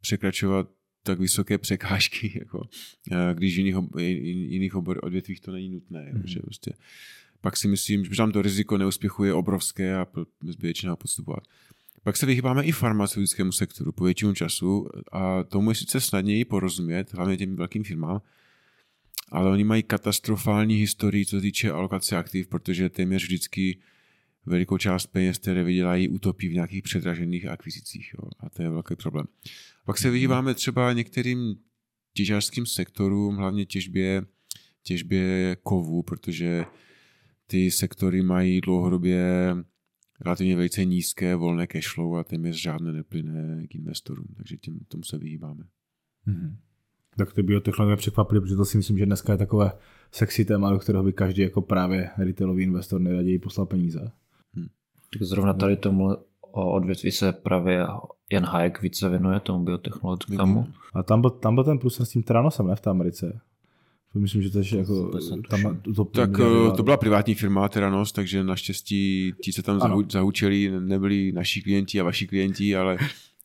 překračovat 0.00 0.68
tak 1.02 1.18
vysoké 1.18 1.58
překážky, 1.58 2.32
jako, 2.38 2.58
uh, 2.58 3.16
když 3.34 3.54
v 3.54 3.58
jiných, 3.58 3.76
ob, 3.76 3.98
jiných 3.98 4.74
obor, 4.74 5.00
odvětvích 5.02 5.40
to 5.40 5.52
není 5.52 5.68
nutné. 5.68 6.10
Mm. 6.12 6.22
že 6.24 6.40
prostě, 6.40 6.72
pak 7.40 7.56
si 7.56 7.68
myslím, 7.68 8.04
že 8.04 8.16
tam 8.16 8.32
to 8.32 8.42
riziko 8.42 8.78
neúspěchu 8.78 9.24
je 9.24 9.34
obrovské 9.34 9.96
a 9.96 10.06
zbytečné 10.42 10.90
ho 10.90 10.96
podstupovat. 10.96 11.44
Pak 12.02 12.16
se 12.16 12.26
vyhýbáme 12.26 12.64
i 12.64 12.72
farmaceutickému 12.72 13.52
sektoru 13.52 13.92
po 13.92 14.04
většinu 14.04 14.34
času 14.34 14.88
a 15.12 15.44
tomu 15.44 15.70
je 15.70 15.74
sice 15.74 16.00
snadněji 16.00 16.44
porozumět, 16.44 17.12
hlavně 17.12 17.36
těm 17.36 17.56
velkým 17.56 17.84
firmám, 17.84 18.20
ale 19.34 19.50
oni 19.50 19.64
mají 19.64 19.82
katastrofální 19.82 20.74
historii, 20.74 21.26
co 21.26 21.36
se 21.36 21.42
týče 21.42 21.70
alokace 21.70 22.16
aktiv, 22.16 22.48
protože 22.48 22.88
téměř 22.88 23.22
vždycky 23.22 23.78
velikou 24.46 24.78
část 24.78 25.06
peněz, 25.06 25.38
které 25.38 25.64
vydělají, 25.64 26.08
utopí 26.08 26.48
v 26.48 26.52
nějakých 26.52 26.82
předražených 26.82 27.46
akvizicích. 27.46 28.14
Jo? 28.14 28.28
A 28.40 28.50
to 28.50 28.62
je 28.62 28.70
velký 28.70 28.96
problém. 28.96 29.26
Pak 29.84 29.98
se 29.98 30.10
vyhýbáme 30.10 30.54
třeba 30.54 30.92
některým 30.92 31.54
těžařským 32.12 32.66
sektorům, 32.66 33.36
hlavně 33.36 33.66
těžbě, 33.66 34.22
těžbě 34.82 35.56
kovů, 35.62 36.02
protože 36.02 36.64
ty 37.46 37.70
sektory 37.70 38.22
mají 38.22 38.60
dlouhodobě 38.60 39.24
relativně 40.20 40.56
velice 40.56 40.84
nízké 40.84 41.36
volné 41.36 41.66
cashflow 41.66 42.16
a 42.16 42.24
téměř 42.24 42.62
žádné 42.62 42.92
neplyne 42.92 43.66
k 43.66 43.74
investorům, 43.74 44.26
takže 44.36 44.56
tím, 44.56 44.80
tomu 44.88 45.02
se 45.04 45.18
vyhýbáme. 45.18 45.64
Mm-hmm. 46.26 46.56
Tak 47.16 47.32
ty 47.32 47.42
biotechnologie 47.42 47.96
překvapily, 47.96 48.40
protože 48.40 48.56
to 48.56 48.64
si 48.64 48.76
myslím, 48.76 48.98
že 48.98 49.06
dneska 49.06 49.32
je 49.32 49.38
takové 49.38 49.72
sexy 50.12 50.44
téma, 50.44 50.70
do 50.70 50.78
kterého 50.78 51.04
by 51.04 51.12
každý 51.12 51.42
jako 51.42 51.62
právě 51.62 52.10
retailový 52.18 52.62
investor 52.62 53.00
nejraději 53.00 53.38
poslal 53.38 53.66
peníze. 53.66 54.10
Hmm. 54.54 54.66
Tak 55.12 55.22
zrovna 55.22 55.52
tady 55.52 55.76
tomu 55.76 56.16
odvětví 56.52 57.10
se 57.10 57.32
právě 57.32 57.86
Jan 58.32 58.44
Hayek 58.44 58.82
více 58.82 59.08
věnuje 59.08 59.40
tomu 59.40 59.64
biotechnologickému. 59.64 60.66
A 60.94 61.02
tam 61.02 61.20
byl, 61.20 61.30
tam 61.30 61.54
byl 61.54 61.64
ten 61.64 61.78
plus 61.78 62.00
s 62.00 62.08
tím 62.08 62.22
Tranosem, 62.22 62.66
ne 62.66 62.76
v 62.76 62.80
té 62.80 62.90
Americe. 62.90 63.40
Myslím, 64.14 64.42
že 64.42 64.50
to 64.50 64.58
je 64.58 64.78
jako... 64.78 65.10
Tam, 65.50 65.80
to, 65.96 66.04
tak 66.04 66.30
eh, 66.40 66.76
to 66.76 66.82
byla 66.82 66.96
privátní 66.96 67.34
firma 67.34 67.68
Teranos, 67.68 68.12
takže 68.12 68.44
naštěstí 68.44 69.32
ti, 69.42 69.52
co 69.52 69.62
tam 69.62 69.82
ano. 69.82 70.02
zahučeli, 70.08 70.80
nebyli 70.80 71.32
naši 71.32 71.62
klienti 71.62 72.00
a 72.00 72.04
vaši 72.04 72.26
klienti, 72.26 72.76
ale 72.76 72.98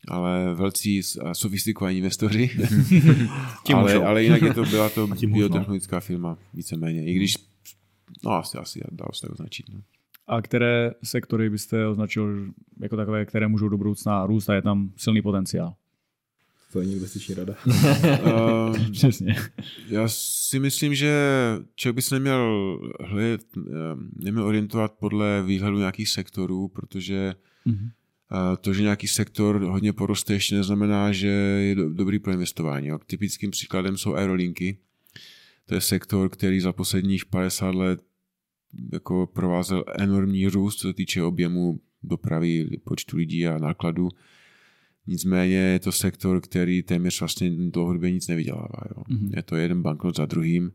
ale 0.08 0.54
velcí 0.54 1.00
a 1.24 1.34
sofistikovaní 1.34 1.98
investoři. 1.98 2.50
ale, 3.74 3.94
ale 3.94 4.22
jinak 4.22 4.42
je 4.42 4.54
to, 4.54 4.64
byla 4.64 4.88
to 4.88 5.06
biotechnologická 5.26 6.00
firma, 6.00 6.38
víceméně. 6.54 7.06
I 7.06 7.14
když, 7.14 7.34
no 8.24 8.30
asi, 8.30 8.58
asi 8.58 8.80
dalo 8.90 9.12
se 9.14 9.20
tak 9.20 9.30
označit. 9.30 9.66
No. 9.72 9.80
A 10.26 10.42
které 10.42 10.90
sektory 11.04 11.50
byste 11.50 11.86
označil 11.86 12.46
jako 12.80 12.96
takové, 12.96 13.24
které 13.24 13.48
můžou 13.48 13.68
do 13.68 13.76
budoucna 13.76 14.26
růst 14.26 14.50
a 14.50 14.54
je 14.54 14.62
tam 14.62 14.92
silný 14.96 15.22
potenciál? 15.22 15.74
To 16.72 16.78
není 16.78 16.92
investiční 16.92 17.34
rada. 17.34 17.54
uh, 17.66 18.90
Přesně. 18.92 19.36
Já 19.88 20.08
si 20.08 20.58
myslím, 20.58 20.94
že 20.94 21.12
člověk 21.74 21.96
by 21.96 22.02
se 22.02 22.14
neměl 22.14 22.78
hledat, 23.00 23.40
eh, 23.58 23.70
neměl 24.16 24.44
orientovat 24.44 24.92
podle 24.92 25.42
výhledu 25.42 25.78
nějakých 25.78 26.08
sektorů, 26.08 26.68
protože 26.68 27.34
uh-huh 27.66 27.90
to, 28.60 28.74
že 28.74 28.82
nějaký 28.82 29.08
sektor 29.08 29.60
hodně 29.62 29.92
poroste, 29.92 30.32
ještě 30.32 30.56
neznamená, 30.56 31.12
že 31.12 31.28
je 31.28 31.74
dobrý 31.74 32.18
pro 32.18 32.32
investování. 32.32 32.90
Typickým 33.06 33.50
příkladem 33.50 33.96
jsou 33.96 34.14
aerolinky. 34.14 34.78
To 35.66 35.74
je 35.74 35.80
sektor, 35.80 36.28
který 36.28 36.60
za 36.60 36.72
posledních 36.72 37.26
50 37.26 37.74
let 37.74 38.02
jako 38.92 39.26
provázel 39.26 39.84
enormní 39.98 40.46
růst, 40.46 40.76
co 40.76 40.88
se 40.88 40.94
týče 40.94 41.22
objemu 41.22 41.80
dopravy, 42.02 42.66
počtu 42.84 43.16
lidí 43.16 43.46
a 43.46 43.58
nákladů. 43.58 44.08
Nicméně 45.06 45.56
je 45.56 45.78
to 45.78 45.92
sektor, 45.92 46.40
který 46.40 46.82
téměř 46.82 47.20
vlastně 47.20 47.50
dlouhodobě 47.50 48.10
nic 48.10 48.28
nevydělává. 48.28 48.82
Jo. 48.96 49.02
Mm-hmm. 49.10 49.36
Je 49.36 49.42
to 49.42 49.56
jeden 49.56 49.82
bankrot 49.82 50.16
za 50.16 50.26
druhým. 50.26 50.72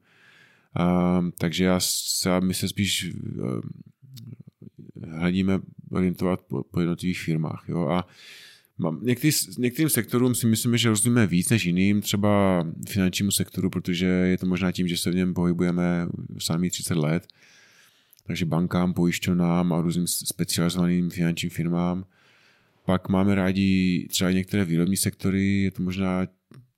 A, 0.75 1.21
takže 1.37 1.63
já 1.63 1.79
se, 1.79 2.41
my 2.41 2.53
se 2.53 2.67
spíš 2.67 3.15
hledíme 5.07 5.59
orientovat 5.95 6.41
po, 6.41 6.63
po 6.63 6.79
jednotlivých 6.79 7.19
firmách. 7.19 7.65
Jo? 7.67 7.87
A 7.87 8.07
mám, 8.77 8.99
některý, 9.03 9.33
některým 9.57 9.89
sektorům 9.89 10.35
si 10.35 10.47
myslíme, 10.47 10.77
že 10.77 10.89
rozumíme 10.89 11.27
víc 11.27 11.49
než 11.49 11.65
jiným, 11.65 12.01
třeba 12.01 12.63
finančnímu 12.87 13.31
sektoru, 13.31 13.69
protože 13.69 14.05
je 14.05 14.37
to 14.37 14.45
možná 14.45 14.71
tím, 14.71 14.87
že 14.87 14.97
se 14.97 15.11
v 15.11 15.15
něm 15.15 15.33
pohybujeme 15.33 16.07
sami 16.39 16.69
30 16.69 16.95
let, 16.95 17.27
takže 18.27 18.45
bankám, 18.45 18.93
pojišťovnám 18.93 19.73
a 19.73 19.81
různým 19.81 20.07
specializovaným 20.07 21.09
finančním 21.09 21.49
firmám. 21.49 22.05
Pak 22.85 23.09
máme 23.09 23.35
rádi 23.35 24.07
třeba 24.09 24.31
některé 24.31 24.65
výrobní 24.65 24.97
sektory, 24.97 25.61
je 25.61 25.71
to 25.71 25.83
možná 25.83 26.27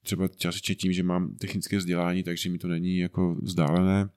třeba 0.04 0.28
částečně 0.28 0.76
tím, 0.76 0.94
že 0.94 1.04
mám 1.04 1.36
technické 1.36 1.78
vzdělání, 1.78 2.24
takže 2.24 2.50
mi 2.50 2.58
to 2.58 2.68
není 2.68 2.98
jako 2.98 3.36
vzdálené. 3.42 4.10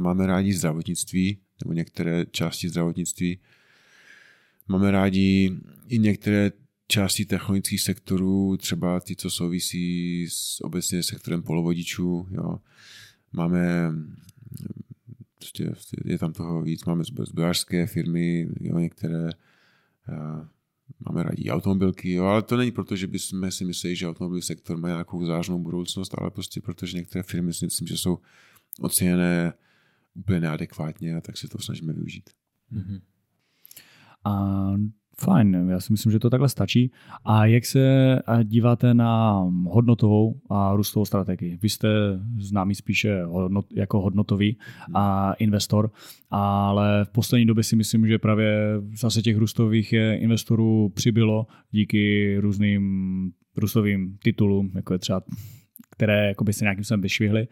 Máme 0.00 0.26
rádi 0.26 0.52
zdravotnictví, 0.52 1.38
nebo 1.64 1.72
některé 1.72 2.26
části 2.30 2.68
zdravotnictví. 2.68 3.38
Máme 4.70 4.90
rádi 4.90 5.56
i 5.88 5.98
některé 5.98 6.52
části 6.88 7.24
technologických 7.24 7.80
sektorů, 7.80 8.56
třeba 8.56 9.00
ty, 9.00 9.16
co 9.16 9.30
souvisí 9.30 10.26
s 10.28 10.60
obecně 10.60 11.02
sektorem 11.02 11.42
polovodičů. 11.42 12.28
Jo. 12.30 12.58
Máme, 13.32 13.92
prostě 15.38 15.72
je 16.04 16.18
tam 16.18 16.32
toho 16.32 16.62
víc, 16.62 16.84
máme 16.84 17.04
zbrojařské 17.04 17.86
firmy, 17.86 18.48
jo, 18.60 18.78
některé 18.78 19.30
máme 21.00 21.22
rádi 21.22 21.50
automobilky, 21.50 22.12
jo, 22.12 22.24
ale 22.24 22.42
to 22.42 22.56
není 22.56 22.70
proto, 22.70 22.96
že 22.96 23.06
bychom 23.06 23.50
si 23.50 23.64
mysleli, 23.64 23.96
že 23.96 24.08
automobilový 24.08 24.42
sektor 24.42 24.76
má 24.76 24.88
nějakou 24.88 25.26
zářnou 25.26 25.58
budoucnost, 25.58 26.14
ale 26.18 26.30
prostě 26.30 26.60
protože 26.60 26.96
některé 26.96 27.22
firmy 27.22 27.54
si 27.54 27.64
myslím, 27.64 27.88
že 27.88 27.98
jsou 27.98 28.18
oceněné 28.80 29.52
úplně 30.14 30.40
neadekvátně 30.40 31.16
a 31.16 31.20
tak 31.20 31.36
se 31.36 31.48
to 31.48 31.58
snažíme 31.58 31.92
využít. 31.92 32.30
Mm-hmm. 32.72 33.00
A 34.24 34.70
fajn, 35.18 35.68
já 35.70 35.80
si 35.80 35.92
myslím, 35.92 36.12
že 36.12 36.18
to 36.18 36.30
takhle 36.30 36.48
stačí. 36.48 36.92
A 37.24 37.46
jak 37.46 37.64
se 37.64 38.18
díváte 38.44 38.94
na 38.94 39.42
hodnotovou 39.68 40.40
a 40.50 40.74
růstovou 40.74 41.04
strategii? 41.04 41.58
Vy 41.62 41.68
jste 41.68 41.88
známý 42.38 42.74
spíše 42.74 43.22
hodnot, 43.24 43.66
jako 43.76 44.00
hodnotový 44.00 44.58
a 44.94 45.32
investor, 45.32 45.90
ale 46.30 47.04
v 47.04 47.10
poslední 47.10 47.46
době 47.46 47.64
si 47.64 47.76
myslím, 47.76 48.06
že 48.06 48.18
právě 48.18 48.80
zase 49.00 49.22
těch 49.22 49.36
růstových 49.36 49.92
investorů 49.92 50.88
přibylo 50.88 51.46
díky 51.70 52.36
různým 52.38 53.32
růstovým 53.56 54.18
titulům, 54.22 54.70
jako 54.74 54.92
je 54.92 54.98
třeba 54.98 55.22
které 55.96 56.28
jakoby 56.28 56.52
se 56.52 56.64
nějakým 56.64 56.84
způsobem 56.84 57.00
vyšvihly. 57.00 57.48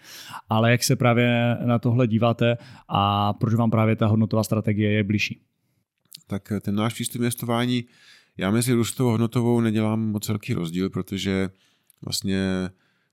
Ale 0.48 0.70
jak 0.70 0.84
se 0.84 0.96
právě 0.96 1.56
na 1.64 1.78
tohle 1.78 2.06
díváte 2.06 2.56
a 2.88 3.32
proč 3.32 3.54
vám 3.54 3.70
právě 3.70 3.96
ta 3.96 4.06
hodnotová 4.06 4.42
strategie 4.42 4.92
je 4.92 5.04
blížší? 5.04 5.40
Tak 6.28 6.52
ten 6.60 6.74
náš 6.74 6.94
přístup 6.94 7.16
investování, 7.20 7.84
já 8.36 8.50
mezi 8.50 8.72
růstovou 8.72 9.10
hodnotovou 9.10 9.60
nedělám 9.60 10.00
moc 10.00 10.28
velký 10.28 10.54
rozdíl, 10.54 10.90
protože 10.90 11.50
vlastně 12.02 12.70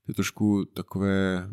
je 0.07 0.13
trošku 0.13 0.65
takové, 0.65 1.47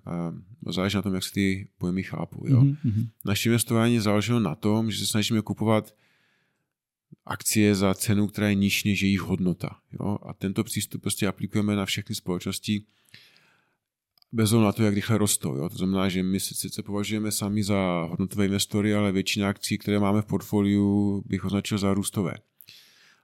uh, 0.64 0.72
záleží 0.72 0.96
na 0.96 1.02
tom, 1.02 1.14
jak 1.14 1.24
se 1.24 1.32
ty 1.32 1.68
pojmy 1.78 2.02
chápou. 2.02 2.48
Jo? 2.48 2.60
Mm-hmm. 2.60 3.08
Naše 3.24 3.48
investování 3.48 3.98
záleží 3.98 4.32
na 4.38 4.54
tom, 4.54 4.90
že 4.90 4.98
se 4.98 5.06
snažíme 5.06 5.42
kupovat 5.42 5.94
akcie 7.26 7.74
za 7.74 7.94
cenu, 7.94 8.26
která 8.26 8.48
je 8.48 8.54
nižší 8.54 8.88
než 8.88 9.02
jejich 9.02 9.20
hodnota. 9.20 9.76
Jo? 10.00 10.18
A 10.22 10.34
tento 10.34 10.64
přístup 10.64 11.02
prostě 11.02 11.26
aplikujeme 11.26 11.76
na 11.76 11.86
všechny 11.86 12.14
společnosti, 12.14 12.84
bez 14.32 14.52
na 14.52 14.72
to, 14.72 14.82
jak 14.82 14.94
rychle 14.94 15.18
rostou. 15.18 15.56
Jo? 15.56 15.68
To 15.68 15.76
znamená, 15.76 16.08
že 16.08 16.22
my 16.22 16.40
se 16.40 16.54
sice 16.54 16.82
považujeme 16.82 17.32
sami 17.32 17.62
za 17.62 18.06
hodnotové 18.10 18.44
investory, 18.44 18.94
ale 18.94 19.12
většina 19.12 19.48
akcí, 19.48 19.78
které 19.78 19.98
máme 19.98 20.22
v 20.22 20.26
portfoliu, 20.26 21.22
bych 21.26 21.44
označil 21.44 21.78
za 21.78 21.94
růstové. 21.94 22.34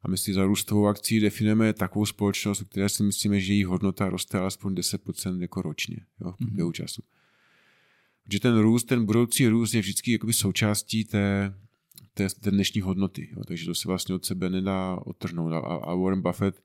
A 0.03 0.09
my 0.09 0.19
si 0.19 0.35
za 0.35 0.45
růstovou 0.45 0.87
akcí 0.87 1.21
definujeme 1.21 1.73
takovou 1.73 2.07
společnost, 2.07 2.63
které 2.63 2.89
si 2.89 3.03
myslíme, 3.03 3.41
že 3.41 3.53
její 3.53 3.65
hodnota 3.65 4.09
roste 4.09 4.39
alespoň 4.39 4.75
10% 4.75 5.41
jako 5.41 5.63
ročně 5.63 5.97
jo, 6.21 6.33
v 6.33 6.37
průběhu 6.37 6.71
mm-hmm. 6.71 6.73
času. 6.73 7.03
Protože 8.25 8.41
ten 8.41 8.59
růst, 8.59 8.85
ten 8.85 9.05
budoucí 9.05 9.49
růst 9.49 9.75
je 9.75 9.81
vždycky 9.81 10.13
jakoby 10.13 10.33
součástí 10.33 11.05
té, 11.05 11.55
té, 12.15 12.29
té 12.41 12.51
dnešní 12.51 12.81
hodnoty. 12.81 13.29
Jo. 13.37 13.45
Takže 13.45 13.67
to 13.67 13.75
se 13.75 13.89
vlastně 13.89 14.15
od 14.15 14.25
sebe 14.25 14.51
nedá 14.51 14.99
odtrhnout. 15.05 15.53
A, 15.53 15.59
a 15.59 15.95
Warren 15.95 16.23
Buffett 16.23 16.63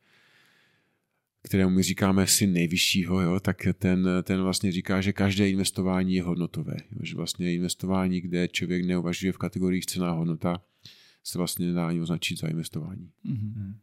kterému 1.44 1.72
my 1.72 1.84
říkáme 1.84 2.28
syn 2.28 2.54
nejvyššího, 2.54 3.22
jo, 3.22 3.40
tak 3.40 3.58
ten, 3.78 4.08
ten 4.24 4.42
vlastně 4.42 4.72
říká, 4.72 5.02
že 5.02 5.14
každé 5.14 5.50
investování 5.50 6.16
je 6.16 6.24
hodnotové. 6.24 6.76
Jo, 6.92 7.00
že 7.02 7.16
vlastně 7.16 7.54
investování, 7.54 8.22
kde 8.22 8.48
člověk 8.48 8.86
neuvažuje 8.86 9.32
v 9.32 9.38
kategoriích 9.38 9.86
cena 9.86 10.10
a 10.10 10.14
hodnota, 10.14 10.62
se 11.24 11.38
vlastně 11.38 11.68
nedá 11.68 11.88
ani 11.88 12.02
označit 12.02 12.40
za 12.40 12.48
investování. 12.48 13.10
Mm-hmm. 13.26 13.74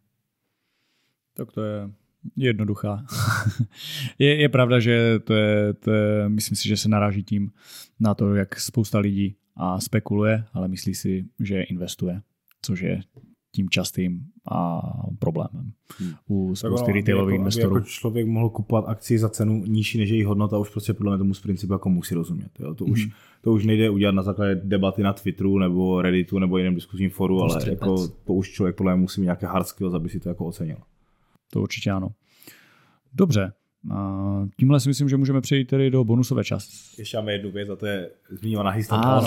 Tak 1.34 1.52
to 1.52 1.64
je 1.64 1.90
jednoduchá. 2.36 3.06
je, 4.18 4.40
je 4.40 4.48
pravda, 4.48 4.80
že 4.80 5.18
to 5.18 5.34
je, 5.34 5.74
to 5.74 5.92
je, 5.92 6.28
myslím 6.28 6.56
si, 6.56 6.68
že 6.68 6.76
se 6.76 6.88
naráží 6.88 7.22
tím 7.22 7.52
na 8.00 8.14
to, 8.14 8.34
jak 8.34 8.60
spousta 8.60 8.98
lidí 8.98 9.36
a 9.56 9.80
spekuluje, 9.80 10.44
ale 10.52 10.68
myslí 10.68 10.94
si, 10.94 11.24
že 11.40 11.62
investuje, 11.62 12.22
což 12.62 12.80
je 12.80 13.02
tím 13.52 13.68
častým 13.68 14.20
a 14.52 14.80
problémem 15.18 15.72
Hmm. 15.98 16.12
u 16.28 16.54
spousty 16.56 16.92
retailových 16.92 17.32
jako, 17.34 17.40
investorů. 17.40 17.66
Aby 17.70 17.74
jako 17.80 17.86
člověk 17.88 18.26
mohl 18.26 18.50
kupovat 18.50 18.84
akci 18.88 19.18
za 19.18 19.28
cenu 19.28 19.64
nižší 19.66 19.98
než 19.98 20.10
její 20.10 20.24
hodnota, 20.24 20.58
už 20.58 20.70
prostě 20.70 20.94
podle 20.94 21.12
mě 21.12 21.18
tomu 21.18 21.34
z 21.34 21.40
principu 21.40 21.72
jako 21.72 21.88
musí 21.88 22.14
rozumět. 22.14 22.50
Jo. 22.60 22.74
To, 22.74 22.84
už, 22.84 23.04
Mhm. 23.06 23.14
to 23.42 23.52
už 23.52 23.64
nejde 23.66 23.90
udělat 23.90 24.12
na 24.14 24.22
základě 24.22 24.54
debaty 24.64 25.02
na 25.02 25.12
Twitteru 25.12 25.58
nebo 25.58 26.02
Redditu 26.02 26.38
nebo 26.38 26.58
jiném 26.58 26.74
diskuzním 26.74 27.10
foru, 27.10 27.42
ale 27.42 27.70
jako, 27.70 28.08
to 28.08 28.32
už 28.34 28.50
člověk 28.50 28.76
podle 28.76 28.94
mě 28.94 29.00
musí 29.00 29.20
mít 29.20 29.24
nějaké 29.24 29.46
hard 29.46 29.66
skills, 29.66 29.94
aby 29.94 30.08
si 30.08 30.20
to 30.20 30.28
jako 30.28 30.46
ocenil. 30.46 30.76
To 31.52 31.62
určitě 31.62 31.90
ano. 31.90 32.08
Dobře, 33.14 33.52
a 33.94 34.16
tímhle 34.58 34.80
si 34.80 34.88
myslím, 34.88 35.08
že 35.08 35.16
můžeme 35.16 35.40
přejít 35.40 35.64
tedy 35.64 35.90
do 35.90 36.04
bonusové 36.04 36.44
části. 36.44 36.76
Ještě 36.98 37.16
máme 37.16 37.32
jednu 37.32 37.50
věc 37.50 37.68
a 37.70 37.76
to 37.76 37.86
je 37.86 38.10
zmíněná 38.30 38.70
historka 38.70 39.20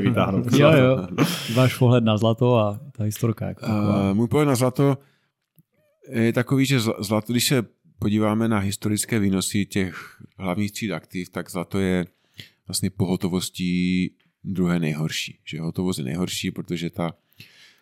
Vytáhnout. 0.00 0.52
Jo, 0.58 0.72
jo, 0.72 1.06
váš 1.54 1.78
pohled 1.78 2.04
na 2.04 2.16
zlato 2.16 2.56
a 2.56 2.80
ta 2.96 3.04
historka. 3.04 3.46
Jako 3.46 3.60
taková. 3.60 4.10
Uh, 4.10 4.16
můj 4.16 4.28
pohled 4.28 4.46
na 4.46 4.54
zlato 4.54 4.98
je 6.10 6.32
takový, 6.32 6.66
že 6.66 6.78
zl- 6.78 7.02
zlato, 7.02 7.32
když 7.32 7.44
se 7.46 7.66
podíváme 7.98 8.48
na 8.48 8.58
historické 8.58 9.18
výnosy 9.18 9.66
těch 9.66 10.16
hlavních 10.38 10.72
tříd 10.72 10.92
aktiv, 10.92 11.30
tak 11.30 11.50
zlato 11.50 11.78
je 11.78 12.06
vlastně 12.68 12.90
pohotovostí 12.90 14.10
druhé 14.44 14.80
nejhorší. 14.80 15.38
Že 15.44 15.60
hotovost 15.60 15.98
je 15.98 16.04
nejhorší, 16.04 16.50
protože 16.50 16.90
ta 16.90 17.14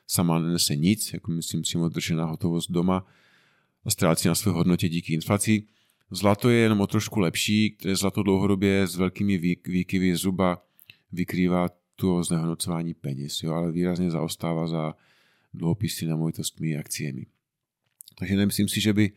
sama 0.07 0.39
nenese 0.39 0.77
nic, 0.77 1.13
jako 1.13 1.31
myslím 1.31 1.63
přímo 1.63 1.89
držená 1.89 2.25
hotovost 2.25 2.71
doma 2.71 3.07
a 3.85 3.91
ztrácí 3.91 4.29
na 4.29 4.35
své 4.35 4.53
hodnotě 4.53 4.89
díky 4.89 5.15
inflaci. 5.15 5.63
Zlato 6.11 6.51
je 6.51 6.59
jenom 6.59 6.81
o 6.81 6.87
trošku 6.87 7.21
lepší, 7.21 7.71
které 7.71 7.97
zlato 7.97 8.23
dlouhodobě 8.23 8.87
s 8.87 8.97
velkými 8.97 9.39
výk- 9.39 9.69
výkyvy 9.71 10.17
zhruba 10.17 10.63
vykrývá 11.13 11.69
to 12.03 12.25
znehodnocování 12.25 12.95
peněz, 12.95 13.43
jo, 13.43 13.53
ale 13.53 13.73
výrazně 13.73 14.11
zaostává 14.11 14.67
za 14.67 14.95
dluhopisy 15.55 16.07
nemovitostmi 16.07 16.77
a 16.77 16.81
akciemi. 16.81 17.27
Takže 18.19 18.37
nemyslím 18.37 18.69
si, 18.69 18.81
že 18.81 18.93
by 18.93 19.13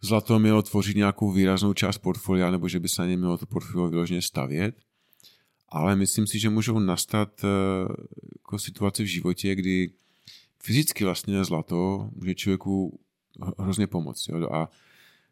zlato 0.00 0.38
mělo 0.38 0.62
tvořit 0.62 0.96
nějakou 0.96 1.32
výraznou 1.32 1.74
část 1.74 1.98
portfolia, 1.98 2.50
nebo 2.50 2.68
že 2.68 2.80
by 2.80 2.88
se 2.88 3.02
na 3.02 3.08
ně 3.08 3.16
mělo 3.16 3.38
to 3.38 3.46
portfolio 3.46 3.88
vyloženě 3.88 4.22
stavět, 4.22 4.74
ale 5.68 5.96
myslím 5.96 6.26
si, 6.26 6.38
že 6.38 6.50
můžou 6.50 6.78
nastat 6.78 7.44
eh, 7.44 7.48
jako 8.34 8.58
situace 8.58 9.02
v 9.02 9.06
životě, 9.06 9.54
kdy 9.54 9.90
fyzicky 10.62 11.04
vlastně 11.04 11.44
zlato 11.44 12.10
může 12.14 12.34
člověku 12.34 13.00
hrozně 13.58 13.86
pomoct. 13.86 14.28
Jo? 14.28 14.48
A 14.52 14.70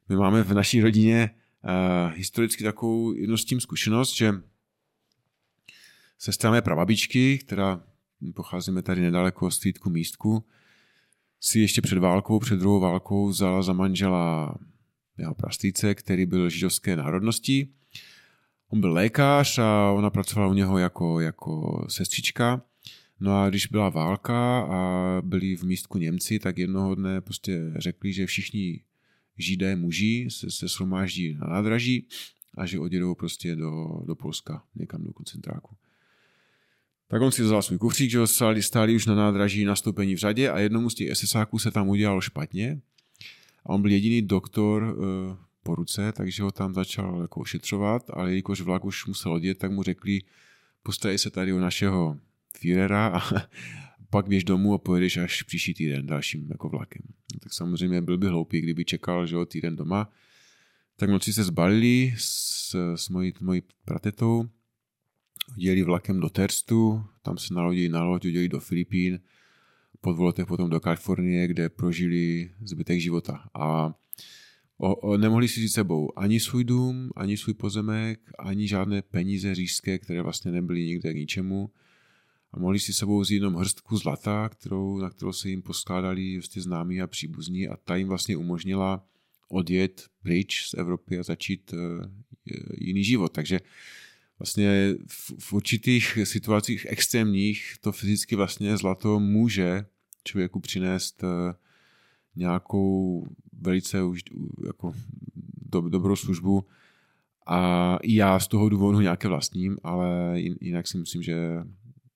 my 0.09 0.17
máme 0.17 0.43
v 0.43 0.55
naší 0.55 0.81
rodině 0.81 1.31
uh, 1.31 2.13
historicky 2.17 2.65
takovou 2.65 3.15
jednu 3.15 3.37
s 3.37 3.45
tím 3.45 3.61
zkušenost, 3.61 4.15
že 4.15 4.35
sestra 6.19 6.51
mé 6.51 6.63
prababičky, 6.63 7.39
která 7.39 7.83
pocházíme 8.35 8.83
tady 8.83 9.01
nedaleko 9.01 9.51
z 9.51 9.59
Tvítku 9.59 9.91
místku, 9.91 10.45
si 11.41 11.61
ještě 11.61 11.83
před 11.83 11.99
válkou, 11.99 12.39
před 12.39 12.57
druhou 12.57 12.81
válkou 12.81 13.29
vzala 13.29 13.63
za 13.63 13.73
manžela 13.73 14.55
jeho 15.19 15.35
prastýce, 15.35 15.95
který 15.95 16.27
byl 16.27 16.51
židovské 16.51 16.97
národnosti. 16.97 17.69
On 18.69 18.81
byl 18.81 18.93
lékař 18.93 19.59
a 19.59 19.91
ona 19.91 20.11
pracovala 20.11 20.51
u 20.51 20.55
něho 20.55 20.79
jako, 20.79 21.21
jako 21.21 21.85
sestřička. 21.89 22.63
No 23.21 23.43
a 23.43 23.49
když 23.49 23.67
byla 23.67 23.89
válka 23.89 24.61
a 24.61 25.23
byli 25.23 25.57
v 25.57 25.63
místku 25.63 25.99
Němci, 25.99 26.39
tak 26.39 26.59
jednoho 26.59 26.95
dne 26.95 27.21
prostě 27.21 27.73
řekli, 27.77 28.13
že 28.13 28.27
všichni 28.27 28.81
židé 29.39 29.77
muži 29.77 30.29
se, 30.31 30.51
se 30.51 30.69
shromáždí 30.69 31.35
na 31.35 31.47
nádraží 31.47 32.09
a 32.57 32.67
že 32.67 32.79
odjedou 32.79 33.15
prostě 33.15 33.57
do, 33.57 34.01
do 34.07 34.15
Polska, 34.15 34.65
někam 34.75 35.05
do 35.05 35.13
koncentráku. 35.13 35.77
Tak 37.09 37.23
on 37.23 37.33
si 37.33 37.43
vzal 37.43 37.63
svůj 37.63 37.79
kufřík, 37.79 38.11
že 38.11 38.19
ho 38.19 38.27
stáli, 38.27 38.63
stáli 38.63 38.95
už 38.95 39.07
na 39.07 39.15
nádraží 39.15 39.65
nastoupení 39.65 40.15
v 40.15 40.19
řadě 40.19 40.51
a 40.51 40.59
jednomu 40.59 40.91
z 40.91 40.95
těch 40.95 41.17
SSáků 41.17 41.59
se 41.59 41.71
tam 41.71 41.89
udělalo 41.89 42.21
špatně 42.21 42.81
a 43.67 43.69
on 43.69 43.83
byl 43.83 43.91
jediný 43.91 44.23
doktor 44.23 44.83
uh, 44.83 45.37
po 45.63 45.75
ruce, 45.75 46.13
takže 46.13 46.43
ho 46.43 46.53
tam 46.53 46.75
začal 46.75 47.23
jako 47.23 47.41
ošetřovat, 47.41 48.11
ale 48.11 48.31
jelikož 48.31 48.61
vlak 48.61 48.85
už 48.85 49.07
musel 49.07 49.33
odjet, 49.33 49.59
tak 49.59 49.71
mu 49.71 49.83
řekli, 49.83 50.21
postarej 50.83 51.19
se 51.19 51.31
tady 51.31 51.53
o 51.53 51.59
našeho 51.59 52.19
Führera 52.59 53.07
a 53.07 53.21
pak 54.11 54.29
běž 54.29 54.45
domů 54.45 54.75
a 54.75 54.79
pojedeš 54.79 55.17
až 55.17 55.43
příští 55.43 55.75
týden 55.75 56.07
dalším 56.07 56.51
jako 56.51 56.69
vlakem. 56.69 57.03
No, 57.35 57.41
tak 57.41 57.53
samozřejmě 57.53 58.03
byl 58.03 58.19
by 58.19 58.27
hloupý, 58.27 58.61
kdyby 58.61 58.85
čekal, 58.85 59.27
že 59.27 59.35
jo, 59.35 59.45
týden 59.45 59.77
doma. 59.77 60.11
Tak 60.97 61.11
noci 61.11 61.33
se 61.33 61.45
zbalili 61.45 62.15
s, 62.19 62.75
s 62.97 63.09
mojí, 63.09 63.33
mojí 63.41 63.63
pratetou, 63.85 64.49
jeli 65.57 65.83
vlakem 65.83 66.21
do 66.21 66.29
Terstu, 66.29 67.05
tam 67.23 67.39
se 67.39 67.55
nalodili 67.55 67.89
na 67.89 68.05
loď, 68.05 68.27
udělali 68.27 68.49
do 68.49 68.61
Filipín, 68.61 69.19
po 70.01 70.13
dvou 70.13 70.25
letech 70.25 70.47
potom 70.47 70.71
do 70.71 70.81
Kalifornie, 70.81 71.49
kde 71.49 71.69
prožili 71.69 72.51
zbytek 72.65 73.01
života. 73.01 73.49
A 73.55 73.95
o, 74.79 74.95
o, 74.95 75.17
nemohli 75.17 75.49
si 75.49 75.61
říct 75.61 75.73
sebou 75.73 76.19
ani 76.19 76.41
svůj 76.41 76.65
dům, 76.65 77.11
ani 77.17 77.37
svůj 77.37 77.55
pozemek, 77.55 78.21
ani 78.39 78.69
žádné 78.69 79.03
peníze 79.03 79.55
říšské, 79.55 79.99
které 79.99 80.23
vlastně 80.23 80.51
nebyly 80.51 80.87
nikde 80.87 81.13
k 81.13 81.17
ničemu. 81.17 81.71
A 82.53 82.59
mohli 82.59 82.79
si 82.79 82.93
sebou 82.93 83.21
vzít 83.21 83.35
jenom 83.35 83.55
hrstku 83.55 83.97
zlata, 83.97 84.49
kterou, 84.49 84.99
na 84.99 85.11
kterou 85.11 85.33
se 85.33 85.49
jim 85.49 85.63
poskládali 85.63 86.37
vlastně 86.37 86.63
známí 86.63 87.03
a 87.03 87.07
příbuzní 87.07 87.69
a 87.69 87.77
ta 87.77 87.97
jim 87.97 88.09
vlastně 88.09 88.37
umožnila 88.37 89.07
odjet 89.49 90.05
pryč 90.23 90.67
z 90.67 90.75
Evropy 90.75 91.19
a 91.19 91.23
začít 91.23 91.73
uh, 91.73 91.79
jiný 92.79 93.05
život. 93.05 93.33
Takže 93.33 93.61
vlastně 94.39 94.95
v, 95.09 95.33
v 95.39 95.53
určitých 95.53 96.19
situacích 96.25 96.87
extrémních 96.89 97.75
to 97.81 97.93
fyzicky 97.93 98.37
vlastně 98.37 98.77
zlato 98.77 99.21
může 99.21 99.87
člověku 100.25 100.61
přinést 100.61 101.23
uh, 101.23 101.29
nějakou 102.37 103.27
velice 103.61 104.03
už 104.03 104.23
jako 104.67 104.93
do, 105.63 105.81
dobrou 105.81 106.17
službu 106.17 106.67
a 107.47 107.97
i 108.03 108.15
já 108.15 108.39
z 108.39 108.49
toho 108.49 108.69
důvodu 108.69 109.01
nějaké 109.01 109.29
vlastním, 109.29 109.79
ale 109.83 110.41
jinak 110.61 110.87
si 110.87 110.99
myslím, 110.99 111.23
že 111.23 111.37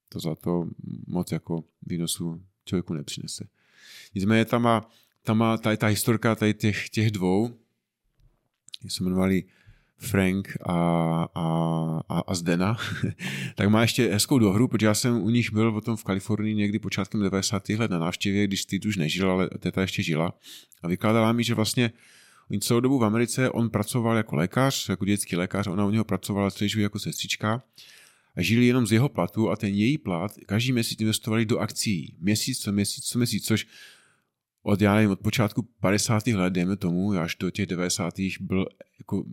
to 0.09 0.21
zlato 0.21 0.69
moc 1.07 1.33
jako 1.33 1.64
výnosu 1.87 2.43
člověku 2.64 2.95
nepřinese. 2.95 3.49
Nicméně 4.14 4.45
tam 4.45 4.62
má, 4.62 4.89
tam 5.23 5.39
má 5.39 5.59
tady 5.59 5.77
ta 5.77 5.87
historka 5.87 6.35
tady 6.35 6.55
těch, 6.55 6.89
těch 6.89 7.11
dvou, 7.11 7.59
se 8.89 9.05
jmenovali 9.05 9.45
Frank 9.99 10.57
a, 10.67 11.29
a, 11.35 12.23
a, 12.27 12.35
Zdena, 12.35 12.77
tak 13.55 13.69
má 13.69 13.83
ještě 13.83 14.13
hezkou 14.13 14.39
dohru, 14.39 14.69
protože 14.69 14.87
já 14.87 14.95
jsem 14.95 15.23
u 15.23 15.31
nich 15.31 15.53
byl 15.53 15.73
potom 15.73 15.97
v 15.97 16.05
Kalifornii 16.05 16.55
někdy 16.55 16.79
počátkem 16.79 17.21
90. 17.21 17.69
let 17.69 17.91
na 17.91 17.99
návštěvě, 17.99 18.47
když 18.47 18.63
Steve 18.63 18.89
už 18.89 18.97
nežil, 18.97 19.31
ale 19.31 19.51
teta 19.59 19.81
ještě 19.81 20.03
žila. 20.03 20.35
A 20.83 20.89
vykládala 20.89 21.33
mi, 21.33 21.45
že 21.45 21.55
vlastně 21.55 21.93
oni 22.51 22.61
celou 22.61 22.81
dobu 22.81 22.99
v 22.99 23.05
Americe 23.05 23.51
on 23.51 23.71
pracoval 23.71 24.17
jako 24.17 24.37
lékař, 24.37 24.89
jako 24.89 25.05
dětský 25.05 25.37
lékař, 25.37 25.67
ona 25.67 25.87
u 25.87 25.91
něho 25.91 26.05
pracovala 26.05 26.51
život 26.61 26.83
jako 26.83 26.99
sestřička 26.99 27.63
a 28.37 28.43
žili 28.43 28.67
jenom 28.67 28.87
z 28.87 28.93
jeho 28.93 29.09
platu 29.09 29.51
a 29.51 29.57
ten 29.57 29.75
její 29.75 29.99
plat 29.99 30.33
každý 30.47 30.73
měsíc 30.73 31.01
investovali 31.01 31.47
do 31.47 31.59
akcí. 31.59 32.15
Měsíc 32.21 32.59
co 32.61 32.73
měsíc 32.73 33.05
co 33.05 33.19
měsíc, 33.19 33.47
což 33.47 33.67
od, 34.63 34.81
já 34.81 34.95
nevím, 34.95 35.11
od 35.11 35.21
počátku 35.21 35.69
50. 35.81 36.27
let, 36.27 36.53
dejme 36.53 36.77
tomu, 36.77 37.13
až 37.13 37.37
do 37.37 37.51
těch 37.51 37.67
90. 37.67 38.15
byl 38.41 38.67
jako, 38.99 39.25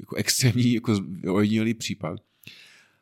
jako 0.00 0.16
extrémní, 0.16 0.74
jako 0.74 1.00
ojedinělý 1.28 1.74
případ. 1.74 2.20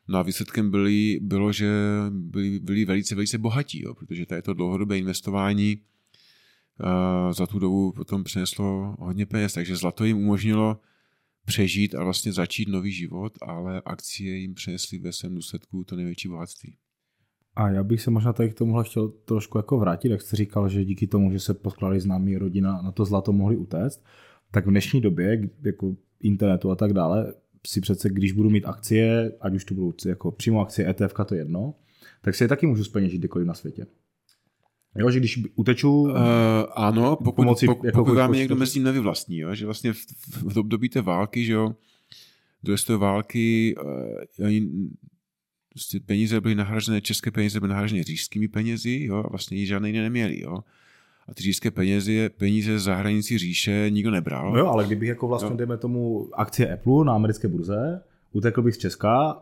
No 0.07 0.19
a 0.19 0.21
výsledkem 0.21 0.71
byli, 0.71 1.19
bylo, 1.21 1.51
že 1.51 1.69
byli, 2.09 2.59
byli 2.59 2.85
velice, 2.85 3.15
velice 3.15 3.37
bohatí, 3.37 3.81
jo, 3.81 3.93
protože 3.93 4.25
tady 4.25 4.41
to 4.41 4.53
dlouhodobé 4.53 4.97
investování 4.97 5.77
uh, 5.77 7.33
za 7.33 7.47
tu 7.47 7.59
dobu 7.59 7.91
potom 7.91 8.23
přineslo 8.23 8.95
hodně 8.99 9.25
peněz, 9.25 9.53
takže 9.53 9.75
zlato 9.75 10.05
jim 10.05 10.17
umožnilo 10.17 10.79
přežít 11.45 11.95
a 11.95 12.03
vlastně 12.03 12.33
začít 12.33 12.67
nový 12.67 12.91
život, 12.91 13.33
ale 13.41 13.81
akcie 13.85 14.37
jim 14.37 14.53
přinesly 14.53 14.99
ve 14.99 15.11
svém 15.11 15.35
důsledku 15.35 15.83
to 15.83 15.95
největší 15.95 16.27
bohatství. 16.27 16.77
A 17.57 17.69
já 17.69 17.83
bych 17.83 18.01
se 18.01 18.11
možná 18.11 18.33
tady 18.33 18.49
k 18.49 18.53
tomuhle 18.53 18.83
chtěl 18.83 19.07
trošku 19.07 19.57
jako 19.57 19.77
vrátit, 19.77 20.09
jak 20.09 20.21
jste 20.21 20.35
říkal, 20.35 20.69
že 20.69 20.85
díky 20.85 21.07
tomu, 21.07 21.31
že 21.31 21.39
se 21.39 21.53
poskládali 21.53 21.99
známí 21.99 22.37
rodina, 22.37 22.81
na 22.81 22.91
to 22.91 23.05
zlato 23.05 23.33
mohli 23.33 23.57
utéct, 23.57 24.03
tak 24.51 24.65
v 24.65 24.69
dnešní 24.69 25.01
době, 25.01 25.49
jako 25.63 25.95
internetu 26.21 26.71
a 26.71 26.75
tak 26.75 26.93
dále, 26.93 27.33
si 27.67 27.81
přece, 27.81 28.09
když 28.09 28.31
budu 28.31 28.49
mít 28.49 28.65
akcie, 28.65 29.31
ať 29.41 29.53
už 29.53 29.65
to 29.65 29.73
budou 29.73 29.93
jako 30.05 30.31
přímo 30.31 30.61
akcie 30.61 30.89
ETF, 30.89 31.13
to 31.25 31.35
je 31.35 31.41
jedno, 31.41 31.73
tak 32.21 32.35
si 32.35 32.43
je 32.43 32.47
taky 32.47 32.67
můžu 32.67 32.83
zpeněžit 32.83 33.19
kdekoliv 33.19 33.47
na 33.47 33.53
světě. 33.53 33.85
Jo, 34.95 35.11
že 35.11 35.19
když 35.19 35.43
uteču... 35.55 36.01
Uh, 36.01 36.11
ano, 36.75 37.15
pokud, 37.15 37.35
pomocí 37.35 37.65
pokud, 37.65 37.85
jako 37.85 37.99
pokud 37.99 38.13
vám 38.13 38.31
někdo 38.31 38.55
mezi 38.55 38.73
tím 38.73 38.83
nevyvlastní, 38.83 39.37
jo, 39.37 39.55
že 39.55 39.65
vlastně 39.65 39.93
v, 39.93 40.05
v 40.53 40.57
období 40.57 40.89
té 40.89 41.01
války, 41.01 41.45
že 41.45 41.53
jo, 41.53 41.75
do 42.63 42.75
té 42.87 42.97
války 42.97 43.75
uh, 43.83 44.45
oni, 44.45 44.69
prostě 45.77 45.99
peníze 45.99 46.41
byly 46.41 46.55
nahražené, 46.55 47.01
české 47.01 47.31
peníze 47.31 47.59
byly 47.59 47.69
nahražené 47.69 48.03
říšskými 48.03 48.47
penězi, 48.47 48.99
jo, 49.03 49.15
a 49.25 49.29
vlastně 49.29 49.65
žádné 49.65 49.89
jiné 49.89 50.01
neměli, 50.01 50.41
jo. 50.41 50.59
A 51.27 51.33
ty 51.33 51.43
říšské 51.43 51.71
peníze, 51.71 52.29
peníze 52.29 52.79
za 52.79 52.95
hranici 52.95 53.37
říše 53.37 53.85
nikdo 53.89 54.11
nebral. 54.11 54.51
No 54.51 54.59
jo, 54.59 54.67
ale 54.67 54.85
kdybych 54.85 55.09
jako 55.09 55.27
vlastně, 55.27 55.51
Jo. 55.51 55.57
dejme 55.57 55.77
tomu, 55.77 56.29
akcie 56.33 56.73
Apple 56.73 57.05
na 57.05 57.13
americké 57.15 57.47
burze, 57.47 58.01
utekl 58.31 58.61
bych 58.61 58.75
z 58.75 58.77
Česka 58.77 59.41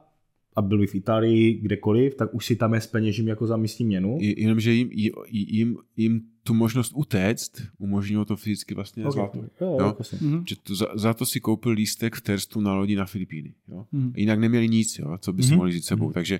a 0.55 0.61
byl 0.61 0.77
by 0.77 0.87
v 0.87 0.95
Itálii, 0.95 1.53
kdekoliv, 1.53 2.15
tak 2.15 2.33
už 2.33 2.45
si 2.45 2.55
tam 2.55 2.73
je 2.73 2.79
peněžím 2.91 3.27
jako 3.27 3.47
za 3.47 3.57
místní 3.57 3.85
měnu. 3.85 4.17
Jenomže 4.21 4.71
jim, 4.71 4.89
jim, 5.27 5.77
jim 5.97 6.21
tu 6.43 6.53
možnost 6.53 6.91
utéct 6.95 7.61
umožnilo 7.77 8.25
to 8.25 8.35
fyzicky 8.35 8.75
vlastně 8.75 9.05
okay. 9.05 9.11
zlato. 9.11 9.37
Jo, 9.61 9.77
jo? 9.79 9.95
Mm-hmm. 9.99 10.43
Že 10.49 10.55
to, 10.55 10.75
za, 10.75 10.87
za 10.95 11.13
to 11.13 11.25
si 11.25 11.39
koupil 11.39 11.71
lístek 11.71 12.15
v 12.15 12.21
Terstu 12.21 12.61
na 12.61 12.75
lodi 12.75 12.95
na 12.95 13.05
Filipíny. 13.05 13.53
Jo? 13.67 13.85
Mm-hmm. 13.93 14.13
Jinak 14.15 14.39
neměli 14.39 14.69
nic, 14.69 14.99
jo? 14.99 15.17
co 15.17 15.33
by 15.33 15.43
si 15.43 15.49
mm-hmm. 15.49 15.55
mohli 15.55 15.71
říct 15.71 15.85
sebou. 15.85 16.09
Mm-hmm. 16.09 16.13
Takže 16.13 16.39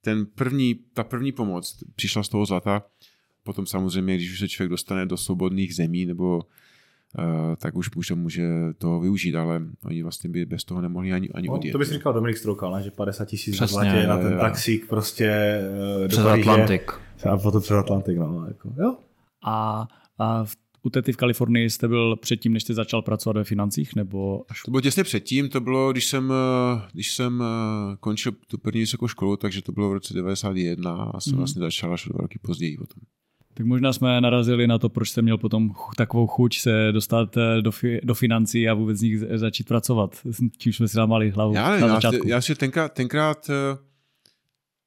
ten 0.00 0.26
první, 0.26 0.74
ta 0.94 1.04
první 1.04 1.32
pomoc 1.32 1.84
přišla 1.96 2.22
z 2.22 2.28
toho 2.28 2.46
zlata, 2.46 2.82
potom 3.42 3.66
samozřejmě, 3.66 4.16
když 4.16 4.32
už 4.32 4.38
se 4.38 4.48
člověk 4.48 4.70
dostane 4.70 5.06
do 5.06 5.16
svobodných 5.16 5.74
zemí 5.74 6.06
nebo 6.06 6.36
Uh, 6.36 6.42
tak 7.56 7.76
už 7.76 7.94
může, 7.94 8.14
může 8.14 8.48
toho 8.78 9.00
využít, 9.00 9.34
ale 9.34 9.62
oni 9.84 10.02
vlastně 10.02 10.30
by 10.30 10.46
bez 10.46 10.64
toho 10.64 10.80
nemohli 10.80 11.12
ani, 11.12 11.30
ani 11.30 11.48
no, 11.48 11.54
odjet. 11.54 11.72
To 11.72 11.78
bys 11.78 11.90
říkal 11.90 12.12
Dominik 12.12 12.38
Stroukal, 12.38 12.72
ne? 12.72 12.82
že 12.82 12.90
50 12.90 13.24
tisíc 13.24 13.60
na 13.60 13.66
zlatě 13.66 14.06
na 14.06 14.18
ten 14.18 14.38
taxík 14.38 14.88
prostě 14.88 15.60
uh, 16.00 16.08
přes 16.08 16.24
Atlantik. 16.24 16.92
A 17.30 17.36
potom 17.36 17.62
přes 17.62 17.76
Atlantik, 17.76 18.18
no. 18.18 18.44
Jako, 18.48 18.72
jo. 18.78 18.96
A, 19.44 19.86
a 20.18 20.44
v, 20.44 20.56
u 20.82 20.90
tety 20.90 21.12
v 21.12 21.16
Kalifornii 21.16 21.70
jste 21.70 21.88
byl 21.88 22.16
předtím, 22.16 22.52
než 22.52 22.62
jste 22.62 22.74
začal 22.74 23.02
pracovat 23.02 23.36
ve 23.36 23.44
financích, 23.44 23.96
nebo 23.96 24.44
až... 24.48 24.62
To 24.62 24.70
bylo 24.70 24.80
těsně 24.80 25.04
předtím, 25.04 25.48
to 25.48 25.60
bylo, 25.60 25.92
když 25.92 26.06
jsem, 26.06 26.32
eh, 26.32 26.82
když 26.92 27.14
jsem 27.14 27.44
končil 28.00 28.32
tu 28.32 28.58
první 28.58 28.80
vysokou 28.80 29.08
školu, 29.08 29.36
takže 29.36 29.62
to 29.62 29.72
bylo 29.72 29.90
v 29.90 29.92
roce 29.92 30.14
91 30.14 30.94
a 30.94 31.20
jsem 31.20 31.32
mm. 31.32 31.38
vlastně 31.38 31.60
začal 31.60 31.94
až 31.94 32.04
dva 32.04 32.18
roky 32.22 32.38
později 32.42 32.76
potom. 32.76 33.02
Tak 33.54 33.66
možná 33.66 33.92
jsme 33.92 34.20
narazili 34.20 34.66
na 34.66 34.78
to, 34.78 34.88
proč 34.88 35.10
jste 35.10 35.22
měl 35.22 35.38
potom 35.38 35.70
takovou 35.96 36.26
chuť 36.26 36.58
se 36.58 36.88
dostat 36.92 37.36
eh, 37.36 37.62
do, 37.62 37.72
fi, 37.72 38.00
do 38.04 38.14
financí 38.14 38.68
a 38.68 38.74
vůbec 38.74 38.98
z 38.98 39.02
nich 39.02 39.18
začít 39.34 39.68
pracovat. 39.68 40.18
Čím 40.58 40.72
jsme 40.72 40.88
si 40.88 40.96
dámali 40.96 41.30
hlavu 41.30 41.54
já, 41.54 41.80
na 41.80 41.88
začátku. 41.88 42.28
Já, 42.28 42.34
já 42.34 42.40
si 42.40 42.54
tenkrát, 42.54 42.92
tenkrát, 42.92 43.50
eh, 43.50 43.78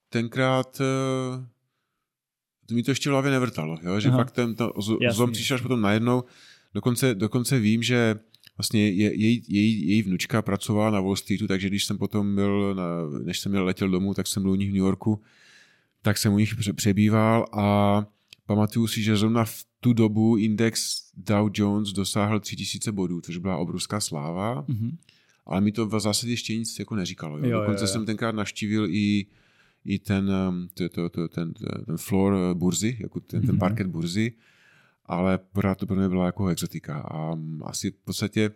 tenkrát 0.09 0.82
eh, 0.82 1.47
to 2.68 2.76
mi 2.76 2.84
to 2.84 2.91
ještě 2.91 3.09
v 3.09 3.11
hlavě 3.11 3.32
nevrtalo, 3.32 3.78
jo? 3.84 3.99
že 3.99 4.09
Aha. 4.09 4.18
fakt 4.18 4.32
ten 4.32 4.55
to, 4.55 4.74
zlom 5.11 5.32
přišel 5.32 5.55
až 5.55 5.61
potom 5.61 5.82
najednou. 5.82 6.24
Dokonce, 6.74 7.15
dokonce 7.15 7.59
vím, 7.59 7.84
že 7.84 8.15
vlastně 8.57 8.89
je, 8.89 9.15
její, 9.15 9.43
její, 9.47 9.88
její 9.88 10.01
vnučka 10.03 10.41
pracovala 10.41 10.89
na 10.89 11.01
Wall 11.01 11.15
Streetu, 11.15 11.47
takže 11.47 11.68
když 11.68 11.86
jsem 11.86 11.97
potom 11.97 12.36
byl, 12.36 12.76
na, 12.76 12.84
než 13.24 13.39
jsem 13.39 13.51
měl 13.51 13.65
letěl 13.65 13.89
domů, 13.89 14.13
tak 14.13 14.28
jsem 14.28 14.43
byl 14.43 14.51
u 14.51 14.55
nich 14.55 14.70
v 14.70 14.74
New 14.74 14.84
Yorku, 14.84 15.22
tak 16.01 16.18
jsem 16.18 16.34
u 16.34 16.38
nich 16.38 16.53
přebýval 16.76 17.45
a 17.53 18.05
Pamatuju 18.48 18.88
si, 18.88 19.04
že 19.04 19.18
zrovna 19.18 19.45
v 19.45 19.64
tu 19.80 19.93
dobu 19.93 20.38
index 20.38 21.02
Dow 21.18 21.52
Jones 21.54 21.89
dosáhl 21.89 22.39
3000 22.39 22.91
bodů, 22.91 23.22
což 23.22 23.38
byla 23.38 23.58
obrovská 23.58 24.00
sláva, 24.00 24.64
mm-hmm. 24.64 24.98
ale 25.45 25.62
mi 25.62 25.72
to 25.72 25.86
v 25.86 26.00
zásadě 26.00 26.34
ještě 26.34 26.58
nic 26.58 26.80
jako 26.80 26.95
neříkalo. 26.95 27.38
Jo? 27.38 27.45
Jo, 27.45 27.60
Dokonce 27.60 27.84
jo, 27.84 27.88
jo. 27.88 27.93
jsem 27.93 28.06
tenkrát 28.06 28.36
navštívil 28.36 28.86
i, 28.89 29.26
i 29.86 30.00
ten, 30.00 30.32
um, 30.50 30.68
to, 30.74 30.89
to, 30.89 31.10
to, 31.10 31.28
ten, 31.28 31.54
ten 31.86 31.98
floor 31.98 32.34
uh, 32.34 32.54
burzy, 32.54 32.98
jako 33.00 33.20
ten, 33.20 33.41
ten 33.41 33.50
mhm. 33.50 33.60
parket 33.60 33.88
burzy, 33.88 34.34
ale 35.06 35.38
pořád 35.38 35.78
to 35.78 35.86
pro 35.86 35.95
mě 35.95 36.10
byla 36.10 36.26
jako 36.26 36.48
exotika. 36.48 37.00
A 37.00 37.34
um, 37.34 37.64
asi 37.66 37.91
v 37.91 38.06
podstatě 38.06 38.52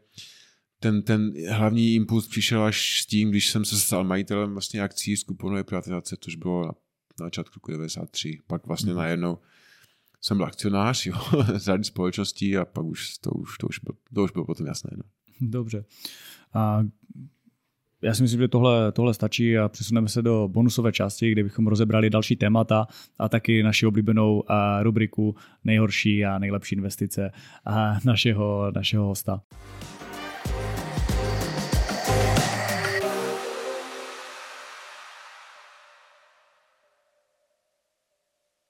ten, 0.79 1.01
ten 1.01 1.33
hlavní 1.49 1.95
impuls 1.95 2.27
přišel 2.27 2.63
až 2.63 3.01
s 3.01 3.05
tím, 3.05 3.29
když 3.29 3.49
jsem 3.49 3.65
se 3.65 3.79
stal 3.79 4.03
majitelem 4.03 4.51
vlastně 4.51 4.81
akcí 4.81 5.17
z 5.17 5.23
kuponové 5.23 5.63
privatizace, 5.63 6.15
což 6.19 6.35
bylo 6.35 6.65
na, 6.65 6.71
na 7.19 7.25
začátku 7.25 7.71
93. 7.71 8.39
Pak 8.47 8.67
vlastně 8.67 8.93
mm-hmm. 8.93 8.97
najednou 8.97 9.37
jsem 10.21 10.37
byl 10.37 10.45
akcionář 10.45 11.05
jo, 11.05 11.15
řady 11.55 11.83
společností 11.83 12.57
a 12.57 12.65
pak 12.65 12.85
už 12.85 13.17
to 13.17 13.31
už, 13.31 13.57
to 13.57 13.67
už, 13.67 13.79
bylo, 13.79 13.97
to 14.13 14.23
už 14.23 14.31
bylo 14.31 14.45
potom 14.45 14.67
jasné. 14.67 14.91
No. 14.97 15.03
Dobře. 15.41 15.85
A 16.53 16.83
já 18.03 18.13
si 18.13 18.21
myslím, 18.21 18.41
že 18.41 18.47
tohle, 18.47 18.91
tohle 18.91 19.13
stačí 19.13 19.57
a 19.57 19.69
přesuneme 19.69 20.09
se 20.09 20.21
do 20.21 20.47
bonusové 20.51 20.91
části, 20.91 21.31
kde 21.31 21.43
bychom 21.43 21.67
rozebrali 21.67 22.09
další 22.09 22.35
témata 22.35 22.87
a 23.19 23.29
taky 23.29 23.63
naši 23.63 23.85
oblíbenou 23.85 24.43
rubriku 24.81 25.35
nejhorší 25.63 26.25
a 26.25 26.39
nejlepší 26.39 26.75
investice 26.75 27.31
a 27.65 27.97
našeho, 28.05 28.71
našeho 28.75 29.05
hosta. 29.05 29.41